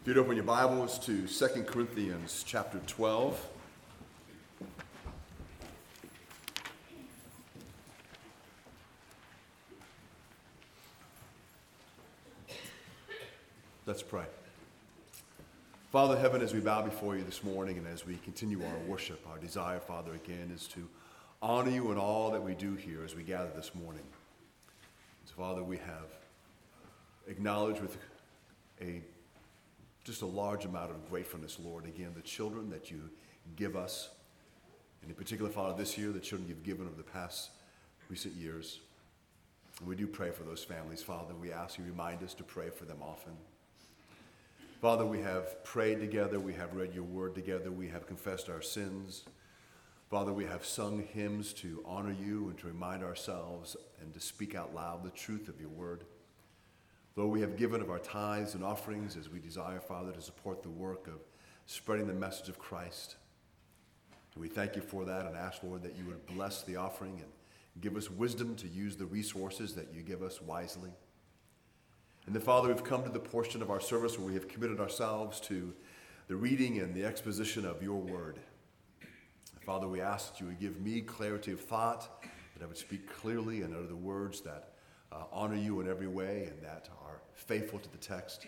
If 0.00 0.06
you'd 0.06 0.16
open 0.16 0.34
your 0.34 0.46
Bibles 0.46 0.98
to 1.00 1.26
2 1.26 1.64
Corinthians 1.64 2.42
chapter 2.46 2.80
12. 2.86 3.46
Let's 13.84 14.02
pray. 14.02 14.24
Father 15.92 16.18
heaven, 16.18 16.40
as 16.40 16.54
we 16.54 16.60
bow 16.60 16.80
before 16.80 17.14
you 17.14 17.22
this 17.22 17.44
morning 17.44 17.76
and 17.76 17.86
as 17.86 18.06
we 18.06 18.16
continue 18.24 18.64
our 18.64 18.78
worship, 18.88 19.22
our 19.30 19.36
desire, 19.36 19.80
Father, 19.80 20.14
again, 20.14 20.50
is 20.54 20.66
to 20.68 20.88
honor 21.42 21.70
you 21.70 21.92
in 21.92 21.98
all 21.98 22.30
that 22.30 22.42
we 22.42 22.54
do 22.54 22.74
here 22.74 23.04
as 23.04 23.14
we 23.14 23.22
gather 23.22 23.50
this 23.54 23.74
morning. 23.74 24.04
So, 25.26 25.34
Father, 25.36 25.62
we 25.62 25.76
have 25.76 26.06
acknowledged 27.28 27.82
with 27.82 27.98
a 28.80 29.02
just 30.10 30.22
a 30.22 30.26
large 30.26 30.64
amount 30.64 30.90
of 30.90 31.08
gratefulness, 31.08 31.56
Lord. 31.62 31.84
Again, 31.84 32.10
the 32.16 32.22
children 32.22 32.68
that 32.70 32.90
you 32.90 33.10
give 33.54 33.76
us, 33.76 34.10
and 35.02 35.08
in 35.08 35.14
particular, 35.14 35.48
Father, 35.48 35.78
this 35.78 35.96
year, 35.96 36.10
the 36.10 36.18
children 36.18 36.48
you've 36.48 36.64
given 36.64 36.84
over 36.84 36.96
the 36.96 37.04
past 37.04 37.50
recent 38.08 38.34
years. 38.34 38.80
We 39.86 39.94
do 39.94 40.08
pray 40.08 40.32
for 40.32 40.42
those 40.42 40.64
families, 40.64 41.00
Father. 41.00 41.32
We 41.40 41.52
ask 41.52 41.78
you 41.78 41.84
remind 41.84 42.24
us 42.24 42.34
to 42.34 42.42
pray 42.42 42.70
for 42.70 42.86
them 42.86 42.96
often. 43.00 43.34
Father, 44.82 45.06
we 45.06 45.20
have 45.20 45.62
prayed 45.62 46.00
together, 46.00 46.40
we 46.40 46.54
have 46.54 46.74
read 46.74 46.92
your 46.92 47.04
word 47.04 47.36
together, 47.36 47.70
we 47.70 47.86
have 47.86 48.08
confessed 48.08 48.48
our 48.48 48.62
sins. 48.62 49.22
Father, 50.10 50.32
we 50.32 50.44
have 50.44 50.66
sung 50.66 51.04
hymns 51.14 51.52
to 51.52 51.84
honor 51.86 52.16
you 52.20 52.48
and 52.48 52.58
to 52.58 52.66
remind 52.66 53.04
ourselves 53.04 53.76
and 54.00 54.12
to 54.12 54.18
speak 54.18 54.56
out 54.56 54.74
loud 54.74 55.04
the 55.04 55.10
truth 55.10 55.46
of 55.46 55.60
your 55.60 55.70
word. 55.70 56.02
Lord, 57.20 57.32
we 57.32 57.42
have 57.42 57.58
given 57.58 57.82
of 57.82 57.90
our 57.90 57.98
tithes 57.98 58.54
and 58.54 58.64
offerings 58.64 59.14
as 59.14 59.28
we 59.28 59.40
desire, 59.40 59.78
Father, 59.78 60.10
to 60.10 60.22
support 60.22 60.62
the 60.62 60.70
work 60.70 61.06
of 61.06 61.20
spreading 61.66 62.06
the 62.06 62.14
message 62.14 62.48
of 62.48 62.58
Christ. 62.58 63.16
We 64.38 64.48
thank 64.48 64.74
you 64.74 64.80
for 64.80 65.04
that 65.04 65.26
and 65.26 65.36
ask, 65.36 65.62
Lord, 65.62 65.82
that 65.82 65.98
you 65.98 66.06
would 66.06 66.24
bless 66.24 66.62
the 66.62 66.76
offering 66.76 67.20
and 67.20 67.30
give 67.82 67.94
us 67.94 68.10
wisdom 68.10 68.56
to 68.56 68.66
use 68.66 68.96
the 68.96 69.04
resources 69.04 69.74
that 69.74 69.92
you 69.92 70.00
give 70.00 70.22
us 70.22 70.40
wisely. 70.40 70.88
And 72.24 72.34
then, 72.34 72.40
Father, 72.40 72.68
we've 72.68 72.82
come 72.82 73.02
to 73.02 73.10
the 73.10 73.20
portion 73.20 73.60
of 73.60 73.70
our 73.70 73.80
service 73.80 74.18
where 74.18 74.28
we 74.28 74.32
have 74.32 74.48
committed 74.48 74.80
ourselves 74.80 75.40
to 75.40 75.74
the 76.28 76.36
reading 76.36 76.78
and 76.78 76.94
the 76.94 77.04
exposition 77.04 77.66
of 77.66 77.82
your 77.82 78.00
word. 78.00 78.38
Father, 79.66 79.86
we 79.86 80.00
ask 80.00 80.32
that 80.32 80.40
you 80.40 80.46
would 80.46 80.58
give 80.58 80.80
me 80.80 81.02
clarity 81.02 81.52
of 81.52 81.60
thought, 81.60 82.24
that 82.56 82.64
I 82.64 82.66
would 82.66 82.78
speak 82.78 83.12
clearly 83.12 83.60
and 83.60 83.74
utter 83.74 83.86
the 83.86 83.94
words 83.94 84.40
that 84.40 84.69
uh, 85.12 85.24
honor 85.32 85.56
you 85.56 85.80
in 85.80 85.88
every 85.88 86.06
way 86.06 86.48
and 86.50 86.62
that 86.62 86.88
are 87.04 87.20
faithful 87.34 87.78
to 87.78 87.90
the 87.90 87.98
text. 87.98 88.44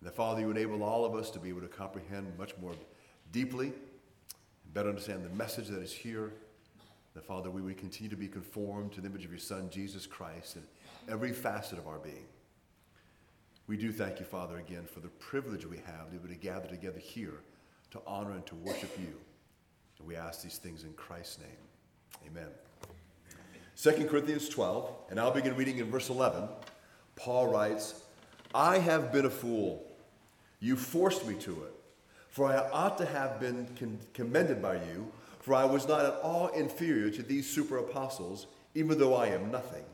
And 0.00 0.08
that, 0.08 0.14
Father, 0.14 0.40
you 0.40 0.50
enable 0.50 0.82
all 0.82 1.04
of 1.04 1.14
us 1.14 1.30
to 1.30 1.38
be 1.38 1.48
able 1.48 1.62
to 1.62 1.68
comprehend 1.68 2.38
much 2.38 2.52
more 2.60 2.72
deeply 3.32 3.68
and 3.68 4.74
better 4.74 4.88
understand 4.88 5.24
the 5.24 5.30
message 5.30 5.68
that 5.68 5.82
is 5.82 5.92
here. 5.92 6.32
That, 7.14 7.24
Father, 7.24 7.50
we 7.50 7.62
would 7.62 7.78
continue 7.78 8.10
to 8.10 8.16
be 8.16 8.28
conformed 8.28 8.92
to 8.92 9.00
the 9.00 9.08
image 9.08 9.24
of 9.24 9.30
your 9.30 9.38
Son, 9.38 9.70
Jesus 9.70 10.06
Christ, 10.06 10.56
in 10.56 10.62
every 11.08 11.32
facet 11.32 11.78
of 11.78 11.88
our 11.88 11.98
being. 11.98 12.26
We 13.66 13.76
do 13.76 13.90
thank 13.90 14.20
you, 14.20 14.26
Father, 14.26 14.58
again, 14.58 14.84
for 14.84 15.00
the 15.00 15.08
privilege 15.08 15.66
we 15.66 15.78
have 15.78 16.04
to 16.04 16.10
be 16.10 16.16
able 16.16 16.28
to 16.28 16.34
gather 16.34 16.68
together 16.68 17.00
here 17.00 17.40
to 17.90 18.00
honor 18.06 18.32
and 18.32 18.46
to 18.46 18.54
worship 18.56 18.96
you. 18.98 19.14
And 19.98 20.06
we 20.06 20.14
ask 20.14 20.42
these 20.42 20.58
things 20.58 20.84
in 20.84 20.92
Christ's 20.92 21.38
name. 21.38 22.28
Amen. 22.30 22.65
2 23.80 24.06
Corinthians 24.06 24.48
12, 24.48 24.90
and 25.10 25.20
I'll 25.20 25.30
begin 25.30 25.54
reading 25.54 25.78
in 25.78 25.90
verse 25.90 26.08
11. 26.08 26.48
Paul 27.14 27.48
writes, 27.48 28.02
I 28.54 28.78
have 28.78 29.12
been 29.12 29.26
a 29.26 29.30
fool. 29.30 29.86
You 30.60 30.76
forced 30.76 31.26
me 31.26 31.34
to 31.40 31.64
it. 31.64 31.72
For 32.30 32.46
I 32.46 32.68
ought 32.70 32.96
to 32.98 33.06
have 33.06 33.38
been 33.38 33.66
commended 34.14 34.62
by 34.62 34.76
you, 34.76 35.12
for 35.40 35.54
I 35.54 35.64
was 35.64 35.86
not 35.86 36.04
at 36.04 36.20
all 36.22 36.48
inferior 36.48 37.10
to 37.10 37.22
these 37.22 37.48
super 37.48 37.78
apostles, 37.78 38.46
even 38.74 38.98
though 38.98 39.14
I 39.14 39.28
am 39.28 39.50
nothing. 39.50 39.84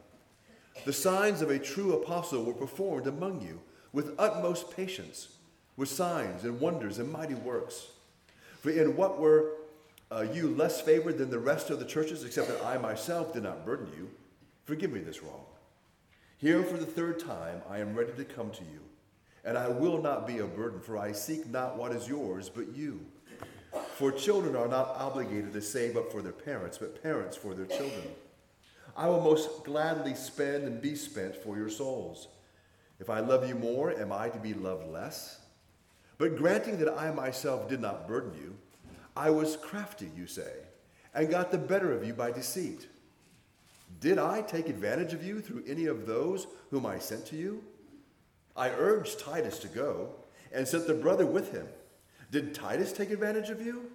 The 0.84 0.92
signs 0.92 1.42
of 1.42 1.50
a 1.50 1.59
true 1.59 1.94
apostle 1.94 2.44
were 2.44 2.54
performed 2.54 3.06
among 3.06 3.42
you 3.42 3.60
with 3.92 4.15
utmost 4.19 4.75
patience, 4.75 5.37
with 5.76 5.88
signs 5.88 6.44
and 6.44 6.60
wonders 6.60 6.98
and 6.98 7.12
mighty 7.12 7.34
works. 7.34 7.88
For 8.60 8.71
in 8.71 8.97
what 8.97 9.21
were 9.21 9.53
uh, 10.12 10.26
you 10.32 10.54
less 10.54 10.80
favored 10.80 11.18
than 11.18 11.30
the 11.30 11.38
rest 11.38 11.70
of 11.70 11.78
the 11.78 11.84
churches, 11.84 12.24
except 12.24 12.48
that 12.48 12.64
I 12.64 12.76
myself 12.76 13.32
did 13.32 13.44
not 13.44 13.64
burden 13.64 13.88
you? 13.96 14.10
Forgive 14.64 14.92
me 14.92 15.00
this 15.00 15.22
wrong. 15.22 15.44
Here 16.36 16.62
for 16.62 16.76
the 16.76 16.86
third 16.86 17.18
time 17.18 17.62
I 17.70 17.78
am 17.78 17.94
ready 17.94 18.12
to 18.12 18.24
come 18.24 18.50
to 18.50 18.64
you, 18.64 18.80
and 19.44 19.56
I 19.56 19.68
will 19.68 20.02
not 20.02 20.26
be 20.26 20.38
a 20.38 20.46
burden, 20.46 20.80
for 20.80 20.98
I 20.98 21.12
seek 21.12 21.48
not 21.48 21.76
what 21.76 21.92
is 21.92 22.08
yours, 22.08 22.48
but 22.48 22.74
you. 22.74 23.00
For 23.94 24.12
children 24.12 24.54
are 24.54 24.68
not 24.68 24.96
obligated 24.98 25.52
to 25.54 25.62
save 25.62 25.96
up 25.96 26.12
for 26.12 26.20
their 26.20 26.32
parents, 26.32 26.78
but 26.78 27.02
parents 27.02 27.36
for 27.36 27.54
their 27.54 27.66
children. 27.66 28.08
I 28.94 29.08
will 29.08 29.22
most 29.22 29.64
gladly 29.64 30.14
spend 30.14 30.64
and 30.64 30.82
be 30.82 30.94
spent 30.94 31.34
for 31.34 31.56
your 31.56 31.70
souls. 31.70 32.28
If 33.00 33.08
I 33.08 33.20
love 33.20 33.48
you 33.48 33.54
more, 33.54 33.90
am 33.98 34.12
I 34.12 34.28
to 34.28 34.38
be 34.38 34.52
loved 34.52 34.86
less? 34.88 35.40
But 36.18 36.36
granting 36.36 36.78
that 36.78 36.98
I 36.98 37.10
myself 37.10 37.68
did 37.68 37.80
not 37.80 38.06
burden 38.06 38.34
you, 38.34 38.56
I 39.16 39.30
was 39.30 39.56
crafty, 39.56 40.10
you 40.16 40.26
say, 40.26 40.52
and 41.14 41.30
got 41.30 41.50
the 41.50 41.58
better 41.58 41.92
of 41.92 42.04
you 42.04 42.14
by 42.14 42.30
deceit. 42.30 42.88
Did 44.00 44.18
I 44.18 44.42
take 44.42 44.68
advantage 44.68 45.12
of 45.12 45.24
you 45.24 45.40
through 45.40 45.64
any 45.66 45.86
of 45.86 46.06
those 46.06 46.46
whom 46.70 46.86
I 46.86 46.98
sent 46.98 47.26
to 47.26 47.36
you? 47.36 47.62
I 48.56 48.70
urged 48.70 49.20
Titus 49.20 49.58
to 49.60 49.68
go 49.68 50.10
and 50.52 50.66
sent 50.66 50.86
the 50.86 50.94
brother 50.94 51.26
with 51.26 51.52
him. 51.52 51.66
Did 52.30 52.54
Titus 52.54 52.92
take 52.92 53.10
advantage 53.10 53.50
of 53.50 53.64
you? 53.64 53.90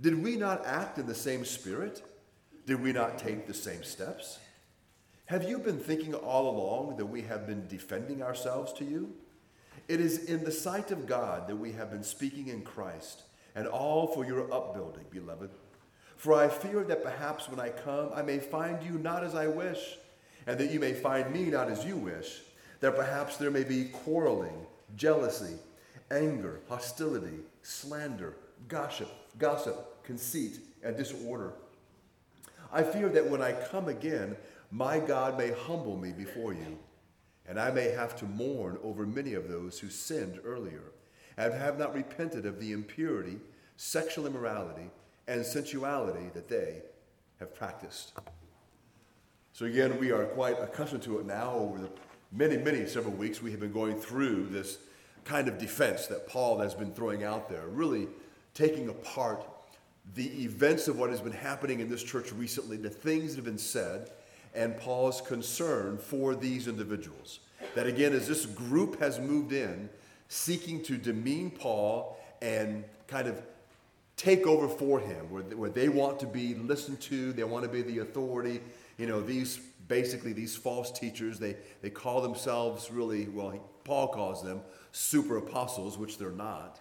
Did 0.00 0.22
we 0.22 0.36
not 0.36 0.64
act 0.64 0.98
in 0.98 1.06
the 1.06 1.14
same 1.14 1.44
spirit? 1.44 2.02
Did 2.66 2.82
we 2.82 2.92
not 2.92 3.18
take 3.18 3.46
the 3.46 3.54
same 3.54 3.82
steps? 3.82 4.38
Have 5.26 5.48
you 5.48 5.58
been 5.58 5.78
thinking 5.78 6.14
all 6.14 6.48
along 6.48 6.96
that 6.96 7.06
we 7.06 7.22
have 7.22 7.46
been 7.46 7.66
defending 7.66 8.22
ourselves 8.22 8.72
to 8.74 8.84
you? 8.84 9.14
It 9.88 10.00
is 10.00 10.24
in 10.24 10.44
the 10.44 10.52
sight 10.52 10.90
of 10.90 11.06
God 11.06 11.48
that 11.48 11.56
we 11.56 11.72
have 11.72 11.90
been 11.90 12.02
speaking 12.02 12.48
in 12.48 12.62
Christ, 12.62 13.22
and 13.54 13.66
all 13.66 14.06
for 14.08 14.24
your 14.24 14.52
upbuilding, 14.52 15.04
beloved. 15.10 15.50
For 16.16 16.34
I 16.34 16.48
fear 16.48 16.84
that 16.84 17.02
perhaps 17.02 17.48
when 17.48 17.60
I 17.60 17.70
come, 17.70 18.10
I 18.14 18.22
may 18.22 18.38
find 18.38 18.82
you 18.82 18.98
not 18.98 19.24
as 19.24 19.34
I 19.34 19.46
wish, 19.46 19.98
and 20.46 20.58
that 20.58 20.70
you 20.70 20.80
may 20.80 20.92
find 20.92 21.32
me 21.32 21.44
not 21.46 21.70
as 21.70 21.84
you 21.84 21.96
wish, 21.96 22.42
that 22.80 22.96
perhaps 22.96 23.36
there 23.36 23.50
may 23.50 23.64
be 23.64 23.86
quarreling, 23.86 24.66
jealousy, 24.96 25.54
anger, 26.10 26.60
hostility, 26.68 27.40
slander, 27.62 28.34
gossip, 28.68 29.10
gossip, 29.38 30.02
conceit, 30.04 30.60
and 30.82 30.96
disorder 30.96 31.54
I 32.74 32.82
fear 32.82 33.08
that 33.10 33.30
when 33.30 33.40
I 33.40 33.52
come 33.52 33.88
again, 33.88 34.36
my 34.72 34.98
God 34.98 35.38
may 35.38 35.52
humble 35.52 35.96
me 35.96 36.10
before 36.10 36.52
you, 36.52 36.76
and 37.46 37.60
I 37.60 37.70
may 37.70 37.90
have 37.90 38.16
to 38.16 38.24
mourn 38.24 38.78
over 38.82 39.06
many 39.06 39.34
of 39.34 39.48
those 39.48 39.78
who 39.78 39.88
sinned 39.88 40.40
earlier 40.44 40.82
and 41.36 41.52
have 41.52 41.78
not 41.78 41.94
repented 41.94 42.46
of 42.46 42.60
the 42.60 42.72
impurity, 42.72 43.38
sexual 43.76 44.26
immorality, 44.26 44.90
and 45.26 45.44
sensuality 45.44 46.30
that 46.34 46.48
they 46.48 46.82
have 47.40 47.54
practiced. 47.54 48.12
So, 49.52 49.66
again, 49.66 49.98
we 49.98 50.10
are 50.10 50.24
quite 50.24 50.60
accustomed 50.60 51.02
to 51.04 51.18
it 51.20 51.26
now. 51.26 51.52
Over 51.52 51.78
the 51.78 51.90
many, 52.32 52.56
many 52.56 52.86
several 52.86 53.14
weeks, 53.14 53.40
we 53.40 53.50
have 53.52 53.60
been 53.60 53.72
going 53.72 53.96
through 54.00 54.46
this 54.46 54.78
kind 55.24 55.48
of 55.48 55.58
defense 55.58 56.06
that 56.08 56.28
Paul 56.28 56.58
has 56.58 56.74
been 56.74 56.92
throwing 56.92 57.24
out 57.24 57.48
there, 57.48 57.66
really 57.68 58.08
taking 58.52 58.88
apart 58.88 59.44
the 60.14 60.44
events 60.44 60.86
of 60.86 60.98
what 60.98 61.10
has 61.10 61.20
been 61.20 61.32
happening 61.32 61.80
in 61.80 61.88
this 61.88 62.02
church 62.02 62.32
recently, 62.32 62.76
the 62.76 62.90
things 62.90 63.30
that 63.30 63.36
have 63.36 63.44
been 63.44 63.58
said, 63.58 64.10
and 64.54 64.76
Paul's 64.76 65.20
concern 65.20 65.98
for 65.98 66.34
these 66.34 66.68
individuals. 66.68 67.40
That 67.74 67.86
again, 67.86 68.12
as 68.12 68.28
this 68.28 68.46
group 68.46 69.00
has 69.00 69.18
moved 69.18 69.52
in, 69.52 69.88
seeking 70.28 70.82
to 70.84 70.96
demean 70.96 71.50
Paul 71.50 72.18
and 72.42 72.84
kind 73.06 73.28
of 73.28 73.40
take 74.16 74.46
over 74.46 74.68
for 74.68 75.00
him, 75.00 75.30
where, 75.30 75.42
where 75.42 75.70
they 75.70 75.88
want 75.88 76.20
to 76.20 76.26
be 76.26 76.54
listened 76.54 77.00
to, 77.02 77.32
they 77.32 77.44
want 77.44 77.64
to 77.64 77.70
be 77.70 77.82
the 77.82 77.98
authority. 77.98 78.60
You 78.98 79.06
know, 79.06 79.20
these 79.20 79.60
basically 79.88 80.32
these 80.32 80.56
false 80.56 80.90
teachers, 80.90 81.38
they, 81.38 81.56
they 81.82 81.90
call 81.90 82.20
themselves 82.20 82.90
really, 82.90 83.28
well, 83.28 83.58
Paul 83.84 84.08
calls 84.08 84.42
them 84.42 84.60
super 84.92 85.36
apostles, 85.36 85.98
which 85.98 86.18
they're 86.18 86.30
not. 86.30 86.80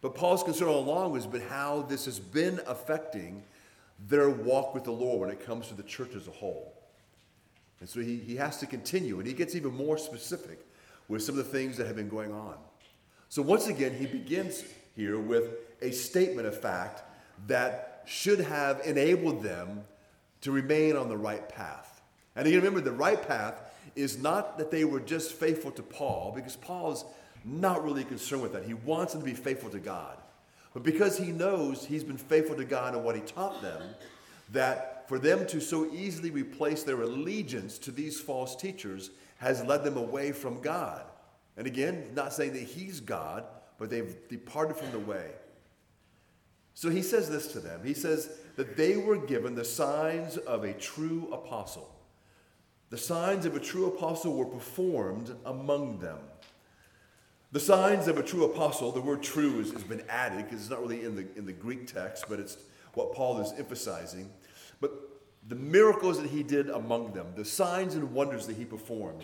But 0.00 0.14
Paul's 0.14 0.42
concern 0.42 0.68
all 0.68 0.80
along 0.80 1.14
has 1.14 1.26
been 1.26 1.40
how 1.40 1.82
this 1.82 2.04
has 2.04 2.20
been 2.20 2.60
affecting 2.66 3.42
their 4.08 4.30
walk 4.30 4.74
with 4.74 4.84
the 4.84 4.92
Lord 4.92 5.20
when 5.20 5.30
it 5.30 5.44
comes 5.44 5.68
to 5.68 5.74
the 5.74 5.82
church 5.82 6.14
as 6.14 6.28
a 6.28 6.30
whole. 6.30 6.74
And 7.80 7.88
so 7.88 8.00
he, 8.00 8.16
he 8.16 8.36
has 8.36 8.58
to 8.58 8.66
continue, 8.66 9.18
and 9.18 9.26
he 9.26 9.32
gets 9.32 9.54
even 9.54 9.74
more 9.74 9.98
specific 9.98 10.60
with 11.08 11.22
some 11.22 11.38
of 11.38 11.44
the 11.44 11.50
things 11.50 11.76
that 11.76 11.86
have 11.86 11.96
been 11.96 12.08
going 12.08 12.32
on. 12.32 12.54
So 13.28 13.42
once 13.42 13.66
again, 13.66 13.94
he 13.94 14.06
begins 14.06 14.64
here 14.94 15.18
with 15.18 15.50
a 15.82 15.90
statement 15.90 16.46
of 16.46 16.60
fact 16.60 17.02
that 17.46 18.02
should 18.06 18.40
have 18.40 18.80
enabled 18.84 19.42
them 19.42 19.84
to 20.42 20.52
remain 20.52 20.96
on 20.96 21.08
the 21.08 21.16
right 21.16 21.48
path. 21.48 22.00
And 22.34 22.46
again, 22.46 22.60
remember, 22.60 22.80
the 22.80 22.92
right 22.92 23.26
path 23.26 23.60
is 23.94 24.18
not 24.18 24.58
that 24.58 24.70
they 24.70 24.84
were 24.84 25.00
just 25.00 25.32
faithful 25.32 25.70
to 25.72 25.82
Paul, 25.82 26.32
because 26.34 26.56
Paul 26.56 26.92
is 26.92 27.04
not 27.44 27.84
really 27.84 28.04
concerned 28.04 28.42
with 28.42 28.52
that. 28.52 28.64
He 28.64 28.74
wants 28.74 29.12
them 29.12 29.22
to 29.22 29.26
be 29.26 29.34
faithful 29.34 29.70
to 29.70 29.78
God. 29.78 30.18
But 30.74 30.82
because 30.82 31.16
he 31.16 31.32
knows 31.32 31.84
he's 31.84 32.04
been 32.04 32.18
faithful 32.18 32.56
to 32.56 32.64
God 32.64 32.94
and 32.94 33.04
what 33.04 33.14
he 33.14 33.22
taught 33.22 33.62
them, 33.62 33.82
that 34.52 35.08
for 35.08 35.18
them 35.18 35.46
to 35.46 35.60
so 35.60 35.90
easily 35.92 36.30
replace 36.30 36.82
their 36.82 37.00
allegiance 37.00 37.78
to 37.78 37.90
these 37.90 38.20
false 38.20 38.54
teachers 38.56 39.10
has 39.38 39.62
led 39.64 39.84
them 39.84 39.96
away 39.96 40.32
from 40.32 40.60
God. 40.60 41.04
And 41.56 41.66
again, 41.66 42.10
not 42.14 42.32
saying 42.32 42.52
that 42.54 42.62
he's 42.62 43.00
God, 43.00 43.44
but 43.78 43.90
they've 43.90 44.16
departed 44.28 44.76
from 44.76 44.90
the 44.92 44.98
way. 44.98 45.30
So 46.74 46.90
he 46.90 47.02
says 47.02 47.30
this 47.30 47.52
to 47.52 47.60
them. 47.60 47.80
He 47.84 47.94
says 47.94 48.30
that 48.56 48.76
they 48.76 48.96
were 48.96 49.16
given 49.16 49.54
the 49.54 49.64
signs 49.64 50.36
of 50.36 50.64
a 50.64 50.74
true 50.74 51.28
apostle. 51.32 51.90
The 52.90 52.98
signs 52.98 53.46
of 53.46 53.56
a 53.56 53.60
true 53.60 53.86
apostle 53.86 54.36
were 54.36 54.44
performed 54.44 55.34
among 55.44 55.98
them. 55.98 56.18
The 57.52 57.60
signs 57.60 58.08
of 58.08 58.18
a 58.18 58.22
true 58.22 58.44
apostle, 58.44 58.92
the 58.92 59.00
word 59.00 59.22
true 59.22 59.58
has, 59.58 59.72
been 59.84 60.04
added 60.08 60.44
because 60.44 60.60
it's 60.60 60.70
not 60.70 60.82
really 60.82 61.04
in 61.04 61.16
the, 61.16 61.26
in 61.36 61.46
the 61.46 61.52
Greek 61.52 61.86
text, 61.86 62.26
but 62.28 62.38
it's 62.38 62.58
what 62.94 63.14
Paul 63.14 63.40
is 63.40 63.52
emphasizing. 63.58 64.30
But 64.80 64.92
the 65.48 65.54
miracles 65.54 66.20
that 66.20 66.30
he 66.30 66.42
did 66.42 66.70
among 66.70 67.12
them, 67.12 67.26
the 67.36 67.44
signs 67.44 67.94
and 67.94 68.12
wonders 68.12 68.46
that 68.46 68.56
he 68.56 68.64
performed, 68.64 69.22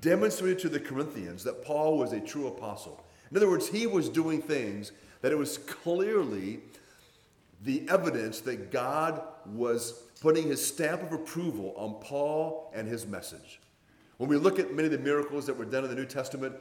demonstrated 0.00 0.58
to 0.60 0.68
the 0.68 0.80
Corinthians 0.80 1.44
that 1.44 1.64
Paul 1.64 1.98
was 1.98 2.12
a 2.12 2.20
true 2.20 2.46
apostle. 2.46 3.02
In 3.30 3.36
other 3.36 3.48
words, 3.48 3.68
he 3.68 3.86
was 3.86 4.08
doing 4.08 4.42
things 4.42 4.92
that 5.22 5.32
it 5.32 5.38
was 5.38 5.58
clearly 5.58 6.60
the 7.62 7.88
evidence 7.88 8.40
that 8.40 8.70
God 8.70 9.22
was 9.46 9.92
putting 10.20 10.48
his 10.48 10.64
stamp 10.64 11.02
of 11.02 11.12
approval 11.12 11.74
on 11.76 11.94
Paul 12.00 12.70
and 12.74 12.88
his 12.88 13.06
message. 13.06 13.60
When 14.18 14.28
we 14.28 14.36
look 14.36 14.58
at 14.58 14.74
many 14.74 14.86
of 14.86 14.92
the 14.92 14.98
miracles 14.98 15.46
that 15.46 15.56
were 15.56 15.64
done 15.64 15.84
in 15.84 15.90
the 15.90 15.96
New 15.96 16.06
Testament, 16.06 16.54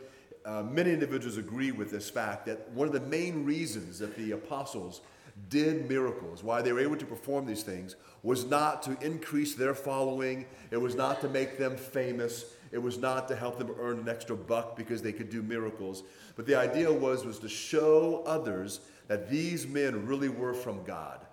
uh, 0.45 0.63
many 0.63 0.91
individuals 0.91 1.38
agree 1.38 1.71
with 1.71 1.91
this 1.91 2.09
fact 2.09 2.45
that 2.45 2.69
one 2.71 2.88
of 2.88 2.94
the 2.94 3.01
main 3.01 3.45
reasons 3.45 4.00
that 4.00 4.15
the 4.15 4.31
apostles 4.31 5.01
did 5.47 5.88
miracles, 5.88 6.44
why 6.44 6.62
they 6.62 6.74
were 6.74 6.80
able 6.80 6.97
to 6.97 7.06
perform 7.06 7.45
these 7.45 7.63
things, 7.63 7.95
was 8.24 8.45
not 8.45 8.83
to 8.83 8.97
increase 9.06 9.56
their 9.56 9.74
following, 9.74 10.45
it 10.71 10.77
was 10.77 10.95
not 10.95 11.21
to 11.21 11.30
make 11.30 11.57
them 11.57 11.77
famous, 11.77 12.53
it 12.71 12.77
was 12.77 12.97
not 12.97 13.27
to 13.27 13.36
help 13.36 13.57
them 13.57 13.74
earn 13.80 14.00
an 14.00 14.09
extra 14.09 14.36
buck 14.36 14.75
because 14.75 15.01
they 15.01 15.13
could 15.13 15.30
do 15.30 15.41
miracles. 15.41 16.03
But 16.36 16.45
the 16.45 16.56
idea 16.56 16.91
was, 16.91 17.25
was 17.25 17.39
to 17.39 17.50
show 17.50 18.24
others 18.25 18.81
that 19.07 19.30
these 19.30 19.65
men 19.65 20.06
really 20.06 20.30
were 20.30 20.53
from 20.53 20.83
God 20.83 21.25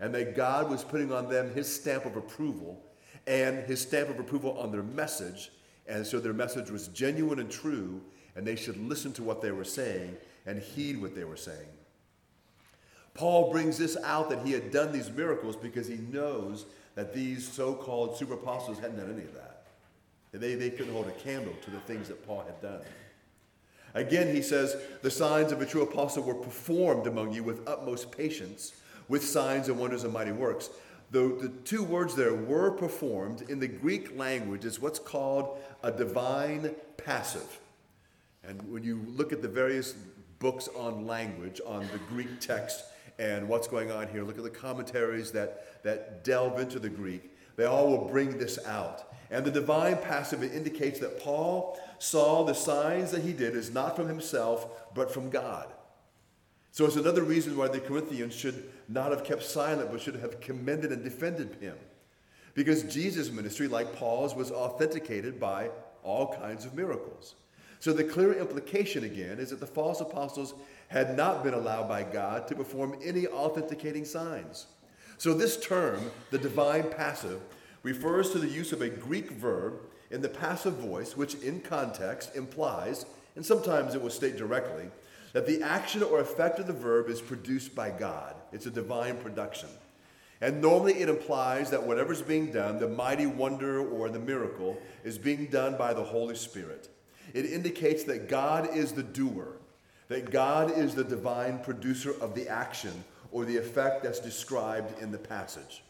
and 0.00 0.14
that 0.14 0.36
God 0.36 0.70
was 0.70 0.84
putting 0.84 1.12
on 1.12 1.28
them 1.28 1.52
his 1.54 1.72
stamp 1.72 2.04
of 2.04 2.16
approval 2.16 2.82
and 3.26 3.64
his 3.64 3.80
stamp 3.80 4.10
of 4.10 4.18
approval 4.18 4.58
on 4.58 4.70
their 4.70 4.82
message. 4.82 5.50
And 5.86 6.06
so 6.06 6.20
their 6.20 6.32
message 6.32 6.70
was 6.70 6.88
genuine 6.88 7.38
and 7.38 7.50
true, 7.50 8.00
and 8.36 8.46
they 8.46 8.56
should 8.56 8.76
listen 8.76 9.12
to 9.14 9.22
what 9.22 9.40
they 9.42 9.52
were 9.52 9.64
saying 9.64 10.16
and 10.46 10.60
heed 10.60 11.00
what 11.00 11.14
they 11.14 11.24
were 11.24 11.36
saying. 11.36 11.68
Paul 13.18 13.50
brings 13.50 13.76
this 13.76 13.96
out 14.04 14.30
that 14.30 14.46
he 14.46 14.52
had 14.52 14.70
done 14.70 14.92
these 14.92 15.10
miracles 15.10 15.56
because 15.56 15.88
he 15.88 15.96
knows 15.96 16.66
that 16.94 17.12
these 17.12 17.46
so 17.46 17.74
called 17.74 18.16
super 18.16 18.34
apostles 18.34 18.78
hadn't 18.78 18.96
done 18.96 19.12
any 19.12 19.24
of 19.24 19.34
that. 19.34 19.64
They, 20.30 20.54
they 20.54 20.70
couldn't 20.70 20.92
hold 20.92 21.08
a 21.08 21.12
candle 21.12 21.54
to 21.64 21.70
the 21.72 21.80
things 21.80 22.06
that 22.06 22.24
Paul 22.24 22.44
had 22.46 22.62
done. 22.62 22.80
Again, 23.94 24.32
he 24.32 24.40
says, 24.40 24.76
the 25.02 25.10
signs 25.10 25.50
of 25.50 25.60
a 25.60 25.66
true 25.66 25.82
apostle 25.82 26.22
were 26.22 26.34
performed 26.34 27.08
among 27.08 27.32
you 27.32 27.42
with 27.42 27.66
utmost 27.66 28.12
patience, 28.12 28.74
with 29.08 29.24
signs 29.24 29.68
and 29.68 29.80
wonders 29.80 30.04
and 30.04 30.12
mighty 30.12 30.30
works. 30.30 30.70
The, 31.10 31.36
the 31.40 31.48
two 31.64 31.82
words 31.82 32.14
there 32.14 32.34
were 32.34 32.70
performed 32.70 33.50
in 33.50 33.58
the 33.58 33.66
Greek 33.66 34.16
language 34.16 34.64
is 34.64 34.78
what's 34.78 35.00
called 35.00 35.58
a 35.82 35.90
divine 35.90 36.72
passive. 36.96 37.58
And 38.44 38.62
when 38.70 38.84
you 38.84 39.04
look 39.08 39.32
at 39.32 39.42
the 39.42 39.48
various 39.48 39.96
books 40.38 40.68
on 40.76 41.04
language, 41.04 41.60
on 41.66 41.80
the 41.80 41.98
Greek 42.10 42.38
text, 42.38 42.84
and 43.18 43.48
what's 43.48 43.66
going 43.66 43.90
on 43.90 44.08
here, 44.08 44.22
look 44.22 44.38
at 44.38 44.44
the 44.44 44.50
commentaries 44.50 45.32
that, 45.32 45.82
that 45.82 46.24
delve 46.24 46.60
into 46.60 46.78
the 46.78 46.88
Greek, 46.88 47.36
they 47.56 47.64
all 47.64 47.88
will 47.88 48.08
bring 48.08 48.38
this 48.38 48.64
out. 48.66 49.12
And 49.30 49.44
the 49.44 49.50
divine 49.50 49.96
passive 49.98 50.42
indicates 50.42 51.00
that 51.00 51.20
Paul 51.20 51.78
saw 51.98 52.44
the 52.44 52.54
signs 52.54 53.10
that 53.10 53.22
he 53.22 53.32
did 53.32 53.54
is 53.56 53.70
not 53.72 53.96
from 53.96 54.08
himself, 54.08 54.94
but 54.94 55.12
from 55.12 55.28
God. 55.28 55.66
So 56.70 56.86
it's 56.86 56.96
another 56.96 57.24
reason 57.24 57.56
why 57.56 57.68
the 57.68 57.80
Corinthians 57.80 58.34
should 58.34 58.70
not 58.88 59.10
have 59.10 59.24
kept 59.24 59.42
silent, 59.42 59.90
but 59.90 60.00
should 60.00 60.16
have 60.16 60.40
commended 60.40 60.92
and 60.92 61.02
defended 61.02 61.56
him. 61.60 61.76
Because 62.54 62.84
Jesus' 62.84 63.30
ministry, 63.30 63.68
like 63.68 63.96
Paul's, 63.96 64.34
was 64.34 64.50
authenticated 64.50 65.40
by 65.40 65.70
all 66.02 66.34
kinds 66.34 66.64
of 66.64 66.74
miracles. 66.74 67.34
So 67.80 67.92
the 67.92 68.04
clear 68.04 68.32
implication 68.32 69.04
again 69.04 69.38
is 69.38 69.50
that 69.50 69.60
the 69.60 69.66
false 69.66 70.00
apostles 70.00 70.54
had 70.88 71.16
not 71.16 71.44
been 71.44 71.54
allowed 71.54 71.88
by 71.88 72.02
God 72.02 72.48
to 72.48 72.54
perform 72.54 72.98
any 73.02 73.26
authenticating 73.26 74.04
signs. 74.04 74.66
So 75.18 75.34
this 75.34 75.58
term, 75.58 76.10
the 76.30 76.38
divine 76.38 76.90
passive, 76.90 77.40
refers 77.82 78.30
to 78.30 78.38
the 78.38 78.48
use 78.48 78.72
of 78.72 78.82
a 78.82 78.88
Greek 78.88 79.30
verb 79.30 79.80
in 80.10 80.22
the 80.22 80.28
passive 80.28 80.74
voice, 80.74 81.16
which 81.16 81.34
in 81.36 81.60
context 81.60 82.34
implies, 82.34 83.04
and 83.36 83.44
sometimes 83.44 83.94
it 83.94 84.02
will 84.02 84.10
state 84.10 84.36
directly, 84.36 84.88
that 85.32 85.46
the 85.46 85.62
action 85.62 86.02
or 86.02 86.20
effect 86.20 86.58
of 86.58 86.66
the 86.66 86.72
verb 86.72 87.08
is 87.08 87.20
produced 87.20 87.74
by 87.74 87.90
God. 87.90 88.34
It's 88.52 88.66
a 88.66 88.70
divine 88.70 89.18
production. 89.18 89.68
And 90.40 90.62
normally 90.62 90.94
it 90.94 91.08
implies 91.08 91.70
that 91.70 91.82
whatever's 91.82 92.22
being 92.22 92.52
done, 92.52 92.78
the 92.78 92.88
mighty 92.88 93.26
wonder 93.26 93.80
or 93.80 94.08
the 94.08 94.18
miracle, 94.18 94.80
is 95.04 95.18
being 95.18 95.46
done 95.46 95.76
by 95.76 95.92
the 95.92 96.04
Holy 96.04 96.36
Spirit. 96.36 96.88
It 97.34 97.44
indicates 97.44 98.04
that 98.04 98.28
God 98.28 98.74
is 98.74 98.92
the 98.92 99.02
doer, 99.02 99.57
that 100.08 100.30
God 100.30 100.76
is 100.76 100.94
the 100.94 101.04
divine 101.04 101.58
producer 101.58 102.14
of 102.20 102.34
the 102.34 102.48
action 102.48 103.04
or 103.30 103.44
the 103.44 103.56
effect 103.56 104.02
that's 104.02 104.20
described 104.20 105.00
in 105.02 105.12
the 105.12 105.18
passage. 105.18 105.82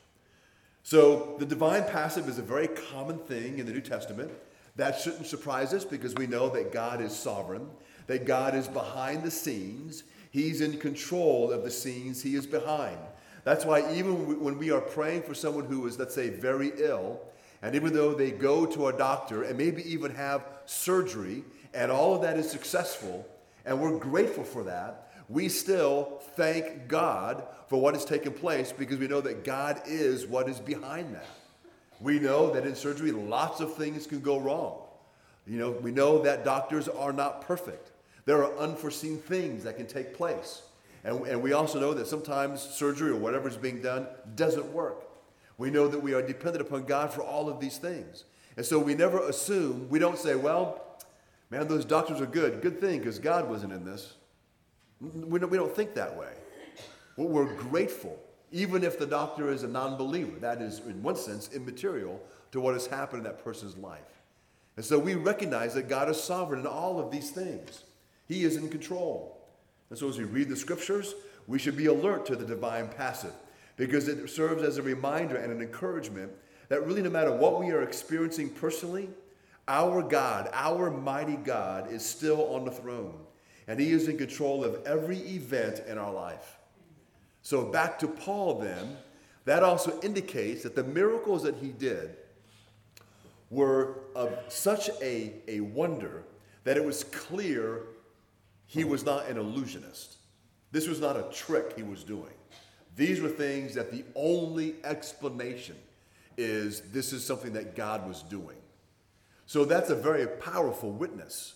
So 0.82 1.36
the 1.38 1.46
divine 1.46 1.84
passive 1.84 2.28
is 2.28 2.38
a 2.38 2.42
very 2.42 2.68
common 2.68 3.18
thing 3.18 3.58
in 3.58 3.66
the 3.66 3.72
New 3.72 3.80
Testament. 3.80 4.30
That 4.76 4.98
shouldn't 4.98 5.26
surprise 5.26 5.74
us 5.74 5.84
because 5.84 6.14
we 6.14 6.26
know 6.26 6.48
that 6.50 6.72
God 6.72 7.00
is 7.00 7.14
sovereign, 7.14 7.68
that 8.06 8.26
God 8.26 8.54
is 8.54 8.68
behind 8.68 9.22
the 9.22 9.30
scenes. 9.30 10.04
He's 10.30 10.60
in 10.60 10.78
control 10.78 11.50
of 11.52 11.62
the 11.62 11.70
scenes 11.70 12.22
he 12.22 12.34
is 12.34 12.46
behind. 12.46 12.98
That's 13.44 13.64
why 13.64 13.92
even 13.94 14.42
when 14.42 14.58
we 14.58 14.70
are 14.70 14.80
praying 14.80 15.22
for 15.22 15.34
someone 15.34 15.64
who 15.66 15.86
is, 15.86 15.98
let's 15.98 16.14
say, 16.14 16.28
very 16.28 16.72
ill, 16.78 17.20
and 17.62 17.74
even 17.74 17.92
though 17.92 18.14
they 18.14 18.30
go 18.30 18.66
to 18.66 18.88
a 18.88 18.92
doctor 18.92 19.42
and 19.42 19.56
maybe 19.56 19.82
even 19.90 20.14
have 20.14 20.44
surgery, 20.66 21.44
and 21.74 21.90
all 21.90 22.14
of 22.14 22.22
that 22.22 22.38
is 22.38 22.50
successful, 22.50 23.26
and 23.68 23.78
we're 23.78 23.98
grateful 23.98 24.44
for 24.44 24.64
that, 24.64 25.10
we 25.28 25.50
still 25.50 26.22
thank 26.36 26.88
God 26.88 27.44
for 27.68 27.78
what 27.78 27.92
has 27.92 28.04
taken 28.06 28.32
place 28.32 28.72
because 28.72 28.98
we 28.98 29.06
know 29.06 29.20
that 29.20 29.44
God 29.44 29.82
is 29.86 30.26
what 30.26 30.48
is 30.48 30.58
behind 30.58 31.14
that. 31.14 31.26
We 32.00 32.18
know 32.18 32.50
that 32.54 32.64
in 32.66 32.74
surgery, 32.74 33.12
lots 33.12 33.60
of 33.60 33.74
things 33.74 34.06
can 34.06 34.20
go 34.20 34.38
wrong. 34.38 34.78
You 35.46 35.58
know, 35.58 35.70
we 35.72 35.90
know 35.90 36.22
that 36.22 36.46
doctors 36.46 36.88
are 36.88 37.12
not 37.12 37.42
perfect. 37.42 37.90
There 38.24 38.42
are 38.42 38.56
unforeseen 38.56 39.18
things 39.18 39.64
that 39.64 39.76
can 39.76 39.86
take 39.86 40.14
place. 40.14 40.62
And, 41.04 41.26
and 41.26 41.42
we 41.42 41.52
also 41.52 41.78
know 41.78 41.92
that 41.92 42.06
sometimes 42.06 42.62
surgery 42.62 43.10
or 43.10 43.16
whatever 43.16 43.48
is 43.48 43.56
being 43.58 43.82
done 43.82 44.06
doesn't 44.34 44.72
work. 44.72 45.04
We 45.58 45.70
know 45.70 45.88
that 45.88 46.02
we 46.02 46.14
are 46.14 46.22
dependent 46.22 46.66
upon 46.66 46.84
God 46.84 47.12
for 47.12 47.22
all 47.22 47.50
of 47.50 47.60
these 47.60 47.76
things. 47.76 48.24
And 48.56 48.64
so 48.64 48.78
we 48.78 48.94
never 48.94 49.28
assume, 49.28 49.88
we 49.90 49.98
don't 49.98 50.18
say, 50.18 50.36
well, 50.36 50.87
man, 51.50 51.68
those 51.68 51.84
doctors 51.84 52.20
are 52.20 52.26
good. 52.26 52.60
Good 52.60 52.80
thing, 52.80 52.98
because 52.98 53.18
God 53.18 53.48
wasn't 53.48 53.72
in 53.72 53.84
this. 53.84 54.14
We 55.00 55.38
don't, 55.38 55.50
we 55.50 55.56
don't 55.56 55.74
think 55.74 55.94
that 55.94 56.16
way. 56.16 56.32
we're 57.16 57.54
grateful, 57.54 58.18
even 58.50 58.82
if 58.82 58.98
the 58.98 59.06
doctor 59.06 59.50
is 59.50 59.62
a 59.62 59.68
non 59.68 59.96
believer. 59.96 60.38
That 60.40 60.60
is, 60.60 60.80
in 60.80 61.02
one 61.02 61.16
sense, 61.16 61.50
immaterial 61.52 62.20
to 62.52 62.60
what 62.60 62.74
has 62.74 62.86
happened 62.86 63.20
in 63.20 63.24
that 63.24 63.44
person's 63.44 63.76
life. 63.76 64.00
And 64.76 64.84
so 64.84 64.98
we 64.98 65.14
recognize 65.14 65.74
that 65.74 65.88
God 65.88 66.08
is 66.08 66.22
sovereign 66.22 66.60
in 66.60 66.66
all 66.66 67.00
of 67.00 67.10
these 67.10 67.30
things, 67.30 67.84
He 68.26 68.44
is 68.44 68.56
in 68.56 68.68
control. 68.68 69.34
And 69.90 69.98
so 69.98 70.08
as 70.08 70.18
we 70.18 70.24
read 70.24 70.48
the 70.48 70.56
scriptures, 70.56 71.14
we 71.46 71.58
should 71.58 71.76
be 71.76 71.86
alert 71.86 72.26
to 72.26 72.36
the 72.36 72.44
divine 72.44 72.88
passive 72.88 73.32
because 73.76 74.06
it 74.06 74.28
serves 74.28 74.62
as 74.62 74.76
a 74.76 74.82
reminder 74.82 75.36
and 75.36 75.50
an 75.50 75.62
encouragement 75.62 76.30
that 76.68 76.86
really, 76.86 77.00
no 77.00 77.08
matter 77.08 77.32
what 77.32 77.58
we 77.58 77.70
are 77.70 77.82
experiencing 77.82 78.50
personally, 78.50 79.08
our 79.68 80.02
God, 80.02 80.48
our 80.52 80.90
mighty 80.90 81.36
God, 81.36 81.92
is 81.92 82.04
still 82.04 82.54
on 82.54 82.64
the 82.64 82.70
throne 82.70 83.14
and 83.68 83.78
he 83.78 83.90
is 83.90 84.08
in 84.08 84.16
control 84.16 84.64
of 84.64 84.84
every 84.86 85.18
event 85.18 85.82
in 85.86 85.98
our 85.98 86.12
life. 86.12 86.56
So, 87.42 87.66
back 87.66 87.98
to 88.00 88.08
Paul, 88.08 88.58
then, 88.58 88.96
that 89.44 89.62
also 89.62 90.00
indicates 90.00 90.62
that 90.62 90.74
the 90.74 90.84
miracles 90.84 91.42
that 91.42 91.56
he 91.56 91.68
did 91.68 92.16
were 93.50 94.00
of 94.14 94.36
such 94.48 94.90
a, 95.00 95.34
a 95.46 95.60
wonder 95.60 96.24
that 96.64 96.76
it 96.76 96.84
was 96.84 97.04
clear 97.04 97.82
he 98.66 98.84
was 98.84 99.04
not 99.04 99.28
an 99.28 99.38
illusionist. 99.38 100.16
This 100.70 100.86
was 100.86 101.00
not 101.00 101.16
a 101.16 101.24
trick 101.32 101.74
he 101.76 101.82
was 101.82 102.04
doing. 102.04 102.34
These 102.96 103.20
were 103.20 103.28
things 103.28 103.74
that 103.74 103.90
the 103.90 104.04
only 104.14 104.74
explanation 104.84 105.76
is 106.36 106.82
this 106.92 107.12
is 107.12 107.24
something 107.24 107.52
that 107.54 107.74
God 107.74 108.06
was 108.06 108.22
doing. 108.22 108.57
So 109.48 109.64
that's 109.64 109.88
a 109.88 109.94
very 109.94 110.26
powerful 110.26 110.92
witness. 110.92 111.54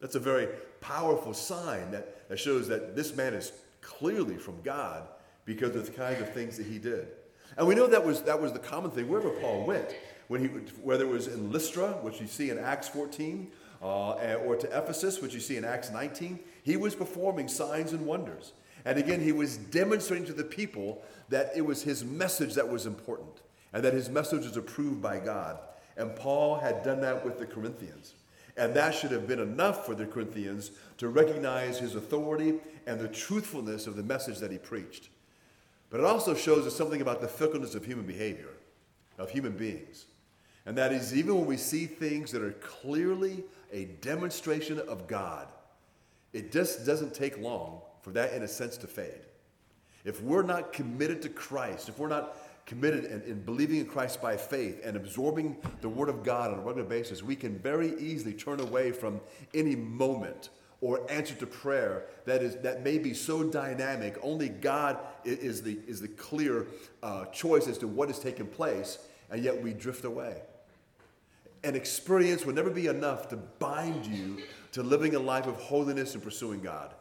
That's 0.00 0.14
a 0.14 0.18
very 0.18 0.48
powerful 0.80 1.34
sign 1.34 1.90
that, 1.90 2.26
that 2.30 2.38
shows 2.38 2.68
that 2.68 2.96
this 2.96 3.14
man 3.14 3.34
is 3.34 3.52
clearly 3.82 4.38
from 4.38 4.62
God 4.62 5.02
because 5.44 5.76
of 5.76 5.84
the 5.84 5.92
kinds 5.92 6.22
of 6.22 6.32
things 6.32 6.56
that 6.56 6.64
he 6.64 6.78
did. 6.78 7.06
And 7.58 7.66
we 7.66 7.74
know 7.74 7.86
that 7.86 8.02
was, 8.02 8.22
that 8.22 8.40
was 8.40 8.54
the 8.54 8.58
common 8.58 8.92
thing 8.92 9.10
wherever 9.10 9.28
Paul 9.28 9.66
went. 9.66 9.94
When 10.28 10.40
he, 10.40 10.46
whether 10.80 11.04
it 11.04 11.10
was 11.10 11.26
in 11.26 11.52
Lystra, 11.52 11.88
which 12.00 12.18
you 12.18 12.26
see 12.26 12.48
in 12.48 12.58
Acts 12.58 12.88
14, 12.88 13.52
uh, 13.82 14.36
or 14.46 14.56
to 14.56 14.66
Ephesus, 14.68 15.20
which 15.20 15.34
you 15.34 15.40
see 15.40 15.58
in 15.58 15.66
Acts 15.66 15.90
19, 15.90 16.40
he 16.62 16.78
was 16.78 16.94
performing 16.94 17.48
signs 17.48 17.92
and 17.92 18.06
wonders. 18.06 18.54
And 18.86 18.98
again, 18.98 19.20
he 19.20 19.32
was 19.32 19.58
demonstrating 19.58 20.26
to 20.28 20.32
the 20.32 20.44
people 20.44 21.02
that 21.28 21.52
it 21.54 21.60
was 21.60 21.82
his 21.82 22.06
message 22.06 22.54
that 22.54 22.70
was 22.70 22.86
important 22.86 23.42
and 23.74 23.84
that 23.84 23.92
his 23.92 24.08
message 24.08 24.46
was 24.46 24.56
approved 24.56 25.02
by 25.02 25.18
God. 25.18 25.58
And 25.96 26.14
Paul 26.16 26.56
had 26.56 26.82
done 26.82 27.00
that 27.02 27.24
with 27.24 27.38
the 27.38 27.46
Corinthians. 27.46 28.14
And 28.56 28.74
that 28.74 28.94
should 28.94 29.10
have 29.10 29.26
been 29.26 29.40
enough 29.40 29.84
for 29.84 29.94
the 29.94 30.06
Corinthians 30.06 30.70
to 30.98 31.08
recognize 31.08 31.78
his 31.78 31.94
authority 31.94 32.54
and 32.86 33.00
the 33.00 33.08
truthfulness 33.08 33.86
of 33.86 33.96
the 33.96 34.02
message 34.02 34.38
that 34.38 34.52
he 34.52 34.58
preached. 34.58 35.08
But 35.90 36.00
it 36.00 36.06
also 36.06 36.34
shows 36.34 36.66
us 36.66 36.74
something 36.74 37.00
about 37.00 37.20
the 37.20 37.28
fickleness 37.28 37.74
of 37.74 37.84
human 37.84 38.06
behavior, 38.06 38.50
of 39.18 39.30
human 39.30 39.56
beings. 39.56 40.06
And 40.66 40.76
that 40.78 40.92
is, 40.92 41.14
even 41.14 41.36
when 41.36 41.46
we 41.46 41.56
see 41.56 41.86
things 41.86 42.30
that 42.32 42.42
are 42.42 42.52
clearly 42.52 43.44
a 43.72 43.86
demonstration 44.00 44.78
of 44.78 45.06
God, 45.06 45.48
it 46.32 46.50
just 46.50 46.86
doesn't 46.86 47.14
take 47.14 47.38
long 47.38 47.80
for 48.02 48.10
that, 48.10 48.32
in 48.32 48.42
a 48.42 48.48
sense, 48.48 48.76
to 48.78 48.86
fade. 48.86 49.20
If 50.04 50.22
we're 50.22 50.42
not 50.42 50.72
committed 50.72 51.22
to 51.22 51.28
Christ, 51.28 51.88
if 51.88 51.98
we're 51.98 52.08
not 52.08 52.36
committed 52.66 53.04
and, 53.04 53.22
in, 53.24 53.42
believing 53.42 53.78
in 53.78 53.86
Christ 53.86 54.22
by 54.22 54.36
faith 54.36 54.80
and 54.84 54.96
absorbing 54.96 55.56
the 55.80 55.88
Word 55.88 56.08
of 56.08 56.22
God 56.22 56.52
on 56.52 56.58
a 56.58 56.62
regular 56.62 56.88
basis, 56.88 57.22
we 57.22 57.36
can 57.36 57.58
very 57.58 57.98
easily 57.98 58.32
turn 58.32 58.60
away 58.60 58.92
from 58.92 59.20
any 59.52 59.76
moment 59.76 60.50
or 60.80 61.00
answer 61.10 61.34
to 61.34 61.46
prayer 61.46 62.04
that 62.26 62.42
is 62.42 62.56
that 62.56 62.82
may 62.82 62.98
be 62.98 63.14
so 63.14 63.42
dynamic. 63.42 64.18
Only 64.22 64.48
God 64.48 64.98
is 65.24 65.62
the 65.62 65.78
is 65.86 66.00
the 66.00 66.08
clear 66.08 66.66
uh, 67.02 67.24
choice 67.26 67.68
as 67.68 67.78
to 67.78 67.88
what 67.88 68.08
has 68.08 68.18
taken 68.18 68.46
place, 68.46 68.98
and 69.30 69.42
yet 69.42 69.60
we 69.60 69.72
drift 69.72 70.04
away. 70.04 70.42
An 71.62 71.74
experience 71.74 72.44
will 72.44 72.52
never 72.52 72.68
be 72.68 72.88
enough 72.88 73.28
to 73.28 73.36
bind 73.36 74.04
you 74.04 74.38
to 74.72 74.82
living 74.82 75.14
a 75.14 75.18
life 75.18 75.46
of 75.46 75.56
holiness 75.56 76.14
and 76.14 76.22
pursuing 76.22 76.60
God. 76.60 76.92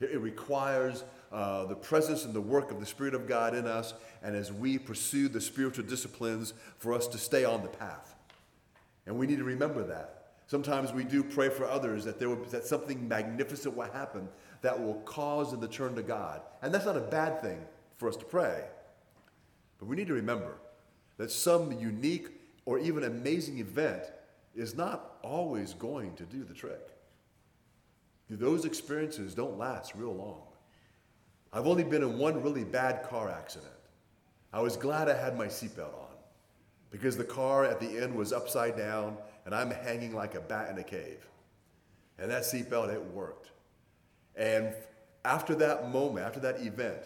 It, 0.00 0.10
it 0.10 0.18
requires 0.18 1.04
uh, 1.36 1.66
the 1.66 1.76
presence 1.76 2.24
and 2.24 2.32
the 2.32 2.40
work 2.40 2.70
of 2.70 2.80
the 2.80 2.86
Spirit 2.86 3.14
of 3.14 3.28
God 3.28 3.54
in 3.54 3.66
us, 3.66 3.92
and 4.22 4.34
as 4.34 4.50
we 4.50 4.78
pursue 4.78 5.28
the 5.28 5.38
spiritual 5.38 5.84
disciplines, 5.84 6.54
for 6.78 6.94
us 6.94 7.06
to 7.08 7.18
stay 7.18 7.44
on 7.44 7.60
the 7.60 7.68
path. 7.68 8.14
And 9.04 9.18
we 9.18 9.26
need 9.26 9.36
to 9.36 9.44
remember 9.44 9.84
that. 9.84 10.28
Sometimes 10.46 10.94
we 10.94 11.04
do 11.04 11.22
pray 11.22 11.50
for 11.50 11.66
others 11.66 12.06
that 12.06 12.18
there 12.18 12.30
will, 12.30 12.42
that 12.46 12.64
something 12.64 13.06
magnificent 13.06 13.76
will 13.76 13.84
happen 13.84 14.30
that 14.62 14.82
will 14.82 14.94
cause 15.02 15.50
them 15.50 15.60
to 15.60 15.68
turn 15.68 15.94
to 15.96 16.02
God. 16.02 16.40
And 16.62 16.72
that's 16.72 16.86
not 16.86 16.96
a 16.96 17.00
bad 17.00 17.42
thing 17.42 17.60
for 17.98 18.08
us 18.08 18.16
to 18.16 18.24
pray. 18.24 18.64
But 19.78 19.88
we 19.88 19.96
need 19.96 20.06
to 20.06 20.14
remember 20.14 20.56
that 21.18 21.30
some 21.30 21.70
unique 21.78 22.28
or 22.64 22.78
even 22.78 23.04
amazing 23.04 23.58
event 23.58 24.04
is 24.54 24.74
not 24.74 25.18
always 25.22 25.74
going 25.74 26.14
to 26.14 26.22
do 26.22 26.44
the 26.44 26.54
trick. 26.54 26.80
Those 28.30 28.64
experiences 28.64 29.34
don't 29.34 29.58
last 29.58 29.94
real 29.94 30.14
long. 30.14 30.40
I've 31.56 31.66
only 31.66 31.84
been 31.84 32.02
in 32.02 32.18
one 32.18 32.42
really 32.42 32.64
bad 32.64 33.08
car 33.08 33.30
accident. 33.30 33.72
I 34.52 34.60
was 34.60 34.76
glad 34.76 35.08
I 35.08 35.16
had 35.16 35.38
my 35.38 35.46
seatbelt 35.46 35.94
on 35.94 36.14
because 36.90 37.16
the 37.16 37.24
car 37.24 37.64
at 37.64 37.80
the 37.80 37.96
end 37.96 38.14
was 38.14 38.30
upside 38.30 38.76
down 38.76 39.16
and 39.46 39.54
I'm 39.54 39.70
hanging 39.70 40.14
like 40.14 40.34
a 40.34 40.40
bat 40.40 40.68
in 40.68 40.76
a 40.76 40.84
cave. 40.84 41.26
And 42.18 42.30
that 42.30 42.42
seatbelt, 42.42 42.92
it 42.92 43.02
worked. 43.02 43.52
And 44.36 44.74
after 45.24 45.54
that 45.54 45.90
moment, 45.90 46.26
after 46.26 46.40
that 46.40 46.60
event, 46.60 46.98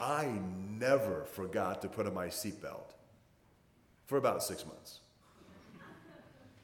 I 0.00 0.36
never 0.68 1.24
forgot 1.24 1.80
to 1.82 1.88
put 1.88 2.08
on 2.08 2.14
my 2.14 2.26
seatbelt 2.26 2.90
for 4.06 4.18
about 4.18 4.42
six 4.42 4.66
months. 4.66 4.98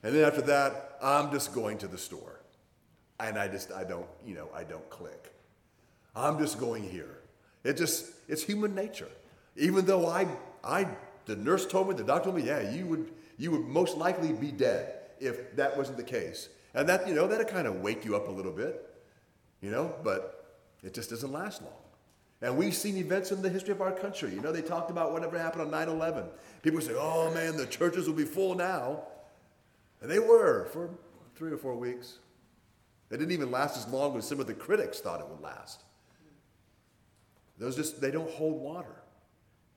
And 0.02 0.12
then 0.12 0.24
after 0.24 0.42
that, 0.42 0.98
I'm 1.00 1.30
just 1.30 1.54
going 1.54 1.78
to 1.78 1.86
the 1.86 1.98
store. 1.98 2.40
And 3.20 3.38
I 3.38 3.46
just, 3.46 3.70
I 3.70 3.84
don't, 3.84 4.08
you 4.26 4.34
know, 4.34 4.48
I 4.52 4.64
don't 4.64 4.90
click. 4.90 5.32
I'm 6.14 6.38
just 6.38 6.58
going 6.58 6.82
here. 6.82 7.18
It 7.64 7.76
just, 7.76 8.12
it's 8.28 8.42
human 8.42 8.74
nature. 8.74 9.08
Even 9.56 9.84
though 9.84 10.06
I, 10.06 10.26
I, 10.64 10.88
the 11.26 11.36
nurse 11.36 11.66
told 11.66 11.88
me, 11.88 11.94
the 11.94 12.04
doctor 12.04 12.30
told 12.30 12.36
me, 12.36 12.42
yeah, 12.42 12.70
you 12.70 12.86
would, 12.86 13.10
you 13.38 13.50
would 13.50 13.66
most 13.66 13.96
likely 13.96 14.32
be 14.32 14.50
dead 14.50 14.94
if 15.20 15.54
that 15.56 15.76
wasn't 15.76 15.98
the 15.98 16.04
case. 16.04 16.48
And 16.74 16.88
that, 16.88 17.06
you 17.06 17.14
know, 17.14 17.26
that'll 17.26 17.44
kind 17.44 17.66
of 17.66 17.76
wake 17.76 18.04
you 18.04 18.16
up 18.16 18.28
a 18.28 18.30
little 18.30 18.52
bit, 18.52 18.88
you 19.60 19.70
know, 19.70 19.94
but 20.02 20.58
it 20.82 20.94
just 20.94 21.10
doesn't 21.10 21.32
last 21.32 21.62
long. 21.62 21.72
And 22.42 22.56
we've 22.56 22.74
seen 22.74 22.96
events 22.96 23.32
in 23.32 23.42
the 23.42 23.50
history 23.50 23.72
of 23.72 23.82
our 23.82 23.92
country. 23.92 24.32
You 24.32 24.40
know, 24.40 24.50
they 24.50 24.62
talked 24.62 24.90
about 24.90 25.12
whatever 25.12 25.38
happened 25.38 25.62
on 25.62 25.70
9 25.70 25.88
11. 25.88 26.24
People 26.62 26.80
say, 26.80 26.94
oh 26.96 27.32
man, 27.34 27.56
the 27.56 27.66
churches 27.66 28.06
will 28.06 28.14
be 28.14 28.24
full 28.24 28.54
now. 28.54 29.02
And 30.00 30.10
they 30.10 30.18
were 30.18 30.66
for 30.72 30.88
three 31.34 31.52
or 31.52 31.58
four 31.58 31.74
weeks. 31.74 32.18
They 33.10 33.18
didn't 33.18 33.32
even 33.32 33.50
last 33.50 33.76
as 33.76 33.86
long 33.92 34.16
as 34.16 34.26
some 34.26 34.40
of 34.40 34.46
the 34.46 34.54
critics 34.54 35.00
thought 35.00 35.20
it 35.20 35.28
would 35.28 35.40
last. 35.40 35.82
Those 37.60 37.76
just, 37.76 38.00
they 38.00 38.10
don't 38.10 38.30
hold 38.30 38.60
water. 38.60 38.96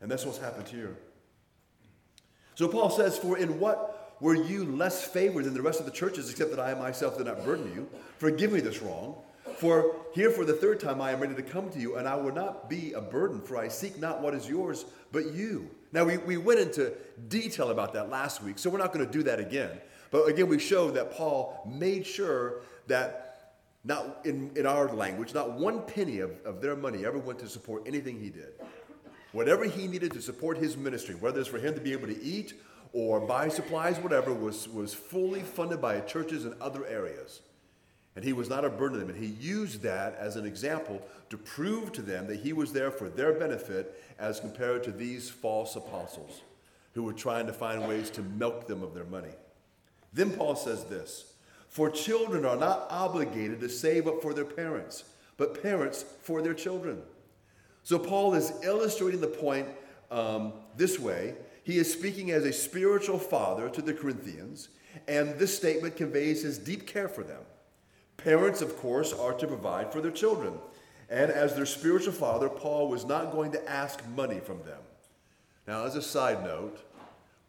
And 0.01 0.09
that's 0.09 0.25
what's 0.25 0.39
happened 0.39 0.67
here. 0.67 0.97
So 2.55 2.67
Paul 2.67 2.89
says, 2.89 3.17
For 3.17 3.37
in 3.37 3.59
what 3.59 4.17
were 4.19 4.35
you 4.35 4.63
less 4.65 5.05
favored 5.05 5.45
than 5.45 5.53
the 5.53 5.61
rest 5.61 5.79
of 5.79 5.85
the 5.85 5.91
churches, 5.91 6.29
except 6.31 6.49
that 6.51 6.59
I 6.59 6.73
myself 6.73 7.17
did 7.17 7.27
not 7.27 7.45
burden 7.45 7.71
you? 7.75 7.89
Forgive 8.17 8.51
me 8.51 8.61
this 8.61 8.81
wrong. 8.81 9.15
For 9.57 9.95
here 10.15 10.31
for 10.31 10.45
the 10.45 10.53
third 10.53 10.79
time 10.79 11.01
I 11.01 11.11
am 11.11 11.19
ready 11.19 11.35
to 11.35 11.43
come 11.43 11.69
to 11.71 11.79
you, 11.79 11.97
and 11.97 12.07
I 12.07 12.15
will 12.15 12.33
not 12.33 12.69
be 12.69 12.93
a 12.93 13.01
burden, 13.01 13.41
for 13.41 13.57
I 13.57 13.67
seek 13.67 13.99
not 13.99 14.21
what 14.21 14.33
is 14.33 14.47
yours, 14.47 14.85
but 15.11 15.33
you. 15.33 15.69
Now, 15.91 16.05
we, 16.05 16.17
we 16.17 16.37
went 16.37 16.59
into 16.59 16.93
detail 17.27 17.69
about 17.69 17.93
that 17.93 18.09
last 18.09 18.41
week, 18.41 18.57
so 18.57 18.69
we're 18.69 18.79
not 18.79 18.93
going 18.93 19.05
to 19.05 19.11
do 19.11 19.23
that 19.23 19.39
again. 19.39 19.69
But 20.09 20.27
again, 20.27 20.47
we 20.47 20.57
showed 20.57 20.95
that 20.95 21.11
Paul 21.11 21.61
made 21.69 22.05
sure 22.05 22.61
that, 22.87 23.32
not 23.83 24.21
in, 24.25 24.51
in 24.55 24.65
our 24.65 24.93
language, 24.93 25.33
not 25.33 25.51
one 25.51 25.81
penny 25.81 26.19
of, 26.19 26.31
of 26.45 26.61
their 26.61 26.75
money 26.75 27.05
ever 27.05 27.17
went 27.17 27.39
to 27.39 27.49
support 27.49 27.83
anything 27.85 28.19
he 28.19 28.29
did. 28.29 28.53
Whatever 29.33 29.65
he 29.65 29.87
needed 29.87 30.13
to 30.13 30.21
support 30.21 30.57
his 30.57 30.77
ministry, 30.77 31.15
whether 31.15 31.39
it's 31.39 31.49
for 31.49 31.59
him 31.59 31.73
to 31.73 31.81
be 31.81 31.91
able 31.91 32.07
to 32.07 32.23
eat 32.23 32.53
or 32.93 33.19
buy 33.19 33.49
supplies, 33.49 33.97
whatever, 33.97 34.31
was, 34.31 34.69
was 34.69 34.93
fully 34.93 35.41
funded 35.41 35.81
by 35.81 35.99
churches 36.01 36.45
in 36.45 36.53
other 36.61 36.85
areas. 36.85 37.41
And 38.15 38.23
he 38.23 38.33
was 38.33 38.47
not 38.47 38.63
a 38.63 38.69
burden 38.69 38.99
to 38.99 39.05
them. 39.05 39.15
And 39.15 39.23
he 39.23 39.31
used 39.43 39.81
that 39.81 40.15
as 40.19 40.35
an 40.35 40.45
example 40.45 41.01
to 41.29 41.37
prove 41.37 41.91
to 41.93 42.03
them 42.03 42.27
that 42.27 42.41
he 42.41 42.53
was 42.53 42.71
there 42.71 42.91
for 42.91 43.09
their 43.09 43.33
benefit 43.33 43.99
as 44.19 44.39
compared 44.39 44.83
to 44.83 44.91
these 44.91 45.31
false 45.31 45.75
apostles 45.75 46.41
who 46.93 47.01
were 47.01 47.13
trying 47.13 47.47
to 47.47 47.53
find 47.53 47.87
ways 47.87 48.11
to 48.11 48.21
milk 48.21 48.67
them 48.67 48.83
of 48.83 48.93
their 48.93 49.05
money. 49.05 49.33
Then 50.13 50.29
Paul 50.29 50.55
says 50.55 50.85
this 50.85 51.32
For 51.73 51.89
children 51.89 52.45
are 52.45 52.55
not 52.55 52.85
obligated 52.91 53.59
to 53.61 53.67
save 53.67 54.07
up 54.07 54.21
for 54.21 54.35
their 54.35 54.45
parents, 54.45 55.05
but 55.37 55.59
parents 55.63 56.05
for 56.21 56.39
their 56.39 56.53
children. 56.53 57.01
So 57.81 57.97
Paul 57.97 58.35
is 58.35 58.53
illustrating 58.61 59.21
the 59.21 59.25
point 59.25 59.67
um, 60.11 60.53
this 60.77 60.99
way. 60.99 61.33
He 61.63 61.79
is 61.79 61.91
speaking 61.91 62.29
as 62.29 62.45
a 62.45 62.53
spiritual 62.53 63.17
father 63.17 63.69
to 63.69 63.81
the 63.81 63.91
Corinthians, 63.91 64.69
and 65.07 65.39
this 65.39 65.57
statement 65.57 65.97
conveys 65.97 66.43
his 66.43 66.59
deep 66.59 66.85
care 66.85 67.07
for 67.09 67.23
them. 67.23 67.41
Parents, 68.17 68.61
of 68.61 68.77
course, 68.77 69.11
are 69.11 69.33
to 69.33 69.47
provide 69.47 69.91
for 69.91 69.99
their 69.99 70.11
children. 70.11 70.53
And 71.09 71.31
as 71.31 71.55
their 71.55 71.65
spiritual 71.65 72.13
father, 72.13 72.49
Paul 72.49 72.87
was 72.87 73.03
not 73.03 73.31
going 73.31 73.51
to 73.51 73.67
ask 73.67 74.07
money 74.09 74.39
from 74.39 74.59
them. 74.59 74.81
Now, 75.67 75.85
as 75.85 75.95
a 75.95 76.03
side 76.03 76.43
note, 76.43 76.77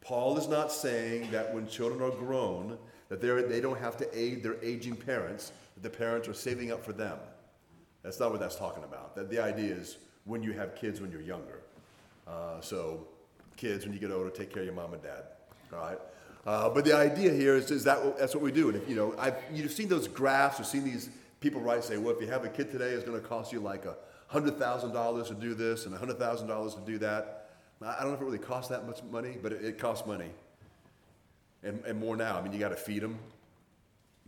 Paul 0.01 0.39
is 0.39 0.49
not 0.49 0.73
saying 0.73 1.31
that 1.31 1.53
when 1.53 1.69
children 1.69 2.01
are 2.01 2.17
grown, 2.17 2.79
that 3.09 3.21
they 3.21 3.61
don't 3.61 3.79
have 3.79 3.97
to 3.99 4.19
aid 4.19 4.43
their 4.43 4.57
aging 4.63 4.97
parents, 4.97 5.53
that 5.75 5.83
the 5.83 5.91
parents 5.91 6.29
are 6.29 6.35
saving 6.35 6.73
up 6.73 6.85
for 6.85 6.93
them. 6.93 7.19
That's 8.03 8.21
not 8.21 8.31
what 8.31 8.41
that's 8.41 8.57
talking 8.57 8.85
about. 8.85 9.15
That 9.15 9.31
the 9.31 9.43
idea 9.43 9.75
is 9.75 9.99
when 10.25 10.43
you 10.43 10.53
have 10.53 10.75
kids 10.75 11.01
when 11.01 11.11
you're 11.11 11.23
younger. 11.23 11.61
Uh, 12.27 12.61
so, 12.61 13.07
kids, 13.57 13.85
when 13.85 13.95
you 13.95 14.01
get 14.01 14.11
older, 14.11 14.31
take 14.31 14.53
care 14.53 14.63
of 14.63 14.67
your 14.67 14.75
mom 14.75 14.95
and 14.95 15.03
dad. 15.03 15.25
All 15.73 15.79
right? 15.79 15.99
Uh, 16.47 16.69
but 16.69 16.85
the 16.85 16.95
idea 16.95 17.33
here 17.33 17.57
is, 17.57 17.71
is 17.71 17.85
that 17.85 18.19
that's 18.19 18.35
what 18.35 18.43
we 18.43 18.53
do. 18.53 18.69
And 18.69 18.77
if, 18.77 18.89
you 18.89 18.97
know, 18.97 19.15
I've, 19.19 19.37
you've 19.53 19.73
seen 19.73 19.89
those 19.89 20.09
graphs 20.09 20.61
or 20.61 20.65
seen 20.65 20.85
these 20.85 21.09
people 21.41 21.61
write, 21.61 21.85
say, 21.85 21.97
well, 21.97 22.15
if 22.15 22.21
you 22.21 22.27
have 22.29 22.45
a 22.45 22.49
kid 22.49 22.71
today, 22.71 22.91
it's 22.91 23.05
going 23.05 23.21
to 23.21 23.27
cost 23.27 23.53
you 23.53 23.61
like 23.61 23.87
a 23.87 23.97
$100,000 24.33 25.29
to 25.29 25.35
do 25.35 25.55
this 25.55 25.87
and 25.87 25.95
a 25.95 25.99
$100,000 25.99 26.75
to 26.75 26.81
do 26.81 26.99
that. 26.99 27.49
I 27.83 28.01
don't 28.01 28.09
know 28.09 28.15
if 28.15 28.21
it 28.21 28.25
really 28.25 28.39
costs 28.39 28.71
that 28.71 28.87
much 28.87 29.03
money, 29.11 29.37
but 29.43 29.53
it, 29.53 29.65
it 29.65 29.79
costs 29.79 30.07
money. 30.07 30.31
And, 31.65 31.83
and 31.87 31.99
more 31.99 32.17
now. 32.17 32.39
I 32.39 32.43
mean, 32.43 32.53
you 32.53 32.59
got 32.59 32.69
to 32.69 32.77
feed 32.77 33.03
them, 33.03 33.19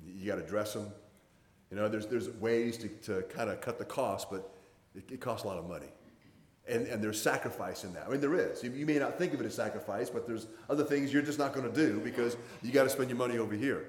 you 0.05 0.27
got 0.27 0.37
to 0.37 0.47
dress 0.47 0.73
them. 0.73 0.89
You 1.71 1.77
know, 1.77 1.89
there's, 1.89 2.07
there's 2.07 2.31
ways 2.31 2.79
to, 2.79 2.89
to 2.89 3.23
kind 3.23 3.51
of 3.51 3.61
cut 3.61 3.79
the 3.79 3.85
cost, 3.85 4.31
but 4.31 4.55
it, 4.95 5.05
it 5.11 5.21
costs 5.21 5.45
a 5.45 5.49
lot 5.49 5.59
of 5.59 5.69
money. 5.69 5.89
And, 6.69 6.87
and 6.87 7.03
there's 7.03 7.21
sacrifice 7.21 7.85
in 7.85 7.93
that. 7.95 8.05
I 8.07 8.11
mean, 8.11 8.21
there 8.21 8.35
is. 8.35 8.63
You, 8.63 8.71
you 8.73 8.87
may 8.87 8.99
not 8.99 9.19
think 9.19 9.35
of 9.35 9.41
it 9.41 9.47
as 9.47 9.55
sacrifice, 9.55 10.11
but 10.11 10.27
there's 10.27 10.47
other 10.69 10.85
things 10.85 11.13
you're 11.13 11.23
just 11.23 11.39
not 11.39 11.53
going 11.53 11.71
to 11.71 11.75
do 11.75 12.01
because 12.01 12.37
you 12.63 12.73
got 12.73 12.85
to 12.85 12.91
spend 12.91 13.09
your 13.09 13.19
money 13.19 13.39
over 13.39 13.55
here. 13.55 13.89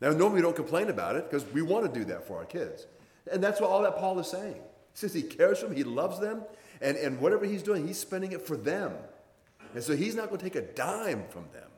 Now, 0.00 0.10
normally 0.10 0.36
we 0.36 0.42
don't 0.42 0.56
complain 0.56 0.90
about 0.90 1.16
it 1.16 1.30
because 1.30 1.50
we 1.52 1.62
want 1.62 1.92
to 1.92 1.98
do 1.98 2.04
that 2.06 2.26
for 2.26 2.36
our 2.36 2.44
kids. 2.44 2.86
And 3.32 3.42
that's 3.42 3.60
what 3.60 3.70
all 3.70 3.82
that 3.82 3.96
Paul 3.96 4.18
is 4.18 4.26
saying. 4.26 4.60
Says 4.94 5.14
he 5.14 5.22
cares 5.22 5.60
for 5.60 5.66
them, 5.66 5.76
he 5.76 5.84
loves 5.84 6.18
them, 6.18 6.42
and, 6.80 6.96
and 6.96 7.20
whatever 7.20 7.44
he's 7.44 7.62
doing, 7.62 7.86
he's 7.86 7.98
spending 7.98 8.32
it 8.32 8.42
for 8.46 8.56
them. 8.56 8.92
And 9.74 9.82
so 9.82 9.96
he's 9.96 10.14
not 10.14 10.28
going 10.28 10.38
to 10.38 10.44
take 10.44 10.56
a 10.56 10.62
dime 10.62 11.24
from 11.30 11.44
them. 11.52 11.68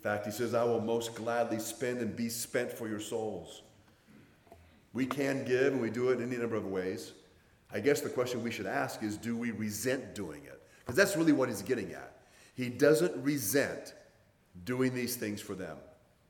In 0.00 0.04
fact, 0.04 0.24
he 0.24 0.32
says, 0.32 0.54
I 0.54 0.64
will 0.64 0.80
most 0.80 1.14
gladly 1.14 1.58
spend 1.58 2.00
and 2.00 2.16
be 2.16 2.30
spent 2.30 2.72
for 2.72 2.88
your 2.88 3.00
souls. 3.00 3.60
We 4.94 5.04
can 5.04 5.44
give, 5.44 5.74
and 5.74 5.82
we 5.82 5.90
do 5.90 6.08
it 6.08 6.22
in 6.22 6.28
any 6.28 6.38
number 6.38 6.56
of 6.56 6.64
ways. 6.64 7.12
I 7.70 7.80
guess 7.80 8.00
the 8.00 8.08
question 8.08 8.42
we 8.42 8.50
should 8.50 8.64
ask 8.64 9.02
is 9.02 9.18
do 9.18 9.36
we 9.36 9.50
resent 9.50 10.14
doing 10.14 10.42
it? 10.46 10.62
Because 10.78 10.96
that's 10.96 11.18
really 11.18 11.34
what 11.34 11.50
he's 11.50 11.60
getting 11.60 11.92
at. 11.92 12.16
He 12.54 12.70
doesn't 12.70 13.14
resent 13.22 13.92
doing 14.64 14.94
these 14.94 15.16
things 15.16 15.42
for 15.42 15.54
them, 15.54 15.76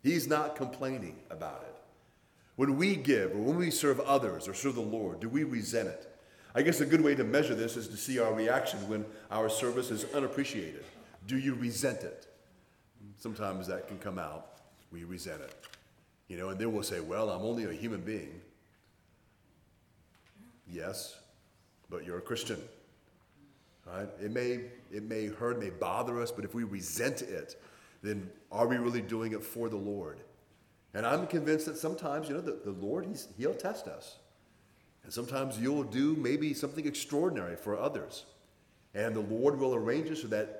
he's 0.02 0.26
not 0.26 0.56
complaining 0.56 1.20
about 1.30 1.62
it. 1.62 1.76
When 2.56 2.76
we 2.76 2.96
give 2.96 3.30
or 3.30 3.38
when 3.38 3.56
we 3.56 3.70
serve 3.70 4.00
others 4.00 4.48
or 4.48 4.54
serve 4.54 4.74
the 4.74 4.80
Lord, 4.80 5.20
do 5.20 5.28
we 5.28 5.44
resent 5.44 5.86
it? 5.86 6.12
I 6.56 6.62
guess 6.62 6.80
a 6.80 6.86
good 6.86 7.02
way 7.02 7.14
to 7.14 7.22
measure 7.22 7.54
this 7.54 7.76
is 7.76 7.86
to 7.86 7.96
see 7.96 8.18
our 8.18 8.34
reaction 8.34 8.80
when 8.88 9.04
our 9.30 9.48
service 9.48 9.92
is 9.92 10.12
unappreciated. 10.12 10.84
Do 11.28 11.38
you 11.38 11.54
resent 11.54 12.00
it? 12.00 12.26
Sometimes 13.20 13.66
that 13.68 13.86
can 13.86 13.98
come 13.98 14.18
out. 14.18 14.48
We 14.90 15.04
resent 15.04 15.42
it. 15.42 15.54
You 16.26 16.38
know, 16.38 16.48
and 16.48 16.58
then 16.58 16.72
we'll 16.72 16.82
say, 16.82 17.00
well, 17.00 17.30
I'm 17.30 17.42
only 17.42 17.64
a 17.64 17.72
human 17.72 18.00
being. 18.00 18.40
Yes, 20.68 21.18
but 21.90 22.04
you're 22.04 22.18
a 22.18 22.22
Christian. 22.22 22.60
Right? 23.86 24.08
It 24.22 24.30
may, 24.30 24.60
it 24.92 25.02
may 25.02 25.26
hurt, 25.26 25.60
may 25.60 25.70
bother 25.70 26.20
us, 26.20 26.30
but 26.30 26.44
if 26.44 26.54
we 26.54 26.64
resent 26.64 27.22
it, 27.22 27.60
then 28.02 28.30
are 28.50 28.66
we 28.66 28.76
really 28.76 29.02
doing 29.02 29.32
it 29.32 29.42
for 29.42 29.68
the 29.68 29.76
Lord? 29.76 30.20
And 30.94 31.04
I'm 31.04 31.26
convinced 31.26 31.66
that 31.66 31.76
sometimes, 31.76 32.28
you 32.28 32.34
know, 32.34 32.40
the, 32.40 32.58
the 32.64 32.72
Lord, 32.72 33.04
he's, 33.04 33.28
He'll 33.36 33.54
test 33.54 33.86
us. 33.86 34.16
And 35.04 35.12
sometimes 35.12 35.58
you'll 35.58 35.84
do 35.84 36.14
maybe 36.16 36.54
something 36.54 36.86
extraordinary 36.86 37.56
for 37.56 37.78
others. 37.78 38.24
And 38.94 39.14
the 39.14 39.20
Lord 39.20 39.58
will 39.58 39.74
arrange 39.74 40.08
it 40.08 40.18
so 40.18 40.28
that 40.28 40.59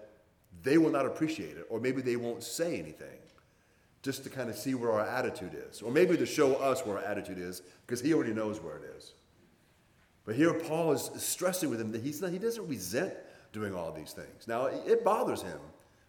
they 0.63 0.79
will 0.79 0.91
not 0.91 1.07
appreciate 1.07 1.57
it, 1.57 1.67
or 1.69 1.81
maybe 1.81 2.03
they 2.03 2.17
won't 2.17 2.43
say 2.43 2.79
anything, 2.79 3.19
just 4.03 4.25
to 4.25 4.31
kind 4.31 4.51
of 4.51 4.57
see 4.57 4.75
where 4.75 4.93
our 4.93 5.07
attitude 5.07 5.57
is. 5.71 5.83
Or 5.83 5.91
maybe 5.91 6.17
to 6.17 6.27
show 6.27 6.55
us 6.57 6.85
where 6.85 6.99
our 6.99 7.05
attitude 7.05 7.39
is, 7.39 7.63
because 7.87 8.01
He 8.01 8.13
already 8.15 8.33
knows 8.33 8.61
where 8.61 8.77
it 8.77 8.85
is. 8.97 9.13
But 10.25 10.37
here 10.37 10.55
Paul 10.55 10.93
is 10.93 11.11
stressing 11.17 11.71
with 11.71 11.81
him 11.81 11.93
that 11.93 12.03
he's 12.03 12.21
not, 12.21 12.31
he 12.31 12.39
doesn't 12.39 12.69
resent 12.69 13.13
doing 13.53 13.75
all 13.75 13.91
these 13.91 14.13
things. 14.13 14.47
Now, 14.47 14.67
it 14.67 15.03
bothers 15.03 15.43
him, 15.43 15.59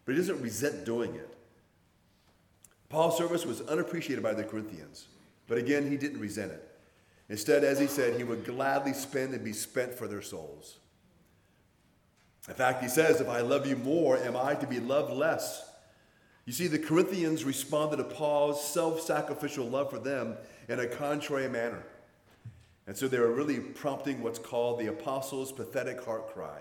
but 0.05 0.13
he 0.13 0.17
doesn't 0.19 0.41
resent 0.41 0.86
doing 0.86 1.15
it. 1.15 1.38
Paul's 2.89 3.17
service 3.17 3.45
was 3.45 3.62
unappreciated 3.62 4.21
by 4.21 4.33
the 4.33 4.43
Corinthians, 4.43 5.07
but 5.48 5.57
again, 5.57 5.89
he 5.89 5.98
didn't 5.98 6.19
resent 6.19 6.51
it. 6.51 6.67
Instead, 7.29 7.63
as 7.63 7.79
he 7.79 7.88
said, 7.88 8.17
he 8.17 8.24
would 8.24 8.45
gladly 8.45 8.93
spend 8.93 9.33
and 9.33 9.43
be 9.43 9.53
spent 9.53 9.93
for 9.93 10.07
their 10.07 10.21
souls. 10.21 10.77
In 12.48 12.55
fact, 12.55 12.81
he 12.81 12.89
says, 12.89 13.21
If 13.21 13.29
I 13.29 13.41
love 13.41 13.67
you 13.67 13.75
more, 13.75 14.17
am 14.17 14.36
I 14.36 14.55
to 14.55 14.67
be 14.67 14.79
loved 14.79 15.13
less? 15.13 15.69
You 16.45 16.53
see, 16.53 16.67
the 16.67 16.79
Corinthians 16.79 17.43
responded 17.43 17.98
to 17.98 18.03
Paul's 18.03 18.63
self 18.63 19.00
sacrificial 19.01 19.65
love 19.65 19.89
for 19.89 20.00
them 20.00 20.36
in 20.67 20.79
a 20.79 20.88
contrary 20.88 21.48
manner. 21.48 21.83
And 22.88 22.98
so 22.98 23.07
they 23.07 23.19
were 23.19 23.31
really 23.31 23.60
prompting 23.60 24.21
what's 24.21 24.39
called 24.39 24.79
the 24.79 24.88
apostles' 24.88 25.51
pathetic 25.51 26.03
heart 26.03 26.33
cry. 26.33 26.57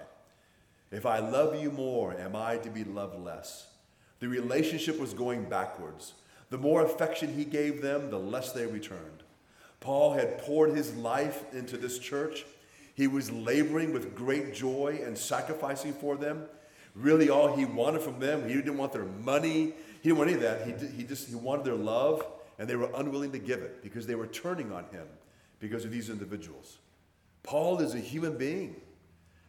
If 0.91 1.07
I 1.07 1.21
love 1.21 1.61
you 1.61 1.71
more, 1.71 2.15
am 2.19 2.37
I 2.37 2.57
to 2.59 2.71
be 2.71 2.85
loved 2.85 3.19
less? 3.19 3.69
The 4.19 4.29
relationship 4.29 4.99
was 4.99 5.15
going 5.15 5.45
backwards. 5.49 6.15
The 6.51 6.59
more 6.59 6.85
affection 6.85 7.35
he 7.35 7.45
gave 7.45 7.81
them, 7.81 8.11
the 8.11 8.19
less 8.19 8.53
they 8.53 8.67
returned. 8.67 9.23
Paul 9.79 10.13
had 10.13 10.39
poured 10.39 10.77
his 10.77 10.95
life 10.95 11.45
into 11.55 11.79
this 11.79 11.99
church. 11.99 12.45
He 13.01 13.07
was 13.07 13.33
laboring 13.33 13.95
with 13.95 14.15
great 14.15 14.53
joy 14.53 15.01
and 15.03 15.17
sacrificing 15.17 15.95
for 15.95 16.19
them. 16.19 16.45
Really, 16.95 17.31
all 17.31 17.57
he 17.57 17.65
wanted 17.65 18.03
from 18.03 18.21
them, 18.21 18.47
he 18.47 18.55
didn't 18.57 18.77
want 18.77 18.93
their 18.93 19.07
money. 19.07 19.73
He 20.03 20.11
didn't 20.11 20.19
want 20.19 20.29
any 20.29 20.37
of 20.37 20.43
that. 20.43 20.67
He, 20.67 20.99
he 20.99 21.05
just 21.05 21.27
he 21.27 21.35
wanted 21.35 21.65
their 21.65 21.77
love, 21.77 22.23
and 22.59 22.69
they 22.69 22.77
were 22.77 22.91
unwilling 22.95 23.33
to 23.33 23.39
give 23.39 23.63
it 23.63 23.83
because 23.83 24.07
they 24.07 24.17
were 24.17 24.27
turning 24.27 24.71
on 24.71 24.85
him 24.91 25.07
because 25.61 25.87
of 25.87 25.91
these 25.91 26.11
individuals. 26.11 26.77
Paul 27.43 27.81
is 27.81 27.95
a 27.95 27.99
human 27.99 28.37
being. 28.37 28.77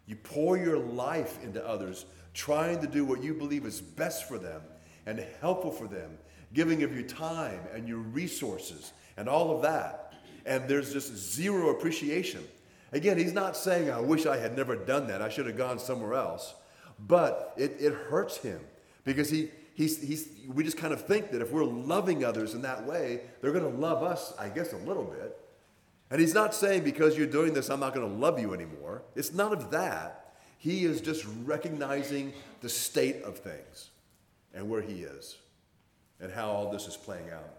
You 0.05 0.15
pour 0.15 0.57
your 0.57 0.77
life 0.77 1.43
into 1.43 1.61
others, 1.67 2.05
trying 2.33 2.79
to 2.79 2.87
do 2.87 3.03
what 3.03 3.21
you 3.21 3.33
believe 3.33 3.65
is 3.65 3.81
best 3.81 4.29
for 4.29 4.37
them 4.37 4.61
and 5.05 5.25
helpful 5.41 5.71
for 5.71 5.87
them, 5.87 6.17
giving 6.53 6.83
of 6.83 6.93
your 6.93 7.03
time 7.03 7.59
and 7.75 7.85
your 7.85 7.97
resources 7.97 8.93
and 9.17 9.27
all 9.27 9.53
of 9.53 9.61
that. 9.63 10.13
And 10.45 10.69
there's 10.69 10.93
just 10.93 11.13
zero 11.13 11.71
appreciation. 11.71 12.47
Again, 12.91 13.17
he's 13.17 13.34
not 13.34 13.56
saying, 13.56 13.89
I 13.89 13.99
wish 13.99 14.25
I 14.25 14.38
had 14.38 14.56
never 14.56 14.75
done 14.75 15.08
that. 15.08 15.21
I 15.21 15.30
should 15.30 15.45
have 15.45 15.58
gone 15.58 15.80
somewhere 15.80 16.13
else. 16.13 16.54
But 16.99 17.54
it, 17.58 17.77
it 17.80 17.93
hurts 17.93 18.38
him 18.38 18.60
because 19.06 19.30
he, 19.30 19.49
he's, 19.73 20.01
he's, 20.01 20.30
we 20.54 20.63
just 20.63 20.77
kind 20.77 20.93
of 20.93 21.06
think 21.06 21.32
that 21.32 21.41
if 21.41 21.51
we're 21.51 21.63
loving 21.63 22.25
others 22.25 22.54
in 22.54 22.62
that 22.63 22.86
way, 22.86 23.21
they're 23.41 23.54
going 23.54 23.71
to 23.71 23.80
love 23.80 24.04
us, 24.04 24.34
I 24.38 24.49
guess, 24.49 24.73
a 24.73 24.77
little 24.77 25.06
bit. 25.06 25.38
And 26.10 26.19
he's 26.19 26.34
not 26.34 26.54
saying, 26.54 26.84
because 26.84 27.17
you're 27.17 27.27
doing 27.27 27.54
this, 27.54 27.69
I'm 27.69 27.80
not 27.80 27.95
going 27.95 28.08
to 28.08 28.13
love 28.13 28.39
you 28.39 28.54
anymore. 28.54 29.04
It's 29.15 29.34
none 29.34 29.54
of 29.54 29.71
that. 29.71 30.36
He 30.58 30.84
is 30.84 30.99
just 31.01 31.25
recognizing 31.45 32.34
the 32.60 32.69
state 32.69 33.23
of 33.23 33.38
things 33.38 33.89
and 34.54 34.69
where 34.69 34.82
he 34.82 35.04
is 35.04 35.38
and 36.19 36.32
how 36.32 36.49
all 36.49 36.69
this 36.71 36.88
is 36.88 36.97
playing 36.97 37.30
out. 37.32 37.49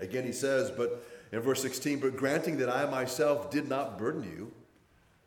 Again, 0.00 0.24
he 0.24 0.32
says, 0.32 0.70
but 0.70 1.04
in 1.32 1.40
verse 1.40 1.62
16, 1.62 1.98
but 1.98 2.16
granting 2.16 2.58
that 2.58 2.68
I 2.68 2.84
myself 2.84 3.50
did 3.50 3.68
not 3.68 3.98
burden 3.98 4.22
you, 4.22 4.52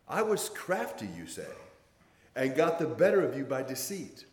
I 0.08 0.22
was 0.22 0.50
crafty, 0.50 1.10
you 1.18 1.26
say, 1.26 1.48
and 2.36 2.56
got 2.56 2.78
the 2.78 2.86
better 2.86 3.22
of 3.22 3.36
you 3.36 3.44
by 3.44 3.64
deceit. 3.64 4.26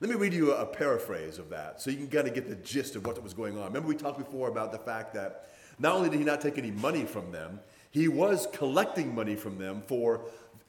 Let 0.00 0.10
me 0.10 0.16
read 0.16 0.32
you 0.32 0.52
a 0.52 0.64
paraphrase 0.64 1.38
of 1.38 1.50
that 1.50 1.82
so 1.82 1.90
you 1.90 1.96
can 1.96 2.06
kind 2.06 2.28
of 2.28 2.34
get 2.34 2.48
the 2.48 2.54
gist 2.54 2.94
of 2.94 3.04
what 3.04 3.20
was 3.20 3.34
going 3.34 3.58
on. 3.58 3.64
Remember, 3.64 3.88
we 3.88 3.96
talked 3.96 4.18
before 4.18 4.48
about 4.48 4.70
the 4.70 4.78
fact 4.78 5.12
that 5.14 5.48
not 5.80 5.96
only 5.96 6.08
did 6.08 6.20
he 6.20 6.24
not 6.24 6.40
take 6.40 6.56
any 6.56 6.70
money 6.70 7.04
from 7.04 7.32
them, 7.32 7.58
he 7.90 8.06
was 8.06 8.46
collecting 8.52 9.12
money 9.12 9.34
from 9.34 9.58
them 9.58 9.82
for 9.86 10.20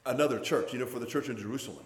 another 0.04 0.40
church, 0.40 0.72
you 0.72 0.80
know, 0.80 0.86
for 0.86 0.98
the 0.98 1.06
church 1.06 1.28
in 1.28 1.36
Jerusalem. 1.36 1.84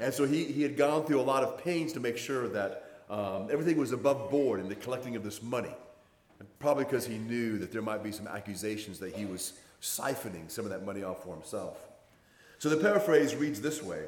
And 0.00 0.12
so 0.12 0.26
he, 0.26 0.44
he 0.44 0.62
had 0.62 0.76
gone 0.76 1.04
through 1.04 1.20
a 1.20 1.22
lot 1.22 1.44
of 1.44 1.62
pains 1.64 1.94
to 1.94 2.00
make 2.00 2.18
sure 2.18 2.48
that 2.48 3.02
um, 3.08 3.48
everything 3.50 3.78
was 3.78 3.92
above 3.92 4.30
board 4.30 4.60
in 4.60 4.68
the 4.68 4.74
collecting 4.74 5.16
of 5.16 5.22
this 5.22 5.42
money. 5.42 5.74
Probably 6.58 6.84
because 6.84 7.06
he 7.06 7.18
knew 7.18 7.58
that 7.58 7.72
there 7.72 7.82
might 7.82 8.02
be 8.02 8.12
some 8.12 8.26
accusations 8.26 8.98
that 9.00 9.14
he 9.14 9.24
was 9.24 9.54
siphoning 9.80 10.50
some 10.50 10.64
of 10.64 10.70
that 10.70 10.84
money 10.84 11.02
off 11.02 11.24
for 11.24 11.34
himself. 11.34 11.76
So 12.58 12.68
the 12.68 12.76
paraphrase 12.76 13.34
reads 13.34 13.60
this 13.60 13.82
way 13.82 14.04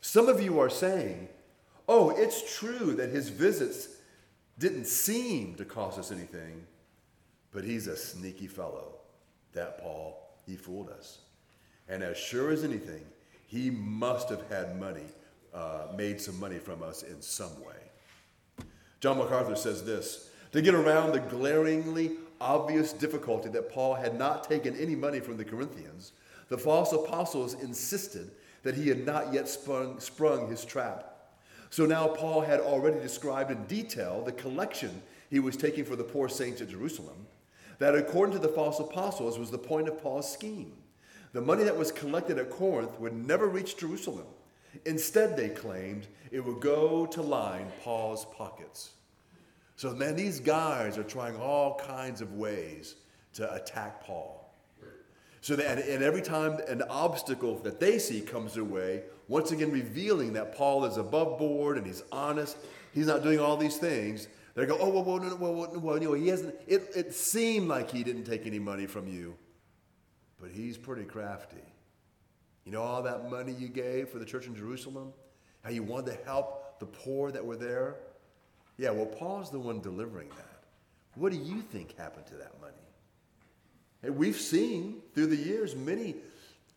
Some 0.00 0.28
of 0.28 0.40
you 0.40 0.60
are 0.60 0.70
saying, 0.70 1.28
oh, 1.88 2.10
it's 2.10 2.58
true 2.58 2.94
that 2.94 3.10
his 3.10 3.28
visits 3.28 3.88
didn't 4.58 4.86
seem 4.86 5.54
to 5.54 5.64
cost 5.64 5.98
us 5.98 6.10
anything, 6.10 6.66
but 7.52 7.64
he's 7.64 7.86
a 7.86 7.96
sneaky 7.96 8.46
fellow. 8.46 8.94
That 9.52 9.78
Paul, 9.80 10.18
he 10.46 10.56
fooled 10.56 10.90
us. 10.90 11.18
And 11.88 12.02
as 12.02 12.18
sure 12.18 12.50
as 12.50 12.64
anything, 12.64 13.04
he 13.46 13.70
must 13.70 14.28
have 14.28 14.46
had 14.50 14.78
money, 14.78 15.06
uh, 15.54 15.86
made 15.96 16.20
some 16.20 16.38
money 16.38 16.58
from 16.58 16.82
us 16.82 17.02
in 17.02 17.22
some 17.22 17.62
way. 17.64 18.66
John 19.00 19.18
MacArthur 19.18 19.56
says 19.56 19.84
this 19.84 20.30
to 20.52 20.62
get 20.62 20.74
around 20.74 21.12
the 21.12 21.20
glaringly 21.20 22.12
obvious 22.40 22.92
difficulty 22.92 23.48
that 23.50 23.70
Paul 23.70 23.94
had 23.94 24.18
not 24.18 24.48
taken 24.48 24.76
any 24.76 24.94
money 24.94 25.20
from 25.20 25.36
the 25.36 25.44
Corinthians, 25.44 26.12
the 26.48 26.58
false 26.58 26.92
apostles 26.92 27.54
insisted 27.54 28.30
that 28.62 28.74
he 28.74 28.88
had 28.88 29.04
not 29.04 29.32
yet 29.32 29.48
sprung, 29.48 30.00
sprung 30.00 30.48
his 30.48 30.64
trap. 30.64 31.16
So 31.70 31.86
now 31.86 32.08
Paul 32.08 32.42
had 32.42 32.60
already 32.60 33.00
described 33.00 33.50
in 33.50 33.64
detail 33.64 34.22
the 34.24 34.32
collection 34.32 35.02
he 35.30 35.40
was 35.40 35.56
taking 35.56 35.84
for 35.84 35.96
the 35.96 36.04
poor 36.04 36.28
saints 36.28 36.60
at 36.60 36.68
Jerusalem 36.68 37.26
that 37.78 37.94
according 37.94 38.34
to 38.34 38.40
the 38.40 38.52
false 38.52 38.80
apostles 38.80 39.38
was 39.38 39.50
the 39.50 39.58
point 39.58 39.88
of 39.88 40.02
Paul's 40.02 40.32
scheme. 40.32 40.72
The 41.32 41.40
money 41.40 41.64
that 41.64 41.76
was 41.76 41.92
collected 41.92 42.38
at 42.38 42.50
Corinth 42.50 42.98
would 42.98 43.12
never 43.12 43.46
reach 43.46 43.76
Jerusalem. 43.76 44.26
Instead, 44.84 45.36
they 45.36 45.48
claimed 45.48 46.06
it 46.30 46.44
would 46.44 46.60
go 46.60 47.06
to 47.06 47.22
line 47.22 47.70
Paul's 47.82 48.24
pockets. 48.24 48.92
So, 49.76 49.94
man, 49.94 50.16
these 50.16 50.40
guys 50.40 50.96
are 50.96 51.04
trying 51.04 51.36
all 51.36 51.78
kinds 51.78 52.20
of 52.20 52.32
ways 52.32 52.96
to 53.34 53.52
attack 53.54 54.02
Paul. 54.02 54.42
So 55.42 55.54
that, 55.54 55.78
and 55.78 56.02
every 56.02 56.22
time 56.22 56.58
an 56.66 56.82
obstacle 56.90 57.58
that 57.60 57.78
they 57.78 57.98
see 57.98 58.20
comes 58.20 58.54
their 58.54 58.64
way, 58.64 59.02
once 59.28 59.52
again 59.52 59.70
revealing 59.70 60.32
that 60.32 60.56
Paul 60.56 60.84
is 60.86 60.96
above 60.96 61.38
board 61.38 61.76
and 61.76 61.86
he's 61.86 62.02
honest, 62.10 62.56
he's 62.92 63.06
not 63.06 63.22
doing 63.22 63.38
all 63.38 63.56
these 63.56 63.76
things, 63.76 64.26
they 64.54 64.64
go, 64.64 64.78
oh, 64.80 64.88
well, 64.88 65.04
well, 65.04 65.18
no, 65.18 65.36
well, 65.36 65.78
well, 65.78 66.02
you 66.02 66.08
know, 66.08 66.14
he 66.14 66.28
hasn't, 66.28 66.54
it, 66.66 66.90
it 66.96 67.14
seemed 67.14 67.68
like 67.68 67.90
he 67.90 68.02
didn't 68.02 68.24
take 68.24 68.46
any 68.46 68.58
money 68.58 68.86
from 68.86 69.06
you, 69.06 69.36
but 70.40 70.50
he's 70.50 70.78
pretty 70.78 71.04
crafty. 71.04 71.62
You 72.64 72.72
know 72.72 72.82
all 72.82 73.02
that 73.02 73.30
money 73.30 73.52
you 73.52 73.68
gave 73.68 74.08
for 74.08 74.18
the 74.18 74.24
church 74.24 74.46
in 74.46 74.56
Jerusalem? 74.56 75.12
How 75.62 75.70
you 75.70 75.82
wanted 75.82 76.16
to 76.16 76.24
help 76.24 76.80
the 76.80 76.86
poor 76.86 77.30
that 77.30 77.44
were 77.44 77.56
there? 77.56 77.96
Yeah, 78.78 78.90
well, 78.90 79.06
Paul's 79.06 79.50
the 79.50 79.58
one 79.58 79.80
delivering 79.80 80.28
that. 80.30 80.62
What 81.14 81.32
do 81.32 81.38
you 81.38 81.62
think 81.62 81.96
happened 81.96 82.26
to 82.26 82.34
that 82.34 82.60
money? 82.60 82.74
And 84.02 84.16
we've 84.16 84.36
seen 84.36 85.00
through 85.14 85.28
the 85.28 85.36
years 85.36 85.74
many 85.74 86.16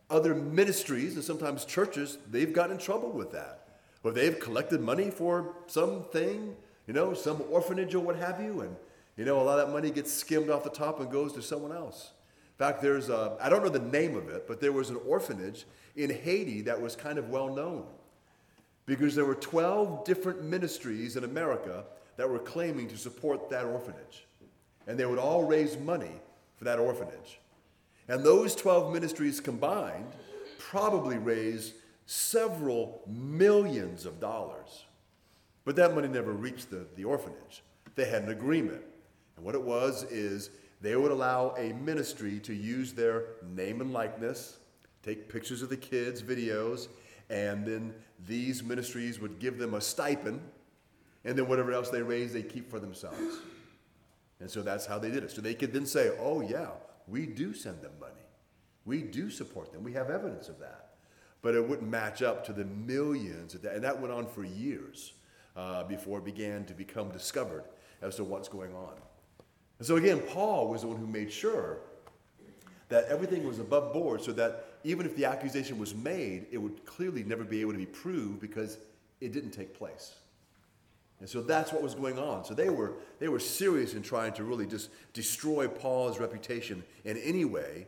other 0.08 0.34
ministries 0.34 1.14
and 1.14 1.22
sometimes 1.22 1.64
churches, 1.64 2.18
they've 2.30 2.52
gotten 2.52 2.72
in 2.72 2.78
trouble 2.78 3.10
with 3.10 3.32
that. 3.32 3.68
Or 4.02 4.12
they've 4.12 4.38
collected 4.40 4.80
money 4.80 5.10
for 5.10 5.54
something, 5.66 6.56
you 6.86 6.94
know, 6.94 7.12
some 7.12 7.42
orphanage 7.50 7.94
or 7.94 8.00
what 8.00 8.16
have 8.16 8.40
you, 8.40 8.62
and, 8.62 8.74
you 9.16 9.26
know, 9.26 9.40
a 9.40 9.42
lot 9.42 9.58
of 9.58 9.66
that 9.66 9.72
money 9.72 9.90
gets 9.90 10.12
skimmed 10.12 10.48
off 10.48 10.64
the 10.64 10.70
top 10.70 11.00
and 11.00 11.10
goes 11.10 11.34
to 11.34 11.42
someone 11.42 11.72
else. 11.72 12.12
In 12.58 12.66
fact, 12.66 12.80
there's 12.80 13.10
a, 13.10 13.36
I 13.40 13.50
don't 13.50 13.62
know 13.62 13.68
the 13.68 13.78
name 13.78 14.16
of 14.16 14.30
it, 14.30 14.46
but 14.48 14.60
there 14.60 14.72
was 14.72 14.88
an 14.88 14.98
orphanage 15.06 15.66
in 15.96 16.10
Haiti 16.10 16.62
that 16.62 16.80
was 16.80 16.96
kind 16.96 17.18
of 17.18 17.28
well 17.28 17.54
known 17.54 17.84
because 18.90 19.14
there 19.14 19.24
were 19.24 19.36
12 19.36 20.04
different 20.04 20.42
ministries 20.42 21.14
in 21.14 21.22
America 21.22 21.84
that 22.16 22.28
were 22.28 22.40
claiming 22.40 22.88
to 22.88 22.96
support 22.96 23.48
that 23.48 23.64
orphanage. 23.64 24.26
And 24.88 24.98
they 24.98 25.06
would 25.06 25.16
all 25.16 25.44
raise 25.44 25.78
money 25.78 26.10
for 26.56 26.64
that 26.64 26.80
orphanage. 26.80 27.38
And 28.08 28.24
those 28.24 28.56
12 28.56 28.92
ministries 28.92 29.38
combined 29.38 30.12
probably 30.58 31.18
raised 31.18 31.74
several 32.06 33.02
millions 33.06 34.06
of 34.06 34.18
dollars. 34.18 34.86
But 35.64 35.76
that 35.76 35.94
money 35.94 36.08
never 36.08 36.32
reached 36.32 36.68
the, 36.68 36.84
the 36.96 37.04
orphanage. 37.04 37.62
They 37.94 38.06
had 38.06 38.24
an 38.24 38.30
agreement. 38.30 38.82
And 39.36 39.46
what 39.46 39.54
it 39.54 39.62
was 39.62 40.02
is 40.10 40.50
they 40.80 40.96
would 40.96 41.12
allow 41.12 41.54
a 41.56 41.74
ministry 41.74 42.40
to 42.40 42.52
use 42.52 42.92
their 42.92 43.26
name 43.54 43.82
and 43.82 43.92
likeness, 43.92 44.58
take 45.04 45.28
pictures 45.28 45.62
of 45.62 45.68
the 45.68 45.76
kids, 45.76 46.24
videos, 46.24 46.88
and 47.30 47.64
then 47.64 47.94
these 48.26 48.62
ministries 48.62 49.20
would 49.20 49.38
give 49.38 49.56
them 49.56 49.74
a 49.74 49.80
stipend, 49.80 50.40
and 51.24 51.38
then 51.38 51.48
whatever 51.48 51.72
else 51.72 51.88
they 51.88 52.02
raised, 52.02 52.34
they 52.34 52.42
keep 52.42 52.70
for 52.70 52.80
themselves. 52.80 53.38
And 54.40 54.50
so 54.50 54.62
that's 54.62 54.86
how 54.86 54.98
they 54.98 55.10
did 55.10 55.22
it. 55.22 55.30
So 55.30 55.40
they 55.40 55.54
could 55.54 55.72
then 55.72 55.86
say, 55.86 56.12
oh, 56.18 56.40
yeah, 56.40 56.68
we 57.06 57.26
do 57.26 57.54
send 57.54 57.82
them 57.82 57.92
money. 58.00 58.14
We 58.84 59.02
do 59.02 59.30
support 59.30 59.72
them. 59.72 59.84
We 59.84 59.92
have 59.92 60.10
evidence 60.10 60.48
of 60.48 60.58
that. 60.60 60.94
But 61.42 61.54
it 61.54 61.66
wouldn't 61.66 61.88
match 61.88 62.22
up 62.22 62.44
to 62.46 62.52
the 62.52 62.64
millions. 62.64 63.52
That, 63.52 63.74
and 63.74 63.84
that 63.84 64.00
went 64.00 64.12
on 64.12 64.26
for 64.26 64.44
years 64.44 65.12
uh, 65.56 65.84
before 65.84 66.18
it 66.18 66.24
began 66.24 66.64
to 66.64 66.74
become 66.74 67.10
discovered 67.10 67.64
as 68.02 68.16
to 68.16 68.24
what's 68.24 68.48
going 68.48 68.74
on. 68.74 68.94
And 69.78 69.86
so 69.86 69.96
again, 69.96 70.20
Paul 70.20 70.68
was 70.68 70.82
the 70.82 70.88
one 70.88 70.96
who 70.96 71.06
made 71.06 71.32
sure 71.32 71.78
that 72.88 73.06
everything 73.06 73.46
was 73.46 73.58
above 73.58 73.92
board 73.92 74.22
so 74.22 74.32
that 74.32 74.69
even 74.84 75.06
if 75.06 75.16
the 75.16 75.24
accusation 75.24 75.78
was 75.78 75.94
made, 75.94 76.46
it 76.50 76.58
would 76.58 76.84
clearly 76.86 77.22
never 77.22 77.44
be 77.44 77.60
able 77.60 77.72
to 77.72 77.78
be 77.78 77.86
proved 77.86 78.40
because 78.40 78.78
it 79.20 79.32
didn't 79.32 79.50
take 79.50 79.76
place. 79.76 80.14
And 81.20 81.28
so 81.28 81.42
that's 81.42 81.72
what 81.72 81.82
was 81.82 81.94
going 81.94 82.18
on. 82.18 82.44
So 82.44 82.54
they 82.54 82.70
were, 82.70 82.94
they 83.18 83.28
were 83.28 83.40
serious 83.40 83.92
in 83.94 84.02
trying 84.02 84.32
to 84.34 84.44
really 84.44 84.66
just 84.66 84.90
destroy 85.12 85.68
Paul's 85.68 86.18
reputation 86.18 86.82
in 87.04 87.18
any 87.18 87.44
way, 87.44 87.86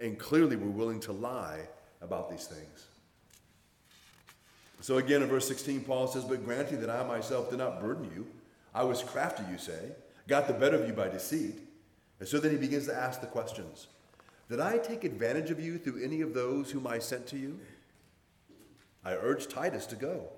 and 0.00 0.18
clearly 0.18 0.56
were 0.56 0.66
willing 0.66 1.00
to 1.00 1.12
lie 1.12 1.60
about 2.02 2.30
these 2.30 2.46
things. 2.46 2.88
So 4.80 4.98
again, 4.98 5.22
in 5.22 5.28
verse 5.28 5.48
16, 5.48 5.84
Paul 5.84 6.08
says, 6.08 6.24
But 6.24 6.44
granting 6.44 6.80
that 6.82 6.90
I 6.90 7.02
myself 7.04 7.48
did 7.48 7.58
not 7.58 7.80
burden 7.80 8.10
you, 8.14 8.26
I 8.74 8.84
was 8.84 9.02
crafty, 9.02 9.44
you 9.50 9.56
say, 9.56 9.92
got 10.28 10.46
the 10.46 10.52
better 10.52 10.76
of 10.76 10.86
you 10.86 10.92
by 10.92 11.08
deceit. 11.08 11.58
And 12.20 12.28
so 12.28 12.38
then 12.38 12.50
he 12.50 12.58
begins 12.58 12.86
to 12.86 12.94
ask 12.94 13.20
the 13.20 13.26
questions 13.26 13.86
Did 14.48 14.60
I 14.60 14.78
take 14.78 15.04
advantage 15.04 15.50
of 15.50 15.60
you 15.60 15.78
through 15.78 16.02
any 16.02 16.20
of 16.20 16.34
those 16.34 16.70
whom 16.70 16.86
I 16.86 16.98
sent 16.98 17.26
to 17.28 17.38
you? 17.38 17.58
I 19.04 19.12
urged 19.12 19.50
Titus 19.50 19.86
to 19.86 19.96
go 19.96 20.28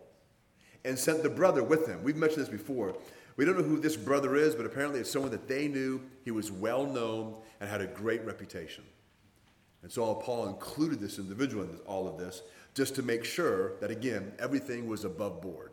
and 0.84 0.98
sent 0.98 1.22
the 1.22 1.28
brother 1.30 1.62
with 1.62 1.86
him. 1.88 2.02
We've 2.02 2.16
mentioned 2.16 2.42
this 2.42 2.48
before. 2.48 2.96
We 3.36 3.44
don't 3.44 3.58
know 3.58 3.64
who 3.64 3.78
this 3.78 3.96
brother 3.96 4.36
is, 4.36 4.54
but 4.54 4.66
apparently 4.66 5.00
it's 5.00 5.10
someone 5.10 5.32
that 5.32 5.48
they 5.48 5.68
knew. 5.68 6.00
He 6.24 6.30
was 6.30 6.50
well 6.50 6.86
known 6.86 7.34
and 7.60 7.68
had 7.68 7.80
a 7.80 7.86
great 7.86 8.24
reputation. 8.24 8.84
And 9.82 9.92
so 9.92 10.14
Paul 10.14 10.48
included 10.48 11.00
this 11.00 11.18
individual 11.18 11.64
in 11.64 11.76
all 11.86 12.08
of 12.08 12.18
this 12.18 12.42
just 12.74 12.94
to 12.96 13.02
make 13.02 13.24
sure 13.24 13.74
that, 13.80 13.90
again, 13.90 14.32
everything 14.38 14.88
was 14.88 15.04
above 15.04 15.40
board. 15.40 15.72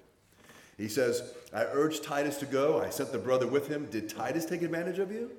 He 0.77 0.87
says, 0.87 1.33
I 1.53 1.65
urged 1.65 2.03
Titus 2.03 2.37
to 2.37 2.45
go. 2.45 2.81
I 2.81 2.89
sent 2.89 3.11
the 3.11 3.17
brother 3.17 3.47
with 3.47 3.67
him. 3.67 3.87
Did 3.89 4.09
Titus 4.09 4.45
take 4.45 4.61
advantage 4.61 4.99
of 4.99 5.11
you? 5.11 5.31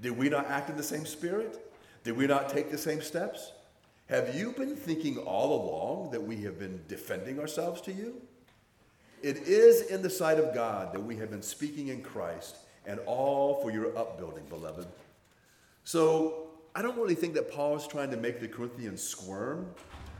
Did 0.00 0.16
we 0.16 0.28
not 0.28 0.46
act 0.46 0.70
in 0.70 0.76
the 0.76 0.82
same 0.82 1.06
spirit? 1.06 1.71
Did 2.04 2.16
we 2.16 2.26
not 2.26 2.48
take 2.48 2.70
the 2.70 2.78
same 2.78 3.00
steps? 3.00 3.52
Have 4.08 4.34
you 4.34 4.52
been 4.52 4.74
thinking 4.74 5.18
all 5.18 5.62
along 5.62 6.10
that 6.10 6.22
we 6.22 6.42
have 6.42 6.58
been 6.58 6.82
defending 6.88 7.38
ourselves 7.38 7.80
to 7.82 7.92
you? 7.92 8.20
It 9.22 9.38
is 9.46 9.82
in 9.82 10.02
the 10.02 10.10
sight 10.10 10.38
of 10.38 10.52
God 10.52 10.92
that 10.92 11.00
we 11.00 11.16
have 11.16 11.30
been 11.30 11.42
speaking 11.42 11.88
in 11.88 12.02
Christ, 12.02 12.56
and 12.86 12.98
all 13.06 13.62
for 13.62 13.70
your 13.70 13.96
upbuilding, 13.96 14.44
beloved. 14.48 14.86
So 15.84 16.48
I 16.74 16.82
don't 16.82 16.96
really 16.96 17.14
think 17.14 17.34
that 17.34 17.52
Paul 17.52 17.76
is 17.76 17.86
trying 17.86 18.10
to 18.10 18.16
make 18.16 18.40
the 18.40 18.48
Corinthians 18.48 19.02
squirm, 19.02 19.72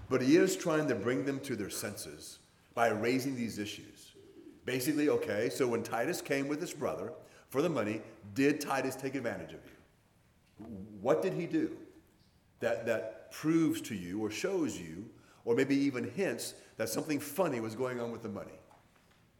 but 0.08 0.22
he 0.22 0.36
is 0.36 0.56
trying 0.56 0.86
to 0.88 0.94
bring 0.94 1.24
them 1.24 1.40
to 1.40 1.56
their 1.56 1.70
senses 1.70 2.38
by 2.74 2.88
raising 2.88 3.34
these 3.34 3.58
issues. 3.58 4.12
Basically, 4.64 5.08
okay, 5.08 5.50
so 5.50 5.66
when 5.66 5.82
Titus 5.82 6.20
came 6.20 6.46
with 6.46 6.60
his 6.60 6.72
brother 6.72 7.12
for 7.48 7.60
the 7.60 7.68
money, 7.68 8.00
did 8.34 8.60
Titus 8.60 8.94
take 8.94 9.16
advantage 9.16 9.48
of 9.48 9.60
you? 9.64 9.72
What 11.00 11.22
did 11.22 11.32
he 11.34 11.46
do 11.46 11.76
that, 12.60 12.86
that 12.86 13.32
proves 13.32 13.80
to 13.82 13.94
you 13.94 14.24
or 14.24 14.30
shows 14.30 14.78
you, 14.78 15.08
or 15.44 15.54
maybe 15.54 15.74
even 15.76 16.04
hints 16.10 16.54
that 16.76 16.88
something 16.88 17.18
funny 17.18 17.60
was 17.60 17.74
going 17.74 18.00
on 18.00 18.12
with 18.12 18.22
the 18.22 18.28
money? 18.28 18.58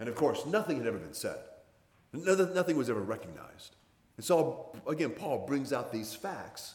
And 0.00 0.08
of 0.08 0.14
course, 0.14 0.46
nothing 0.46 0.78
had 0.78 0.87
ever 0.87 0.98
been 0.98 1.14
said, 1.14 1.38
nothing 2.12 2.76
was 2.76 2.90
ever 2.90 3.02
recognized. 3.02 3.76
And 4.16 4.24
so, 4.24 4.76
again, 4.87 5.11
Paul 5.11 5.46
brings 5.46 5.72
out 5.72 5.92
these 5.92 6.14
facts 6.14 6.74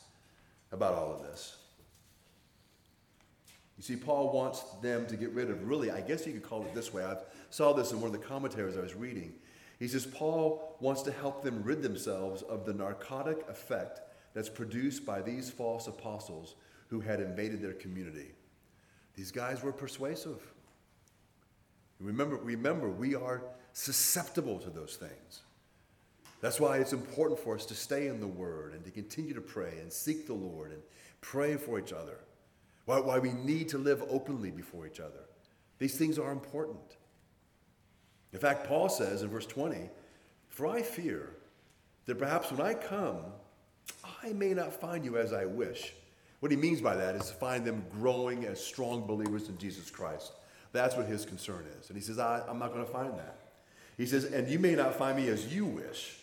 about 0.72 0.94
all 0.94 1.14
of 1.14 1.22
this. 1.24 1.58
You 3.78 3.84
see, 3.84 3.96
Paul 3.96 4.32
wants 4.32 4.64
them 4.82 5.06
to 5.06 5.16
get 5.16 5.32
rid 5.32 5.52
of, 5.52 5.68
really, 5.68 5.92
I 5.92 6.02
guess 6.02 6.26
you 6.26 6.34
could 6.34 6.44
call 6.44 6.64
it 6.64 6.74
this 6.74 6.92
way. 6.92 7.04
I 7.04 7.18
saw 7.52 7.74
this 7.74 7.92
in 7.92 8.02
one 8.02 8.14
of 8.14 8.20
the 8.20 8.26
commentaries 8.26 8.76
I 8.76 8.82
was 8.82 8.96
reading. 8.96 9.34
He 9.78 9.88
says, 9.88 10.06
Paul 10.06 10.76
wants 10.80 11.04
to 11.04 11.12
help 11.12 11.44
them 11.44 11.62
rid 11.62 11.84
themselves 11.84 12.42
of 12.42 12.66
the 12.66 12.74
narcotic 12.74 13.48
effect 13.48 14.02
that's 14.38 14.50
produced 14.50 15.04
by 15.04 15.20
these 15.20 15.50
false 15.50 15.88
apostles 15.88 16.54
who 16.90 17.00
had 17.00 17.20
invaded 17.20 17.60
their 17.60 17.74
community. 17.74 18.36
These 19.16 19.32
guys 19.32 19.64
were 19.64 19.72
persuasive. 19.72 20.40
Remember, 22.00 22.36
remember, 22.36 22.88
we 22.88 23.16
are 23.16 23.42
susceptible 23.74 24.60
to 24.60 24.70
those 24.70 24.96
things. 24.96 25.42
That's 26.40 26.60
why 26.60 26.78
it's 26.78 26.94
important 26.94 27.40
for 27.40 27.56
us 27.56 27.66
to 27.66 27.74
stay 27.74 28.06
in 28.06 28.20
the 28.20 28.28
Word 28.28 28.76
and 28.76 28.86
to 28.86 28.92
continue 28.92 29.34
to 29.34 29.42
pray 29.42 29.80
and 29.82 29.92
seek 29.92 30.28
the 30.28 30.36
Lord 30.36 30.72
and 30.72 30.84
pray 31.22 31.56
for 31.56 31.80
each 31.80 31.92
other. 31.92 32.20
Why, 32.86 33.00
why 33.00 33.18
we 33.18 33.32
need 33.32 33.70
to 33.70 33.80
live 33.80 34.04
openly 34.08 34.52
before 34.52 34.86
each 34.86 35.00
other. 35.00 35.26
These 35.80 35.98
things 35.98 36.20
are 36.20 36.32
important. 36.32 36.98
In 38.34 38.38
fact, 38.40 38.68
Paul 38.68 38.88
says 38.88 39.24
in 39.24 39.30
verse 39.30 39.48
20, 39.48 39.90
For 40.48 40.68
I 40.68 40.84
fear 40.84 41.32
that 42.06 42.20
perhaps 42.20 42.52
when 42.52 42.62
I 42.62 42.76
come, 42.76 43.24
I 44.24 44.34
may 44.34 44.54
not 44.54 44.74
find 44.74 45.06
you 45.06 45.18
as 45.18 45.34
I 45.34 45.46
wish. 45.46 45.94
What 46.40 46.52
he 46.52 46.58
means 46.58 46.82
by 46.82 46.96
that 46.96 47.16
is 47.16 47.28
to 47.28 47.34
find 47.34 47.66
them 47.66 47.84
growing 47.92 48.46
as 48.46 48.64
strong 48.64 49.06
believers 49.06 49.50
in 49.50 49.58
Jesus 49.58 49.90
Christ. 49.90 50.34
That's 50.72 50.96
what 50.96 51.08
his 51.08 51.26
concern 51.26 51.66
is. 51.80 51.90
And 51.90 51.98
he 51.98 52.04
says, 52.04 52.20
I, 52.20 52.44
am 52.48 52.60
not 52.60 52.74
going 52.74 52.86
to 52.86 52.92
find 52.92 53.18
that. 53.18 53.38
He 53.98 54.06
says, 54.06 54.26
and 54.26 54.48
you 54.48 54.60
may 54.60 54.76
not 54.76 54.96
find 54.96 55.18
me 55.18 55.28
as 55.30 55.54
you 55.54 55.66
wish. 55.66 56.18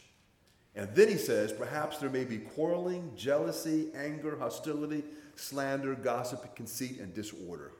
And 0.77 0.95
then 0.95 1.09
he 1.09 1.17
says, 1.17 1.53
perhaps 1.53 1.99
there 1.99 2.11
may 2.11 2.25
be 2.25 2.39
quarreling, 2.39 3.13
jealousy, 3.17 3.89
anger, 3.97 4.37
hostility, 4.39 5.05
slander, 5.37 5.95
gossip, 5.95 6.55
conceit, 6.55 7.01
and 7.01 7.13
disorder. 7.15 7.73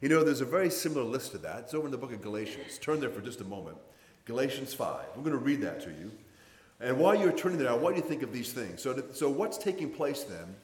You 0.00 0.08
know, 0.08 0.24
there's 0.24 0.40
a 0.40 0.46
very 0.46 0.70
similar 0.70 1.04
list 1.04 1.32
to 1.32 1.38
that. 1.38 1.60
It's 1.60 1.74
over 1.74 1.86
in 1.86 1.90
the 1.90 1.98
book 1.98 2.12
of 2.12 2.22
Galatians. 2.22 2.78
Turn 2.78 3.00
there 3.00 3.10
for 3.10 3.20
just 3.20 3.40
a 3.40 3.44
moment. 3.44 3.76
Galatians 4.24 4.72
5. 4.72 5.04
I'm 5.14 5.22
going 5.22 5.36
to 5.36 5.38
read 5.38 5.60
that 5.62 5.80
to 5.82 5.90
you. 5.90 6.10
And 6.80 6.98
while 6.98 7.14
you're 7.14 7.32
turning 7.32 7.58
there, 7.58 7.70
I 7.70 7.76
do 7.76 7.94
you 7.94 8.02
think 8.02 8.22
of 8.22 8.32
these 8.32 8.52
things. 8.52 8.82
So, 8.82 9.02
so 9.12 9.28
what's 9.28 9.58
taking 9.58 9.90
place 9.90 10.24
then 10.24 10.56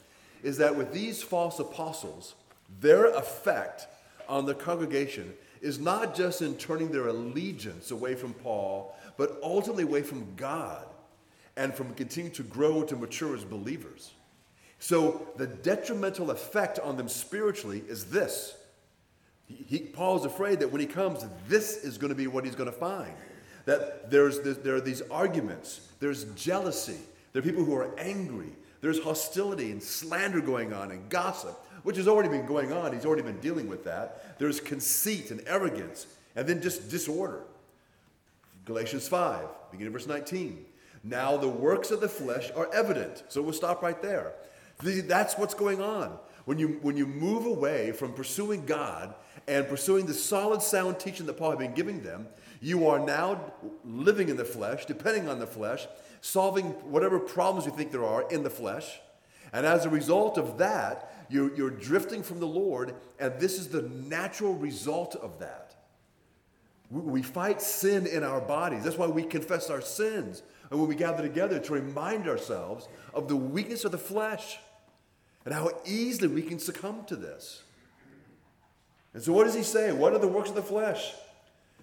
is 0.43 0.57
that 0.57 0.75
with 0.75 0.91
these 0.91 1.21
false 1.21 1.59
apostles, 1.59 2.35
their 2.79 3.07
effect 3.07 3.87
on 4.27 4.45
the 4.45 4.55
congregation 4.55 5.33
is 5.61 5.79
not 5.79 6.15
just 6.15 6.41
in 6.41 6.55
turning 6.55 6.91
their 6.91 7.07
allegiance 7.07 7.91
away 7.91 8.15
from 8.15 8.33
Paul, 8.33 8.95
but 9.17 9.39
ultimately 9.43 9.83
away 9.83 10.03
from 10.03 10.27
God 10.35 10.85
and 11.55 11.73
from 11.73 11.93
continuing 11.95 12.33
to 12.35 12.43
grow 12.43 12.83
to 12.83 12.95
mature 12.95 13.35
as 13.35 13.43
believers. 13.43 14.11
So 14.79 15.27
the 15.37 15.47
detrimental 15.47 16.29
effect 16.29 16.79
on 16.79 16.97
them 16.97 17.09
spiritually 17.09 17.83
is 17.87 18.05
this. 18.05 18.55
He, 19.47 19.79
Paul's 19.79 20.25
afraid 20.25 20.59
that 20.59 20.71
when 20.71 20.81
he 20.81 20.87
comes, 20.87 21.25
this 21.47 21.83
is 21.83 21.97
going 21.97 22.09
to 22.09 22.15
be 22.15 22.27
what 22.27 22.43
he's 22.43 22.55
going 22.55 22.69
to 22.69 22.77
find. 22.77 23.13
That 23.67 24.09
there's, 24.09 24.39
there 24.39 24.75
are 24.75 24.81
these 24.81 25.03
arguments, 25.11 25.87
there's 25.99 26.23
jealousy, 26.33 26.97
there 27.31 27.41
are 27.41 27.45
people 27.45 27.63
who 27.63 27.75
are 27.75 27.97
angry, 27.99 28.49
there's 28.81 28.99
hostility 28.99 29.71
and 29.71 29.81
slander 29.81 30.41
going 30.41 30.73
on 30.73 30.89
and 30.89 31.07
gossip 31.09 31.63
which 31.87 31.95
has 31.95 32.09
already 32.09 32.27
been 32.27 32.45
going 32.45 32.73
on. 32.73 32.91
He's 32.91 33.05
already 33.05 33.21
been 33.21 33.39
dealing 33.39 33.69
with 33.69 33.85
that. 33.85 34.37
There's 34.39 34.59
conceit 34.59 35.31
and 35.31 35.41
arrogance, 35.47 36.05
and 36.35 36.45
then 36.45 36.61
just 36.61 36.89
disorder. 36.89 37.43
Galatians 38.65 39.07
5, 39.07 39.45
beginning 39.71 39.93
verse 39.93 40.05
19. 40.05 40.65
Now 41.05 41.37
the 41.37 41.47
works 41.47 41.89
of 41.91 42.01
the 42.01 42.09
flesh 42.09 42.51
are 42.57 42.69
evident. 42.73 43.23
So 43.29 43.41
we'll 43.41 43.53
stop 43.53 43.81
right 43.81 44.01
there. 44.01 44.33
That's 44.83 45.37
what's 45.37 45.53
going 45.53 45.81
on. 45.81 46.17
When 46.43 46.59
you, 46.59 46.79
when 46.81 46.97
you 46.97 47.07
move 47.07 47.45
away 47.45 47.93
from 47.93 48.11
pursuing 48.11 48.65
God 48.65 49.15
and 49.47 49.65
pursuing 49.69 50.07
the 50.07 50.13
solid, 50.13 50.61
sound 50.61 50.99
teaching 50.99 51.25
that 51.27 51.37
Paul 51.37 51.51
had 51.51 51.59
been 51.59 51.73
giving 51.73 52.01
them, 52.01 52.27
you 52.61 52.87
are 52.87 52.99
now 52.99 53.53
living 53.85 54.29
in 54.29 54.37
the 54.37 54.45
flesh, 54.45 54.85
depending 54.85 55.29
on 55.29 55.39
the 55.39 55.47
flesh, 55.47 55.87
solving 56.21 56.65
whatever 56.91 57.19
problems 57.19 57.65
you 57.65 57.71
think 57.71 57.91
there 57.91 58.05
are 58.05 58.27
in 58.29 58.43
the 58.43 58.49
flesh. 58.49 58.99
And 59.53 59.65
as 59.65 59.85
a 59.85 59.89
result 59.89 60.37
of 60.37 60.57
that, 60.57 61.25
you're, 61.29 61.55
you're 61.55 61.69
drifting 61.69 62.23
from 62.23 62.39
the 62.39 62.47
Lord, 62.47 62.95
and 63.19 63.39
this 63.39 63.59
is 63.59 63.67
the 63.67 63.83
natural 63.83 64.53
result 64.53 65.15
of 65.15 65.39
that. 65.39 65.75
We, 66.89 67.01
we 67.01 67.21
fight 67.21 67.61
sin 67.61 68.07
in 68.07 68.23
our 68.23 68.41
bodies. 68.41 68.83
That's 68.83 68.97
why 68.97 69.07
we 69.07 69.23
confess 69.23 69.69
our 69.69 69.81
sins. 69.81 70.43
And 70.69 70.79
when 70.79 70.89
we 70.89 70.95
gather 70.95 71.21
together 71.21 71.59
to 71.59 71.73
remind 71.73 72.27
ourselves 72.27 72.87
of 73.13 73.27
the 73.27 73.35
weakness 73.35 73.85
of 73.85 73.91
the 73.91 73.97
flesh 73.97 74.57
and 75.45 75.53
how 75.53 75.69
easily 75.85 76.27
we 76.27 76.41
can 76.41 76.59
succumb 76.59 77.05
to 77.05 77.15
this. 77.15 77.63
And 79.13 79.23
so, 79.23 79.31
what 79.33 79.45
does 79.45 79.55
he 79.55 79.63
say? 79.63 79.91
What 79.91 80.13
are 80.13 80.19
the 80.19 80.27
works 80.27 80.49
of 80.49 80.55
the 80.55 80.61
flesh? 80.61 81.13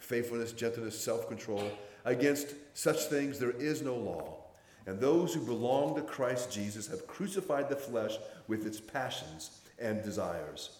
faithfulness, 0.00 0.52
gentleness, 0.52 0.98
self 0.98 1.28
control. 1.28 1.70
Against 2.04 2.54
such 2.74 3.04
things 3.04 3.38
there 3.38 3.52
is 3.52 3.82
no 3.82 3.94
law. 3.94 4.38
And 4.86 4.98
those 4.98 5.34
who 5.34 5.44
belong 5.44 5.94
to 5.94 6.02
Christ 6.02 6.50
Jesus 6.50 6.88
have 6.88 7.06
crucified 7.06 7.68
the 7.68 7.76
flesh 7.76 8.16
with 8.48 8.66
its 8.66 8.80
passions 8.80 9.60
and 9.78 10.02
desires. 10.02 10.70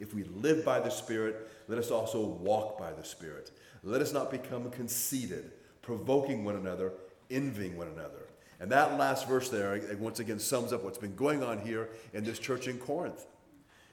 If 0.00 0.14
we 0.14 0.24
live 0.24 0.64
by 0.64 0.80
the 0.80 0.90
Spirit, 0.90 1.48
let 1.68 1.78
us 1.78 1.90
also 1.90 2.24
walk 2.24 2.78
by 2.78 2.92
the 2.92 3.04
Spirit. 3.04 3.50
Let 3.82 4.00
us 4.00 4.12
not 4.12 4.30
become 4.30 4.70
conceited, 4.70 5.52
provoking 5.82 6.44
one 6.44 6.56
another, 6.56 6.92
envying 7.30 7.76
one 7.76 7.88
another. 7.88 8.28
And 8.60 8.72
that 8.72 8.98
last 8.98 9.28
verse 9.28 9.48
there, 9.50 9.80
once 9.98 10.18
again, 10.18 10.38
sums 10.38 10.72
up 10.72 10.82
what's 10.82 10.98
been 10.98 11.14
going 11.14 11.42
on 11.42 11.60
here 11.60 11.90
in 12.12 12.24
this 12.24 12.38
church 12.38 12.66
in 12.66 12.78
Corinth. 12.78 13.26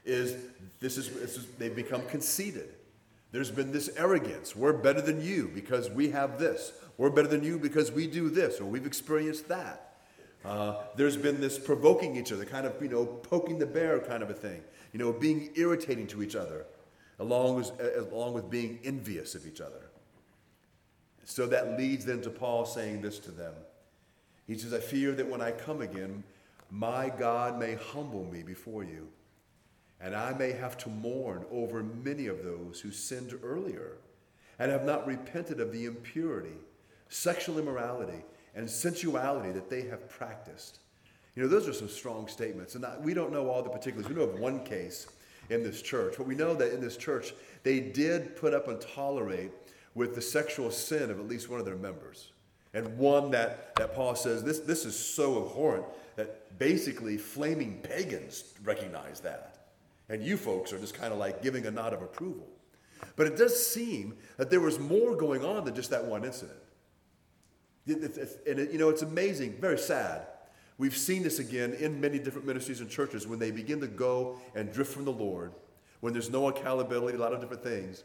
Is 0.05 0.35
this 0.79 0.97
is, 0.97 1.09
this 1.09 1.37
is 1.37 1.45
they've 1.57 1.75
become 1.75 2.05
conceited. 2.07 2.69
There's 3.35 3.51
been 3.51 3.73
this 3.73 3.89
arrogance. 3.97 4.55
We're 4.55 4.71
better 4.71 5.01
than 5.01 5.21
you 5.21 5.51
because 5.53 5.89
we 5.89 6.11
have 6.11 6.39
this. 6.39 6.71
We're 6.97 7.09
better 7.09 7.27
than 7.27 7.43
you 7.43 7.59
because 7.59 7.91
we 7.91 8.07
do 8.07 8.29
this, 8.29 8.61
or 8.61 8.63
we've 8.63 8.85
experienced 8.85 9.49
that. 9.49 9.97
Uh, 10.45 10.75
there's 10.95 11.17
been 11.17 11.41
this 11.41 11.59
provoking 11.59 12.15
each 12.15 12.31
other, 12.31 12.45
kind 12.45 12.65
of, 12.65 12.81
you 12.81 12.87
know, 12.87 13.05
poking 13.05 13.59
the 13.59 13.65
bear 13.65 13.99
kind 13.99 14.23
of 14.23 14.29
a 14.29 14.33
thing, 14.33 14.61
you 14.93 14.99
know, 14.99 15.11
being 15.11 15.49
irritating 15.55 16.07
to 16.07 16.23
each 16.23 16.37
other, 16.37 16.65
along 17.19 17.57
with, 17.57 17.71
along 17.97 18.31
with 18.31 18.49
being 18.49 18.79
envious 18.85 19.35
of 19.35 19.45
each 19.45 19.59
other. 19.59 19.89
So 21.25 21.45
that 21.47 21.77
leads 21.77 22.05
then 22.05 22.21
to 22.21 22.29
Paul 22.29 22.65
saying 22.65 23.01
this 23.01 23.19
to 23.19 23.31
them. 23.31 23.53
He 24.47 24.57
says, 24.57 24.73
I 24.73 24.79
fear 24.79 25.11
that 25.11 25.27
when 25.27 25.41
I 25.41 25.51
come 25.51 25.81
again, 25.81 26.23
my 26.71 27.09
God 27.09 27.59
may 27.59 27.75
humble 27.75 28.23
me 28.23 28.43
before 28.43 28.85
you, 28.85 29.09
and 30.01 30.15
I 30.15 30.33
may 30.33 30.51
have 30.51 30.77
to 30.79 30.89
mourn 30.89 31.45
over 31.51 31.83
many 31.83 32.27
of 32.27 32.43
those 32.43 32.79
who 32.79 32.91
sinned 32.91 33.37
earlier 33.43 33.97
and 34.59 34.71
have 34.71 34.85
not 34.85 35.07
repented 35.07 35.59
of 35.59 35.71
the 35.71 35.85
impurity, 35.85 36.57
sexual 37.09 37.59
immorality, 37.59 38.23
and 38.55 38.69
sensuality 38.69 39.51
that 39.51 39.69
they 39.69 39.81
have 39.83 40.09
practiced. 40.09 40.79
You 41.35 41.43
know, 41.43 41.49
those 41.49 41.67
are 41.67 41.73
some 41.73 41.89
strong 41.89 42.27
statements. 42.27 42.75
And 42.75 42.85
we 43.03 43.13
don't 43.13 43.33
know 43.33 43.49
all 43.49 43.61
the 43.61 43.69
particulars. 43.69 44.07
We 44.07 44.15
know 44.15 44.21
of 44.21 44.39
one 44.39 44.63
case 44.63 45.07
in 45.49 45.63
this 45.63 45.81
church, 45.81 46.15
but 46.17 46.25
we 46.25 46.35
know 46.35 46.53
that 46.55 46.73
in 46.73 46.79
this 46.79 46.97
church, 46.97 47.33
they 47.63 47.79
did 47.79 48.35
put 48.37 48.53
up 48.53 48.67
and 48.67 48.79
tolerate 48.79 49.51
with 49.93 50.15
the 50.15 50.21
sexual 50.21 50.71
sin 50.71 51.09
of 51.09 51.19
at 51.19 51.27
least 51.27 51.49
one 51.49 51.59
of 51.59 51.65
their 51.65 51.75
members. 51.75 52.31
And 52.73 52.97
one 52.97 53.31
that, 53.31 53.75
that 53.75 53.95
Paul 53.95 54.15
says, 54.15 54.43
this, 54.43 54.59
this 54.59 54.85
is 54.85 54.97
so 54.97 55.45
abhorrent 55.45 55.85
that 56.15 56.57
basically 56.57 57.17
flaming 57.17 57.79
pagans 57.81 58.53
recognize 58.63 59.19
that. 59.21 59.64
And 60.09 60.23
you 60.23 60.37
folks 60.37 60.71
are 60.71 60.79
just 60.79 60.93
kind 60.93 61.11
of 61.11 61.19
like 61.19 61.41
giving 61.41 61.65
a 61.65 61.71
nod 61.71 61.93
of 61.93 62.01
approval. 62.01 62.47
But 63.15 63.27
it 63.27 63.37
does 63.37 63.65
seem 63.65 64.17
that 64.37 64.49
there 64.49 64.59
was 64.59 64.79
more 64.79 65.15
going 65.15 65.43
on 65.43 65.65
than 65.65 65.75
just 65.75 65.89
that 65.89 66.05
one 66.05 66.23
incident. 66.23 66.59
And 67.87 68.71
you 68.71 68.77
know, 68.77 68.89
it's 68.89 69.01
amazing, 69.01 69.57
very 69.59 69.77
sad. 69.77 70.27
We've 70.77 70.97
seen 70.97 71.23
this 71.23 71.39
again 71.39 71.73
in 71.73 72.01
many 72.01 72.19
different 72.19 72.45
ministries 72.45 72.81
and 72.81 72.89
churches 72.89 73.27
when 73.27 73.39
they 73.39 73.51
begin 73.51 73.79
to 73.81 73.87
go 73.87 74.37
and 74.55 74.71
drift 74.71 74.91
from 74.91 75.05
the 75.05 75.11
Lord, 75.11 75.53
when 76.01 76.11
there's 76.11 76.29
no 76.29 76.49
accountability, 76.49 77.17
a 77.17 77.21
lot 77.21 77.31
of 77.31 77.39
different 77.39 77.63
things. 77.63 78.03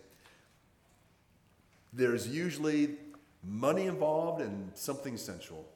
There's 1.93 2.29
usually 2.29 2.97
money 3.43 3.87
involved 3.87 4.41
and 4.41 4.71
something 4.75 5.17
sensual. 5.17 5.67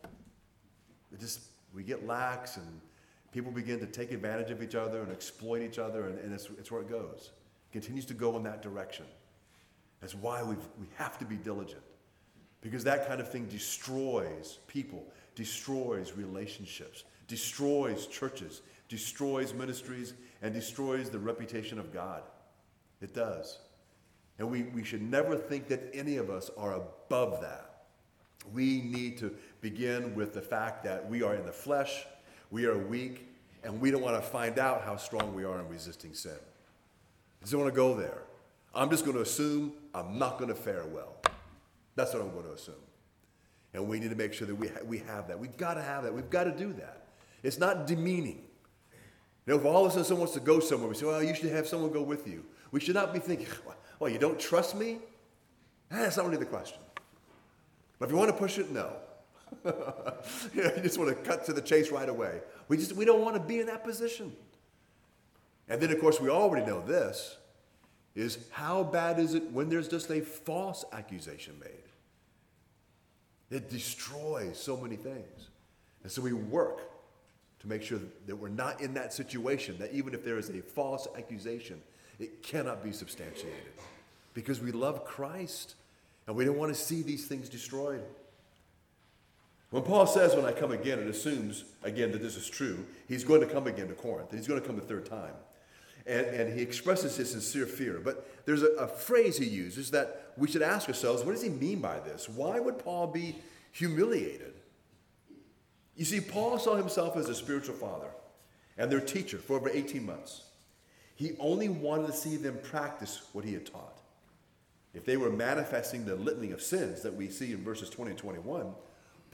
It 1.12 1.18
just, 1.18 1.40
we 1.74 1.82
get 1.82 2.06
lax 2.06 2.56
and 2.56 2.80
people 3.34 3.50
begin 3.50 3.80
to 3.80 3.86
take 3.86 4.12
advantage 4.12 4.52
of 4.52 4.62
each 4.62 4.76
other 4.76 5.02
and 5.02 5.10
exploit 5.10 5.60
each 5.60 5.80
other, 5.80 6.06
and, 6.06 6.20
and 6.20 6.32
it's, 6.32 6.48
it's 6.56 6.70
where 6.70 6.80
it 6.80 6.88
goes. 6.88 7.32
It 7.68 7.72
continues 7.72 8.06
to 8.06 8.14
go 8.14 8.36
in 8.36 8.44
that 8.44 8.62
direction. 8.62 9.06
That's 10.00 10.14
why 10.14 10.42
we 10.42 10.54
we 10.78 10.86
have 10.96 11.18
to 11.18 11.24
be 11.24 11.36
diligent. 11.36 11.82
Because 12.60 12.84
that 12.84 13.08
kind 13.08 13.20
of 13.20 13.30
thing 13.30 13.46
destroys 13.46 14.60
people, 14.68 15.04
destroys 15.34 16.12
relationships, 16.12 17.02
destroys 17.26 18.06
churches, 18.06 18.62
destroys 18.88 19.52
ministries, 19.52 20.14
and 20.40 20.54
destroys 20.54 21.10
the 21.10 21.18
reputation 21.18 21.78
of 21.78 21.92
God. 21.92 22.22
It 23.02 23.12
does. 23.14 23.58
And 24.38 24.48
we, 24.48 24.62
we 24.62 24.84
should 24.84 25.02
never 25.02 25.36
think 25.36 25.68
that 25.68 25.90
any 25.92 26.16
of 26.16 26.30
us 26.30 26.50
are 26.56 26.74
above 26.74 27.40
that. 27.40 27.86
We 28.52 28.80
need 28.82 29.18
to 29.18 29.34
begin 29.60 30.14
with 30.14 30.34
the 30.34 30.42
fact 30.42 30.84
that 30.84 31.08
we 31.08 31.22
are 31.22 31.34
in 31.34 31.44
the 31.44 31.52
flesh, 31.52 32.04
we 32.54 32.66
are 32.66 32.78
weak, 32.78 33.26
and 33.64 33.80
we 33.80 33.90
don't 33.90 34.00
want 34.00 34.14
to 34.14 34.22
find 34.22 34.60
out 34.60 34.82
how 34.82 34.96
strong 34.96 35.34
we 35.34 35.42
are 35.42 35.58
in 35.58 35.68
resisting 35.68 36.14
sin. 36.14 36.38
I 37.44 37.50
don't 37.50 37.62
want 37.62 37.74
to 37.74 37.76
go 37.76 37.94
there. 37.94 38.22
I'm 38.72 38.88
just 38.90 39.04
going 39.04 39.16
to 39.16 39.22
assume 39.22 39.72
I'm 39.92 40.20
not 40.20 40.38
going 40.38 40.50
to 40.50 40.54
fare 40.54 40.84
well. 40.86 41.16
That's 41.96 42.14
what 42.14 42.22
I'm 42.22 42.30
going 42.30 42.44
to 42.44 42.52
assume. 42.52 42.76
And 43.72 43.88
we 43.88 43.98
need 43.98 44.10
to 44.10 44.16
make 44.16 44.32
sure 44.32 44.46
that 44.46 44.54
we, 44.54 44.68
ha- 44.68 44.84
we 44.86 44.98
have 44.98 45.26
that. 45.26 45.36
We've 45.36 45.56
got 45.56 45.74
to 45.74 45.82
have 45.82 46.04
that. 46.04 46.14
We've 46.14 46.30
got 46.30 46.44
to 46.44 46.52
do 46.52 46.72
that. 46.74 47.08
It's 47.42 47.58
not 47.58 47.88
demeaning. 47.88 48.44
You 49.46 49.54
know, 49.54 49.56
if 49.58 49.64
all 49.64 49.84
of 49.84 49.90
a 49.90 49.90
sudden 49.90 50.04
someone 50.04 50.20
wants 50.20 50.34
to 50.34 50.40
go 50.40 50.60
somewhere, 50.60 50.88
we 50.88 50.94
say, 50.94 51.06
well, 51.06 51.24
you 51.24 51.34
should 51.34 51.50
have 51.50 51.66
someone 51.66 51.90
go 51.90 52.02
with 52.02 52.28
you. 52.28 52.44
We 52.70 52.78
should 52.78 52.94
not 52.94 53.12
be 53.12 53.18
thinking, 53.18 53.48
well, 53.98 54.08
you 54.08 54.18
don't 54.20 54.38
trust 54.38 54.76
me? 54.76 54.98
That's 55.90 56.16
not 56.16 56.26
really 56.26 56.38
the 56.38 56.46
question. 56.46 56.78
But 57.98 58.06
if 58.06 58.12
you 58.12 58.16
want 58.16 58.30
to 58.30 58.36
push 58.36 58.58
it, 58.58 58.70
no. 58.70 58.92
you, 59.64 60.62
know, 60.62 60.72
you 60.76 60.82
just 60.82 60.98
want 60.98 61.10
to 61.10 61.22
cut 61.22 61.44
to 61.46 61.52
the 61.52 61.60
chase 61.60 61.90
right 61.90 62.08
away. 62.08 62.40
We 62.68 62.76
just 62.76 62.94
we 62.94 63.04
don't 63.04 63.20
want 63.20 63.34
to 63.36 63.40
be 63.40 63.60
in 63.60 63.66
that 63.66 63.84
position. 63.84 64.34
And 65.68 65.80
then, 65.80 65.90
of 65.90 66.00
course, 66.00 66.20
we 66.20 66.28
already 66.28 66.66
know 66.66 66.80
this 66.80 67.36
is 68.14 68.38
how 68.50 68.84
bad 68.84 69.18
is 69.18 69.34
it 69.34 69.50
when 69.50 69.68
there's 69.68 69.88
just 69.88 70.10
a 70.10 70.20
false 70.20 70.84
accusation 70.92 71.58
made? 71.58 71.70
It 73.50 73.70
destroys 73.70 74.58
so 74.58 74.76
many 74.76 74.96
things. 74.96 75.48
And 76.02 76.12
so 76.12 76.22
we 76.22 76.32
work 76.32 76.80
to 77.60 77.68
make 77.68 77.82
sure 77.82 77.98
that 78.26 78.36
we're 78.36 78.48
not 78.48 78.80
in 78.80 78.94
that 78.94 79.12
situation, 79.12 79.78
that 79.78 79.92
even 79.92 80.14
if 80.14 80.24
there 80.24 80.38
is 80.38 80.50
a 80.50 80.60
false 80.60 81.08
accusation, 81.16 81.80
it 82.18 82.42
cannot 82.42 82.84
be 82.84 82.92
substantiated. 82.92 83.72
Because 84.34 84.60
we 84.60 84.70
love 84.70 85.04
Christ 85.04 85.74
and 86.26 86.36
we 86.36 86.44
don't 86.44 86.58
want 86.58 86.74
to 86.74 86.80
see 86.80 87.02
these 87.02 87.26
things 87.26 87.48
destroyed. 87.48 88.02
When 89.74 89.82
Paul 89.82 90.06
says, 90.06 90.36
when 90.36 90.44
I 90.44 90.52
come 90.52 90.70
again, 90.70 91.00
it 91.00 91.08
assumes, 91.08 91.64
again, 91.82 92.12
that 92.12 92.22
this 92.22 92.36
is 92.36 92.48
true. 92.48 92.86
He's 93.08 93.24
going 93.24 93.40
to 93.40 93.46
come 93.48 93.66
again 93.66 93.88
to 93.88 93.94
Corinth, 93.94 94.30
and 94.30 94.38
he's 94.38 94.46
going 94.46 94.60
to 94.60 94.64
come 94.64 94.78
a 94.78 94.80
third 94.80 95.04
time. 95.04 95.32
And, 96.06 96.24
and 96.26 96.56
he 96.56 96.62
expresses 96.62 97.16
his 97.16 97.32
sincere 97.32 97.66
fear. 97.66 97.98
But 97.98 98.46
there's 98.46 98.62
a, 98.62 98.68
a 98.76 98.86
phrase 98.86 99.36
he 99.36 99.46
uses 99.46 99.90
that 99.90 100.32
we 100.36 100.46
should 100.46 100.62
ask 100.62 100.86
ourselves 100.86 101.24
what 101.24 101.32
does 101.32 101.42
he 101.42 101.48
mean 101.48 101.80
by 101.80 101.98
this? 101.98 102.28
Why 102.28 102.60
would 102.60 102.78
Paul 102.78 103.08
be 103.08 103.34
humiliated? 103.72 104.54
You 105.96 106.04
see, 106.04 106.20
Paul 106.20 106.60
saw 106.60 106.76
himself 106.76 107.16
as 107.16 107.28
a 107.28 107.34
spiritual 107.34 107.74
father 107.74 108.10
and 108.78 108.92
their 108.92 109.00
teacher 109.00 109.38
for 109.38 109.56
over 109.56 109.68
18 109.68 110.06
months. 110.06 110.44
He 111.16 111.32
only 111.40 111.68
wanted 111.68 112.06
to 112.06 112.12
see 112.12 112.36
them 112.36 112.60
practice 112.62 113.22
what 113.32 113.44
he 113.44 113.54
had 113.54 113.66
taught. 113.66 113.98
if 114.94 115.04
they 115.04 115.16
were 115.16 115.30
manifesting 115.30 116.04
the 116.04 116.14
litany 116.14 116.52
of 116.52 116.62
sins 116.62 117.02
that 117.02 117.16
we 117.16 117.28
see 117.28 117.50
in 117.50 117.64
verses 117.64 117.90
20 117.90 118.12
and 118.12 118.20
21, 118.20 118.72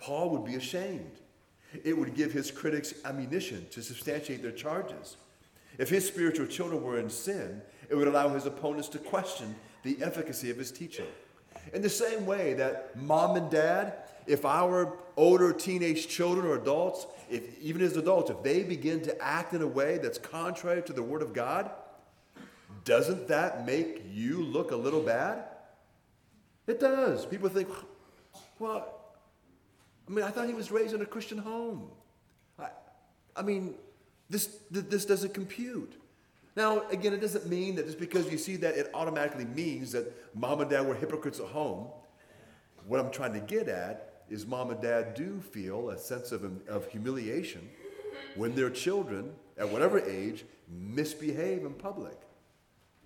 Paul 0.00 0.30
would 0.30 0.44
be 0.44 0.54
ashamed. 0.54 1.12
It 1.84 1.96
would 1.96 2.14
give 2.14 2.32
his 2.32 2.50
critics 2.50 2.94
ammunition 3.04 3.66
to 3.70 3.82
substantiate 3.82 4.42
their 4.42 4.50
charges. 4.50 5.16
If 5.78 5.88
his 5.88 6.06
spiritual 6.06 6.46
children 6.46 6.82
were 6.82 6.98
in 6.98 7.08
sin, 7.08 7.62
it 7.88 7.94
would 7.94 8.08
allow 8.08 8.28
his 8.30 8.46
opponents 8.46 8.88
to 8.88 8.98
question 8.98 9.54
the 9.82 9.98
efficacy 10.02 10.50
of 10.50 10.56
his 10.56 10.72
teaching. 10.72 11.06
In 11.72 11.82
the 11.82 11.88
same 11.88 12.26
way 12.26 12.54
that 12.54 12.96
mom 12.96 13.36
and 13.36 13.50
dad, 13.50 13.94
if 14.26 14.44
our 14.44 14.96
older 15.16 15.52
teenage 15.52 16.08
children 16.08 16.46
or 16.46 16.56
adults, 16.56 17.06
if, 17.28 17.58
even 17.60 17.82
as 17.82 17.96
adults, 17.96 18.30
if 18.30 18.42
they 18.42 18.62
begin 18.62 19.00
to 19.02 19.22
act 19.22 19.52
in 19.54 19.62
a 19.62 19.66
way 19.66 19.98
that's 19.98 20.18
contrary 20.18 20.82
to 20.82 20.92
the 20.92 21.02
Word 21.02 21.22
of 21.22 21.32
God, 21.32 21.70
doesn't 22.84 23.28
that 23.28 23.66
make 23.66 24.02
you 24.10 24.42
look 24.42 24.70
a 24.70 24.76
little 24.76 25.02
bad? 25.02 25.44
It 26.66 26.80
does. 26.80 27.26
People 27.26 27.48
think, 27.48 27.68
well, 28.58 28.99
I 30.10 30.12
mean, 30.12 30.24
I 30.24 30.30
thought 30.30 30.48
he 30.48 30.54
was 30.54 30.72
raised 30.72 30.92
in 30.92 31.02
a 31.02 31.06
Christian 31.06 31.38
home. 31.38 31.88
I, 32.58 32.70
I 33.36 33.42
mean, 33.42 33.76
this, 34.28 34.58
this 34.70 35.04
doesn't 35.04 35.32
compute. 35.32 35.92
Now, 36.56 36.82
again, 36.88 37.12
it 37.12 37.20
doesn't 37.20 37.46
mean 37.46 37.76
that 37.76 37.86
just 37.86 38.00
because 38.00 38.30
you 38.30 38.36
see 38.36 38.56
that, 38.56 38.74
it 38.74 38.90
automatically 38.92 39.44
means 39.44 39.92
that 39.92 40.12
mom 40.34 40.62
and 40.62 40.68
dad 40.68 40.84
were 40.84 40.96
hypocrites 40.96 41.38
at 41.38 41.46
home. 41.46 41.86
What 42.88 42.98
I'm 42.98 43.12
trying 43.12 43.34
to 43.34 43.40
get 43.40 43.68
at 43.68 44.24
is 44.28 44.46
mom 44.46 44.70
and 44.70 44.82
dad 44.82 45.14
do 45.14 45.40
feel 45.52 45.90
a 45.90 45.98
sense 45.98 46.32
of, 46.32 46.44
of 46.68 46.88
humiliation 46.88 47.68
when 48.34 48.56
their 48.56 48.70
children, 48.70 49.32
at 49.58 49.68
whatever 49.68 50.00
age, 50.00 50.44
misbehave 50.68 51.64
in 51.64 51.74
public. 51.74 52.18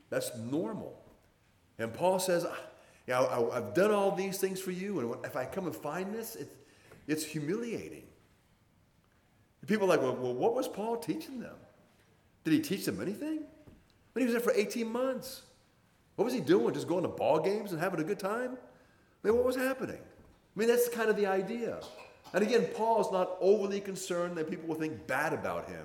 That's 0.09 0.35
normal. 0.39 0.99
And 1.79 1.93
Paul 1.93 2.19
says, 2.19 2.47
yeah, 3.07 3.21
I, 3.21 3.57
have 3.57 3.75
done 3.75 3.91
all 3.91 4.13
these 4.13 4.39
things 4.39 4.59
for 4.59 4.71
you, 4.71 5.01
and 5.01 5.25
if 5.27 5.37
I 5.37 5.45
come 5.45 5.67
and 5.67 5.77
find 5.77 6.15
this, 6.15 6.37
it's, 6.37 6.55
it's 7.07 7.25
humiliating. 7.25 8.05
People 9.67 9.87
are 9.87 9.97
like, 9.97 10.03
well, 10.03 10.15
well, 10.15 10.35
what 10.35 10.55
was 10.55 10.69
Paul 10.69 10.99
teaching 10.99 11.41
them? 11.41 11.57
Did 12.45 12.53
he 12.53 12.61
teach 12.61 12.85
them 12.85 13.01
anything? 13.01 13.41
But 14.13 14.21
he 14.21 14.27
was 14.27 14.35
there 14.35 14.43
for 14.43 14.53
18 14.53 14.91
months. 14.91 15.43
What 16.17 16.27
was 16.27 16.35
he 16.35 16.41
doing? 16.41 16.75
Just 16.75 16.87
going 16.87 17.03
to 17.03 17.09
ball 17.09 17.41
games 17.41 17.73
and 17.73 17.81
having 17.81 18.01
a 18.01 18.05
good 18.05 18.19
time? 18.19 18.57
I 19.25 19.29
mean, 19.29 19.37
what 19.37 19.45
was 19.45 19.57
happening? 19.57 19.99
I 19.99 20.59
mean, 20.59 20.69
that's 20.69 20.89
kind 20.89 21.09
of 21.09 21.17
the 21.17 21.27
idea. 21.27 21.81
And 22.33 22.43
again, 22.43 22.67
Paul 22.75 23.01
is 23.01 23.11
not 23.11 23.37
overly 23.41 23.81
concerned 23.81 24.37
that 24.37 24.51
people 24.51 24.69
will 24.69 24.77
think 24.77 25.07
bad 25.07 25.33
about 25.33 25.69
him, 25.69 25.85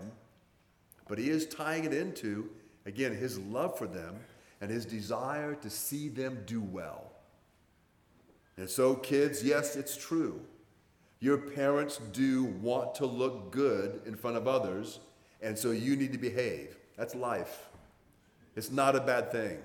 but 1.07 1.17
he 1.17 1.29
is 1.29 1.47
tying 1.47 1.85
it 1.85 1.93
into, 1.93 2.49
again, 2.85 3.15
his 3.15 3.39
love 3.39 3.77
for 3.77 3.87
them 3.87 4.15
and 4.61 4.69
his 4.69 4.85
desire 4.85 5.55
to 5.55 5.69
see 5.69 6.09
them 6.09 6.43
do 6.45 6.61
well. 6.61 7.11
And 8.57 8.69
so, 8.69 8.95
kids, 8.95 9.43
yes, 9.43 9.75
it's 9.75 9.95
true. 9.95 10.41
Your 11.19 11.37
parents 11.37 11.99
do 12.13 12.45
want 12.45 12.95
to 12.95 13.05
look 13.05 13.51
good 13.51 14.01
in 14.05 14.15
front 14.15 14.37
of 14.37 14.47
others, 14.47 14.99
and 15.41 15.57
so 15.57 15.71
you 15.71 15.95
need 15.95 16.13
to 16.13 16.17
behave. 16.17 16.77
That's 16.97 17.15
life. 17.15 17.67
It's 18.55 18.71
not 18.71 18.95
a 18.95 19.01
bad 19.01 19.31
thing. 19.31 19.59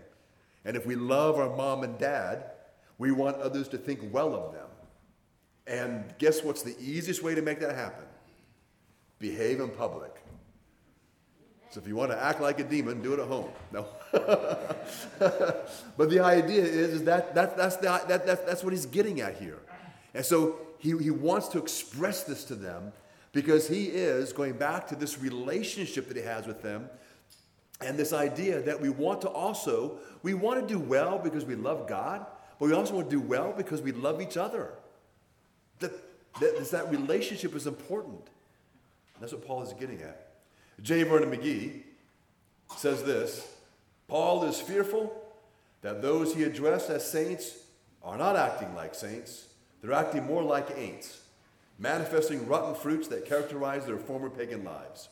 And 0.64 0.76
if 0.76 0.86
we 0.86 0.94
love 0.94 1.38
our 1.38 1.54
mom 1.54 1.82
and 1.84 1.98
dad, 1.98 2.50
we 2.98 3.12
want 3.12 3.36
others 3.36 3.68
to 3.68 3.78
think 3.78 4.00
well 4.12 4.34
of 4.34 4.52
them. 4.52 4.66
And 5.66 6.04
guess 6.18 6.42
what's 6.42 6.62
the 6.62 6.76
easiest 6.80 7.22
way 7.22 7.34
to 7.34 7.42
make 7.42 7.60
that 7.60 7.74
happen? 7.74 8.04
Behave 9.18 9.60
in 9.60 9.70
public. 9.70 10.12
So 11.70 11.80
if 11.80 11.88
you 11.88 11.96
want 11.96 12.12
to 12.12 12.22
act 12.22 12.40
like 12.40 12.60
a 12.60 12.64
demon, 12.64 13.02
do 13.02 13.14
it 13.14 13.18
at 13.18 13.26
home. 13.26 13.50
No. 13.72 13.86
but 15.18 16.10
the 16.10 16.20
idea 16.20 16.62
is, 16.62 16.90
is 16.92 17.04
that, 17.04 17.34
that, 17.34 17.56
that's, 17.56 17.76
the, 17.76 18.02
that, 18.06 18.26
that, 18.26 18.46
that's 18.46 18.62
what 18.62 18.72
he's 18.72 18.86
getting 18.86 19.20
at 19.20 19.36
here. 19.36 19.58
And 20.14 20.24
so 20.24 20.56
he, 20.78 20.96
he 20.98 21.10
wants 21.10 21.48
to 21.48 21.58
express 21.58 22.22
this 22.22 22.44
to 22.44 22.54
them 22.54 22.92
because 23.32 23.68
he 23.68 23.86
is 23.86 24.32
going 24.32 24.54
back 24.54 24.86
to 24.88 24.96
this 24.96 25.18
relationship 25.18 26.08
that 26.08 26.16
he 26.16 26.22
has 26.22 26.46
with 26.46 26.62
them 26.62 26.88
and 27.80 27.98
this 27.98 28.12
idea 28.12 28.62
that 28.62 28.80
we 28.80 28.88
want 28.88 29.20
to 29.22 29.28
also 29.28 29.98
we 30.22 30.32
want 30.34 30.60
to 30.60 30.66
do 30.66 30.78
well 30.78 31.18
because 31.18 31.44
we 31.44 31.56
love 31.56 31.88
god 31.88 32.24
but 32.58 32.66
we 32.66 32.72
also 32.72 32.94
want 32.94 33.10
to 33.10 33.16
do 33.16 33.20
well 33.20 33.52
because 33.56 33.82
we 33.82 33.92
love 33.92 34.20
each 34.20 34.36
other. 34.36 34.70
That, 35.80 35.92
that, 36.40 36.70
that 36.70 36.90
relationship 36.90 37.54
is 37.54 37.66
important. 37.66 38.20
That's 39.20 39.32
what 39.32 39.46
paul 39.46 39.62
is 39.62 39.72
getting 39.72 40.00
at. 40.02 40.28
J. 40.82 41.02
Vernon 41.02 41.30
mcgee 41.30 41.82
says 42.76 43.02
this 43.02 43.46
paul 44.08 44.44
is 44.44 44.60
fearful 44.60 45.14
that 45.82 46.02
those 46.02 46.34
he 46.34 46.44
addressed 46.44 46.90
as 46.90 47.08
saints 47.08 47.58
are 48.02 48.16
not 48.16 48.36
acting 48.36 48.74
like 48.74 48.94
saints 48.94 49.46
they're 49.84 49.92
acting 49.92 50.24
more 50.24 50.42
like 50.42 50.74
ain'ts 50.78 51.18
manifesting 51.78 52.46
rotten 52.46 52.74
fruits 52.74 53.06
that 53.08 53.26
characterize 53.26 53.84
their 53.84 53.98
former 53.98 54.30
pagan 54.30 54.64
lives. 54.64 55.10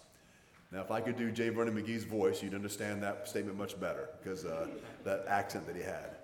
Now, 0.70 0.80
if 0.80 0.90
I 0.90 1.02
could 1.02 1.18
do 1.18 1.30
J. 1.30 1.50
Vernon 1.50 1.74
McGee's 1.74 2.04
voice, 2.04 2.42
you'd 2.42 2.54
understand 2.54 3.02
that 3.02 3.28
statement 3.28 3.58
much 3.58 3.78
better 3.78 4.08
because 4.22 4.46
uh, 4.46 4.68
that 5.04 5.26
accent 5.28 5.66
that 5.66 5.76
he 5.76 5.82
had. 5.82 6.16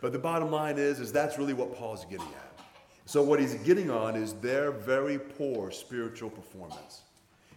But 0.00 0.12
the 0.12 0.18
bottom 0.18 0.50
line 0.50 0.76
is, 0.76 0.98
is 0.98 1.12
that's 1.12 1.38
really 1.38 1.52
what 1.52 1.76
Paul's 1.76 2.04
getting 2.06 2.26
at. 2.26 2.60
So 3.06 3.22
what 3.22 3.38
he's 3.38 3.54
getting 3.54 3.92
on 3.92 4.16
is 4.16 4.32
their 4.34 4.72
very 4.72 5.16
poor 5.16 5.70
spiritual 5.70 6.30
performance. 6.30 7.02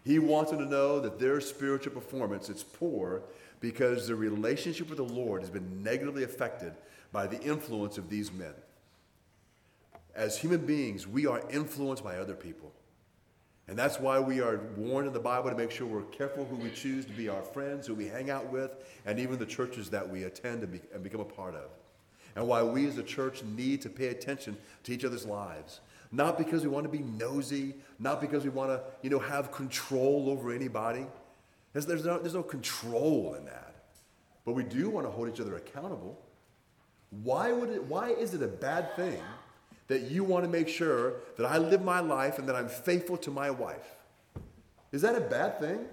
He 0.05 0.19
wants 0.19 0.51
them 0.51 0.59
to 0.59 0.65
know 0.65 0.99
that 0.99 1.17
their 1.17 1.41
spiritual 1.41 1.93
performance 1.93 2.47
is 2.47 2.61
poor 2.61 3.23
because 3.59 4.05
their 4.05 4.17
relationship 4.17 4.89
with 4.89 4.97
the 4.97 5.03
Lord 5.03 5.41
has 5.41 5.49
been 5.49 5.81
negatively 5.81 6.23
affected 6.23 6.73
by 7.11 7.25
the 7.25 7.41
influence 7.41 7.97
of 7.97 8.11
these 8.11 8.31
men 8.31 8.53
as 10.17 10.37
human 10.37 10.65
beings, 10.65 11.07
we 11.07 11.27
are 11.27 11.43
influenced 11.49 12.03
by 12.03 12.17
other 12.17 12.33
people. 12.33 12.73
And 13.67 13.77
that's 13.77 13.99
why 13.99 14.19
we 14.19 14.41
are 14.41 14.61
warned 14.75 15.07
in 15.07 15.13
the 15.13 15.19
Bible 15.19 15.49
to 15.49 15.55
make 15.55 15.71
sure 15.71 15.85
we're 15.85 16.01
careful 16.03 16.45
who 16.45 16.55
we 16.55 16.71
choose 16.71 17.05
to 17.05 17.11
be 17.11 17.29
our 17.29 17.43
friends, 17.43 17.85
who 17.85 17.93
we 17.93 18.07
hang 18.07 18.29
out 18.29 18.51
with, 18.51 18.71
and 19.05 19.19
even 19.19 19.37
the 19.37 19.45
churches 19.45 19.89
that 19.91 20.09
we 20.09 20.23
attend 20.23 20.63
and, 20.63 20.71
be, 20.71 20.81
and 20.93 21.03
become 21.03 21.19
a 21.19 21.25
part 21.25 21.53
of. 21.53 21.69
And 22.35 22.47
why 22.47 22.63
we 22.63 22.87
as 22.87 22.97
a 22.97 23.03
church 23.03 23.43
need 23.43 23.81
to 23.81 23.89
pay 23.89 24.07
attention 24.07 24.57
to 24.83 24.93
each 24.93 25.05
other's 25.05 25.25
lives. 25.25 25.81
Not 26.11 26.37
because 26.37 26.63
we 26.63 26.69
want 26.69 26.85
to 26.85 26.91
be 26.91 27.03
nosy, 27.03 27.75
not 27.99 28.21
because 28.21 28.43
we 28.43 28.49
want 28.49 28.69
to, 28.69 28.81
you 29.01 29.09
know, 29.09 29.19
have 29.19 29.51
control 29.51 30.29
over 30.29 30.51
anybody. 30.53 31.05
There's, 31.73 31.85
there's, 31.85 32.05
no, 32.05 32.17
there's 32.19 32.35
no 32.35 32.43
control 32.43 33.35
in 33.37 33.45
that. 33.45 33.75
But 34.45 34.53
we 34.53 34.63
do 34.63 34.89
want 34.89 35.05
to 35.05 35.11
hold 35.11 35.27
each 35.29 35.41
other 35.41 35.57
accountable. 35.57 36.17
Why, 37.23 37.51
would 37.51 37.69
it, 37.69 37.83
why 37.83 38.11
is 38.11 38.33
it 38.33 38.41
a 38.41 38.47
bad 38.47 38.95
thing 38.95 39.21
that 39.87 40.03
you 40.03 40.23
want 40.23 40.43
to 40.43 40.49
make 40.49 40.67
sure 40.67 41.13
that 41.37 41.45
I 41.45 41.57
live 41.57 41.81
my 41.81 41.99
life 41.99 42.39
and 42.39 42.47
that 42.49 42.55
I'm 42.55 42.69
faithful 42.69 43.17
to 43.17 43.31
my 43.31 43.49
wife. 43.49 43.95
Is 44.91 45.01
that 45.01 45.15
a 45.15 45.21
bad 45.21 45.59
thing? 45.59 45.85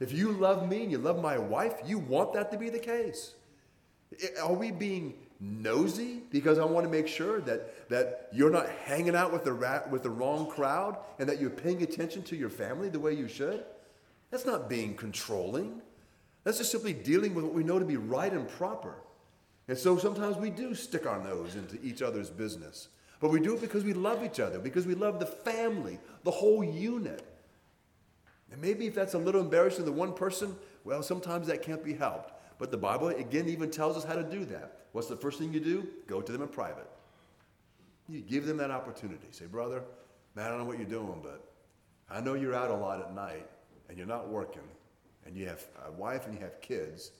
If 0.00 0.12
you 0.12 0.32
love 0.32 0.68
me 0.68 0.82
and 0.82 0.92
you 0.92 0.98
love 0.98 1.20
my 1.20 1.38
wife, 1.38 1.74
you 1.86 1.98
want 1.98 2.34
that 2.34 2.50
to 2.52 2.58
be 2.58 2.68
the 2.68 2.78
case. 2.78 3.34
Are 4.42 4.52
we 4.52 4.70
being 4.70 5.14
nosy 5.40 6.22
because 6.30 6.58
I 6.58 6.64
want 6.64 6.84
to 6.84 6.90
make 6.90 7.08
sure 7.08 7.40
that, 7.42 7.88
that 7.88 8.28
you're 8.32 8.50
not 8.50 8.68
hanging 8.84 9.16
out 9.16 9.32
with 9.32 9.44
the, 9.44 9.52
rat, 9.52 9.90
with 9.90 10.02
the 10.02 10.10
wrong 10.10 10.48
crowd 10.48 10.98
and 11.18 11.28
that 11.28 11.40
you're 11.40 11.50
paying 11.50 11.82
attention 11.82 12.22
to 12.24 12.36
your 12.36 12.50
family 12.50 12.88
the 12.88 13.00
way 13.00 13.14
you 13.14 13.28
should? 13.28 13.64
That's 14.30 14.46
not 14.46 14.68
being 14.68 14.94
controlling. 14.94 15.80
That's 16.44 16.58
just 16.58 16.70
simply 16.70 16.92
dealing 16.92 17.34
with 17.34 17.44
what 17.44 17.54
we 17.54 17.64
know 17.64 17.78
to 17.78 17.84
be 17.84 17.96
right 17.96 18.32
and 18.32 18.48
proper. 18.48 18.94
And 19.68 19.76
so 19.76 19.98
sometimes 19.98 20.36
we 20.36 20.50
do 20.50 20.74
stick 20.74 21.06
our 21.06 21.22
nose 21.22 21.56
into 21.56 21.78
each 21.82 22.02
other's 22.02 22.30
business. 22.30 22.88
But 23.20 23.30
we 23.30 23.40
do 23.40 23.54
it 23.54 23.60
because 23.60 23.84
we 23.84 23.94
love 23.94 24.22
each 24.22 24.40
other, 24.40 24.58
because 24.58 24.86
we 24.86 24.94
love 24.94 25.18
the 25.18 25.26
family, 25.26 25.98
the 26.24 26.30
whole 26.30 26.62
unit. 26.62 27.24
And 28.52 28.60
maybe 28.60 28.86
if 28.86 28.94
that's 28.94 29.14
a 29.14 29.18
little 29.18 29.40
embarrassing 29.40 29.84
to 29.84 29.92
one 29.92 30.12
person, 30.12 30.54
well, 30.84 31.02
sometimes 31.02 31.46
that 31.48 31.62
can't 31.62 31.82
be 31.82 31.94
helped. 31.94 32.32
But 32.58 32.70
the 32.70 32.76
Bible, 32.76 33.08
again, 33.08 33.48
even 33.48 33.70
tells 33.70 33.96
us 33.96 34.04
how 34.04 34.14
to 34.14 34.22
do 34.22 34.44
that. 34.46 34.86
What's 34.92 35.08
the 35.08 35.16
first 35.16 35.38
thing 35.38 35.52
you 35.52 35.60
do? 35.60 35.86
Go 36.06 36.20
to 36.20 36.32
them 36.32 36.42
in 36.42 36.48
private. 36.48 36.88
You 38.08 38.20
give 38.20 38.46
them 38.46 38.56
that 38.58 38.70
opportunity. 38.70 39.26
Say, 39.30 39.46
brother, 39.46 39.82
man, 40.34 40.46
I 40.46 40.48
don't 40.48 40.58
know 40.58 40.64
what 40.64 40.78
you're 40.78 40.86
doing, 40.86 41.20
but 41.22 41.44
I 42.08 42.20
know 42.20 42.34
you're 42.34 42.54
out 42.54 42.70
a 42.70 42.76
lot 42.76 43.00
at 43.00 43.14
night 43.14 43.46
and 43.88 43.98
you're 43.98 44.06
not 44.06 44.28
working 44.28 44.62
and 45.26 45.36
you 45.36 45.46
have 45.48 45.64
a 45.86 45.92
wife 45.92 46.26
and 46.26 46.34
you 46.34 46.40
have 46.40 46.60
kids. 46.60 47.10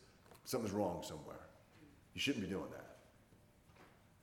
Something's 0.44 0.72
wrong 0.72 1.02
somewhere. 1.02 1.36
You 2.14 2.20
shouldn't 2.20 2.44
be 2.44 2.50
doing 2.50 2.70
that. 2.70 2.85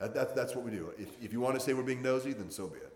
That, 0.04 0.14
that, 0.16 0.36
that's 0.36 0.54
what 0.54 0.66
we 0.66 0.72
do. 0.72 0.92
If, 0.98 1.08
if 1.24 1.32
you 1.32 1.40
want 1.40 1.56
to 1.56 1.62
say 1.62 1.74
we're 1.74 1.82
being 1.82 2.02
nosy, 2.02 2.34
then 2.34 2.52
so 2.52 2.68
be 2.68 2.78
it. 2.78 2.94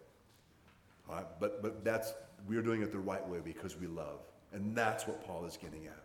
All 1.08 1.16
right? 1.16 1.26
But, 1.40 1.62
but 1.62 1.86
that's, 1.86 2.14
we're 2.46 2.62
doing 2.62 2.82
it 2.82 2.92
the 2.92 3.00
right 3.00 3.26
way 3.26 3.40
because 3.42 3.78
we 3.78 3.88
love. 3.88 4.20
And 4.52 4.76
that's 4.76 5.08
what 5.08 5.26
Paul 5.26 5.46
is 5.46 5.56
getting 5.56 5.88
at. 5.88 6.04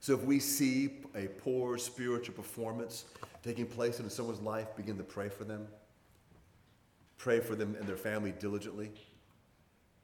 So 0.00 0.12
if 0.12 0.24
we 0.24 0.40
see 0.40 0.90
a 1.14 1.28
poor 1.28 1.78
spiritual 1.78 2.34
performance 2.34 3.04
taking 3.44 3.64
place 3.64 4.00
in 4.00 4.10
someone's 4.10 4.40
life, 4.40 4.74
begin 4.76 4.96
to 4.96 5.04
pray 5.04 5.28
for 5.28 5.44
them. 5.44 5.68
Pray 7.16 7.38
for 7.38 7.54
them 7.54 7.76
and 7.78 7.86
their 7.86 7.96
family 7.96 8.34
diligently. 8.40 8.90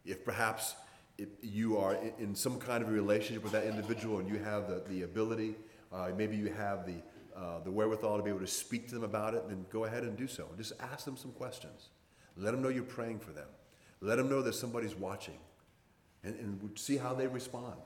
If 0.04 0.24
perhaps 0.24 0.76
if 1.18 1.28
you 1.42 1.76
are 1.76 1.98
in 2.20 2.36
some 2.36 2.60
kind 2.60 2.84
of 2.84 2.88
a 2.88 2.92
relationship 2.92 3.42
with 3.42 3.52
that 3.52 3.64
individual 3.64 4.20
and 4.20 4.28
you 4.28 4.38
have 4.38 4.68
the, 4.68 4.84
the 4.88 5.02
ability, 5.02 5.56
uh, 5.92 6.10
maybe 6.16 6.36
you 6.36 6.52
have 6.52 6.86
the 6.86 7.02
uh, 7.36 7.60
the 7.64 7.70
wherewithal 7.70 8.16
to 8.16 8.22
be 8.22 8.30
able 8.30 8.40
to 8.40 8.46
speak 8.46 8.88
to 8.88 8.94
them 8.94 9.04
about 9.04 9.34
it, 9.34 9.48
then 9.48 9.64
go 9.70 9.84
ahead 9.84 10.02
and 10.02 10.16
do 10.16 10.26
so. 10.26 10.48
Just 10.56 10.72
ask 10.80 11.04
them 11.04 11.16
some 11.16 11.32
questions. 11.32 11.88
Let 12.36 12.52
them 12.52 12.62
know 12.62 12.68
you're 12.68 12.82
praying 12.82 13.20
for 13.20 13.32
them. 13.32 13.48
Let 14.00 14.16
them 14.16 14.28
know 14.28 14.42
that 14.42 14.54
somebody's 14.54 14.94
watching 14.94 15.38
and, 16.24 16.34
and 16.36 16.78
see 16.78 16.96
how 16.96 17.14
they 17.14 17.26
respond. 17.26 17.76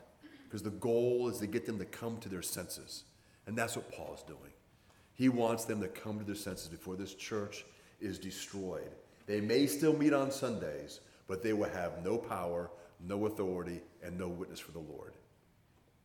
Because 0.44 0.62
the 0.62 0.70
goal 0.70 1.28
is 1.28 1.38
to 1.38 1.46
get 1.46 1.66
them 1.66 1.78
to 1.78 1.84
come 1.84 2.18
to 2.18 2.28
their 2.28 2.42
senses. 2.42 3.04
And 3.46 3.56
that's 3.56 3.76
what 3.76 3.90
Paul 3.92 4.14
is 4.14 4.22
doing. 4.22 4.52
He 5.14 5.28
wants 5.28 5.64
them 5.64 5.80
to 5.80 5.88
come 5.88 6.18
to 6.18 6.24
their 6.24 6.34
senses 6.34 6.68
before 6.68 6.96
this 6.96 7.14
church 7.14 7.64
is 8.00 8.18
destroyed. 8.18 8.90
They 9.26 9.40
may 9.40 9.66
still 9.66 9.96
meet 9.96 10.12
on 10.12 10.30
Sundays, 10.30 11.00
but 11.26 11.42
they 11.42 11.52
will 11.52 11.70
have 11.70 12.04
no 12.04 12.16
power, 12.16 12.70
no 13.00 13.26
authority, 13.26 13.80
and 14.02 14.18
no 14.18 14.28
witness 14.28 14.60
for 14.60 14.72
the 14.72 14.78
Lord. 14.78 15.14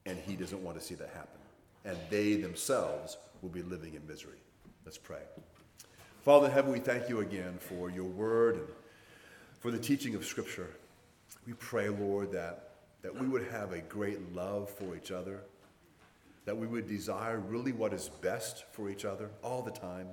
And 0.05 0.17
he 0.17 0.35
doesn't 0.35 0.63
want 0.63 0.79
to 0.79 0.83
see 0.83 0.95
that 0.95 1.09
happen. 1.09 1.39
And 1.85 1.97
they 2.09 2.35
themselves 2.35 3.17
will 3.41 3.49
be 3.49 3.61
living 3.63 3.93
in 3.93 4.05
misery. 4.07 4.37
Let's 4.85 4.97
pray. 4.97 5.21
Father 6.23 6.47
in 6.47 6.51
heaven, 6.51 6.71
we 6.71 6.79
thank 6.79 7.09
you 7.09 7.19
again 7.19 7.57
for 7.59 7.89
your 7.89 8.05
word 8.05 8.55
and 8.55 8.67
for 9.59 9.71
the 9.71 9.77
teaching 9.77 10.15
of 10.15 10.25
Scripture. 10.25 10.69
We 11.47 11.53
pray, 11.53 11.89
Lord, 11.89 12.31
that, 12.33 12.69
that 13.01 13.19
we 13.19 13.27
would 13.27 13.47
have 13.47 13.73
a 13.73 13.79
great 13.79 14.33
love 14.33 14.69
for 14.69 14.95
each 14.95 15.11
other, 15.11 15.41
that 16.45 16.55
we 16.55 16.67
would 16.67 16.87
desire 16.87 17.39
really 17.39 17.71
what 17.71 17.93
is 17.93 18.09
best 18.21 18.65
for 18.71 18.89
each 18.89 19.05
other 19.05 19.29
all 19.43 19.61
the 19.61 19.71
time. 19.71 20.07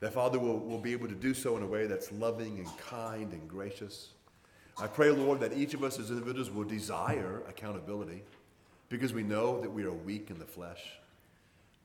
That, 0.00 0.12
Father, 0.14 0.38
we'll, 0.38 0.58
we'll 0.58 0.78
be 0.78 0.92
able 0.92 1.08
to 1.08 1.14
do 1.14 1.34
so 1.34 1.56
in 1.56 1.62
a 1.62 1.66
way 1.66 1.86
that's 1.86 2.10
loving 2.12 2.58
and 2.58 2.68
kind 2.78 3.32
and 3.32 3.48
gracious. 3.48 4.10
I 4.80 4.86
pray, 4.86 5.10
Lord, 5.10 5.40
that 5.40 5.52
each 5.52 5.74
of 5.74 5.84
us 5.84 5.98
as 5.98 6.10
individuals 6.10 6.50
will 6.50 6.64
desire 6.64 7.42
accountability 7.48 8.22
because 8.88 9.12
we 9.12 9.22
know 9.22 9.60
that 9.60 9.70
we 9.70 9.84
are 9.84 9.92
weak 9.92 10.30
in 10.30 10.38
the 10.38 10.46
flesh. 10.46 10.80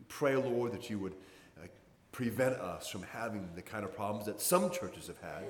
Pray, 0.08 0.36
Lord, 0.36 0.72
that 0.74 0.90
you 0.90 1.00
would 1.00 1.14
uh, 1.62 1.68
prevent 2.12 2.56
us 2.56 2.88
from 2.88 3.04
having 3.04 3.50
the 3.56 3.62
kind 3.62 3.84
of 3.84 3.94
problems 3.96 4.26
that 4.28 4.40
some 4.40 4.70
churches 4.70 5.08
have 5.08 5.20
had, 5.20 5.44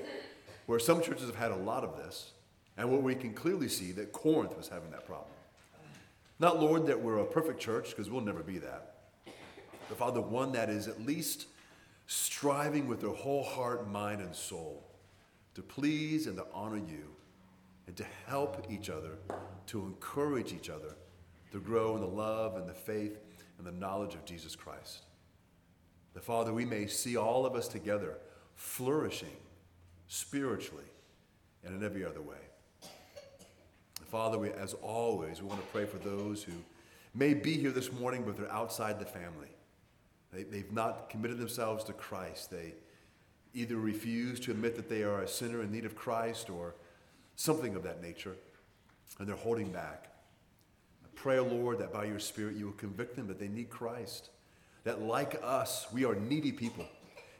where 0.65 0.79
some 0.79 1.01
churches 1.01 1.25
have 1.25 1.35
had 1.35 1.51
a 1.51 1.55
lot 1.55 1.83
of 1.83 1.97
this, 1.97 2.31
and 2.77 2.89
where 2.89 2.99
we 2.99 3.15
can 3.15 3.33
clearly 3.33 3.69
see 3.69 3.91
that 3.93 4.11
Corinth 4.11 4.55
was 4.57 4.67
having 4.67 4.91
that 4.91 5.05
problem. 5.05 5.29
Not, 6.39 6.59
Lord, 6.59 6.87
that 6.87 7.01
we're 7.01 7.19
a 7.19 7.25
perfect 7.25 7.59
church, 7.59 7.91
because 7.91 8.09
we'll 8.09 8.21
never 8.21 8.43
be 8.43 8.57
that. 8.59 8.95
But, 9.87 9.97
Father, 9.97 10.21
one 10.21 10.51
that 10.53 10.69
is 10.69 10.87
at 10.87 11.05
least 11.05 11.47
striving 12.07 12.87
with 12.87 13.01
their 13.01 13.11
whole 13.11 13.43
heart, 13.43 13.89
mind, 13.89 14.21
and 14.21 14.35
soul 14.35 14.83
to 15.53 15.61
please 15.61 16.27
and 16.27 16.37
to 16.37 16.45
honor 16.53 16.77
you 16.77 17.15
and 17.87 17.95
to 17.95 18.05
help 18.27 18.65
each 18.69 18.89
other, 18.89 19.17
to 19.67 19.83
encourage 19.83 20.53
each 20.53 20.69
other 20.69 20.95
to 21.51 21.59
grow 21.59 21.95
in 21.95 22.01
the 22.01 22.07
love 22.07 22.57
and 22.57 22.67
the 22.67 22.73
faith 22.73 23.17
and 23.57 23.65
the 23.65 23.71
knowledge 23.71 24.15
of 24.15 24.25
Jesus 24.25 24.55
Christ. 24.55 25.03
The 26.13 26.21
Father, 26.21 26.53
we 26.53 26.65
may 26.65 26.87
see 26.87 27.17
all 27.17 27.45
of 27.45 27.55
us 27.55 27.67
together 27.67 28.17
flourishing 28.55 29.35
spiritually 30.07 30.85
and 31.63 31.75
in 31.75 31.83
every 31.83 32.05
other 32.05 32.21
way. 32.21 32.37
And 32.81 34.07
Father, 34.07 34.37
we, 34.37 34.51
as 34.51 34.73
always, 34.75 35.41
we 35.41 35.47
want 35.47 35.61
to 35.61 35.67
pray 35.67 35.85
for 35.85 35.97
those 35.97 36.43
who 36.43 36.53
may 37.13 37.33
be 37.33 37.57
here 37.57 37.71
this 37.71 37.91
morning, 37.91 38.23
but 38.25 38.37
they're 38.37 38.51
outside 38.51 38.99
the 38.99 39.05
family. 39.05 39.49
They, 40.31 40.43
they've 40.43 40.71
not 40.71 41.09
committed 41.09 41.37
themselves 41.37 41.83
to 41.85 41.93
Christ. 41.93 42.51
They 42.51 42.75
either 43.53 43.77
refuse 43.77 44.39
to 44.41 44.51
admit 44.51 44.75
that 44.75 44.89
they 44.89 45.03
are 45.03 45.21
a 45.21 45.27
sinner 45.27 45.61
in 45.61 45.71
need 45.71 45.85
of 45.85 45.95
Christ 45.95 46.49
or 46.49 46.75
something 47.35 47.75
of 47.75 47.83
that 47.83 48.01
nature, 48.01 48.35
and 49.19 49.27
they're 49.27 49.35
holding 49.35 49.71
back. 49.71 50.11
Pray, 51.15 51.39
Lord, 51.39 51.79
that 51.79 51.91
by 51.91 52.05
your 52.05 52.19
Spirit 52.19 52.55
you 52.55 52.65
will 52.65 52.73
convict 52.73 53.15
them 53.15 53.27
that 53.27 53.39
they 53.39 53.47
need 53.47 53.69
Christ. 53.69 54.29
That, 54.83 55.01
like 55.01 55.39
us, 55.43 55.87
we 55.91 56.05
are 56.05 56.15
needy 56.15 56.51
people 56.51 56.85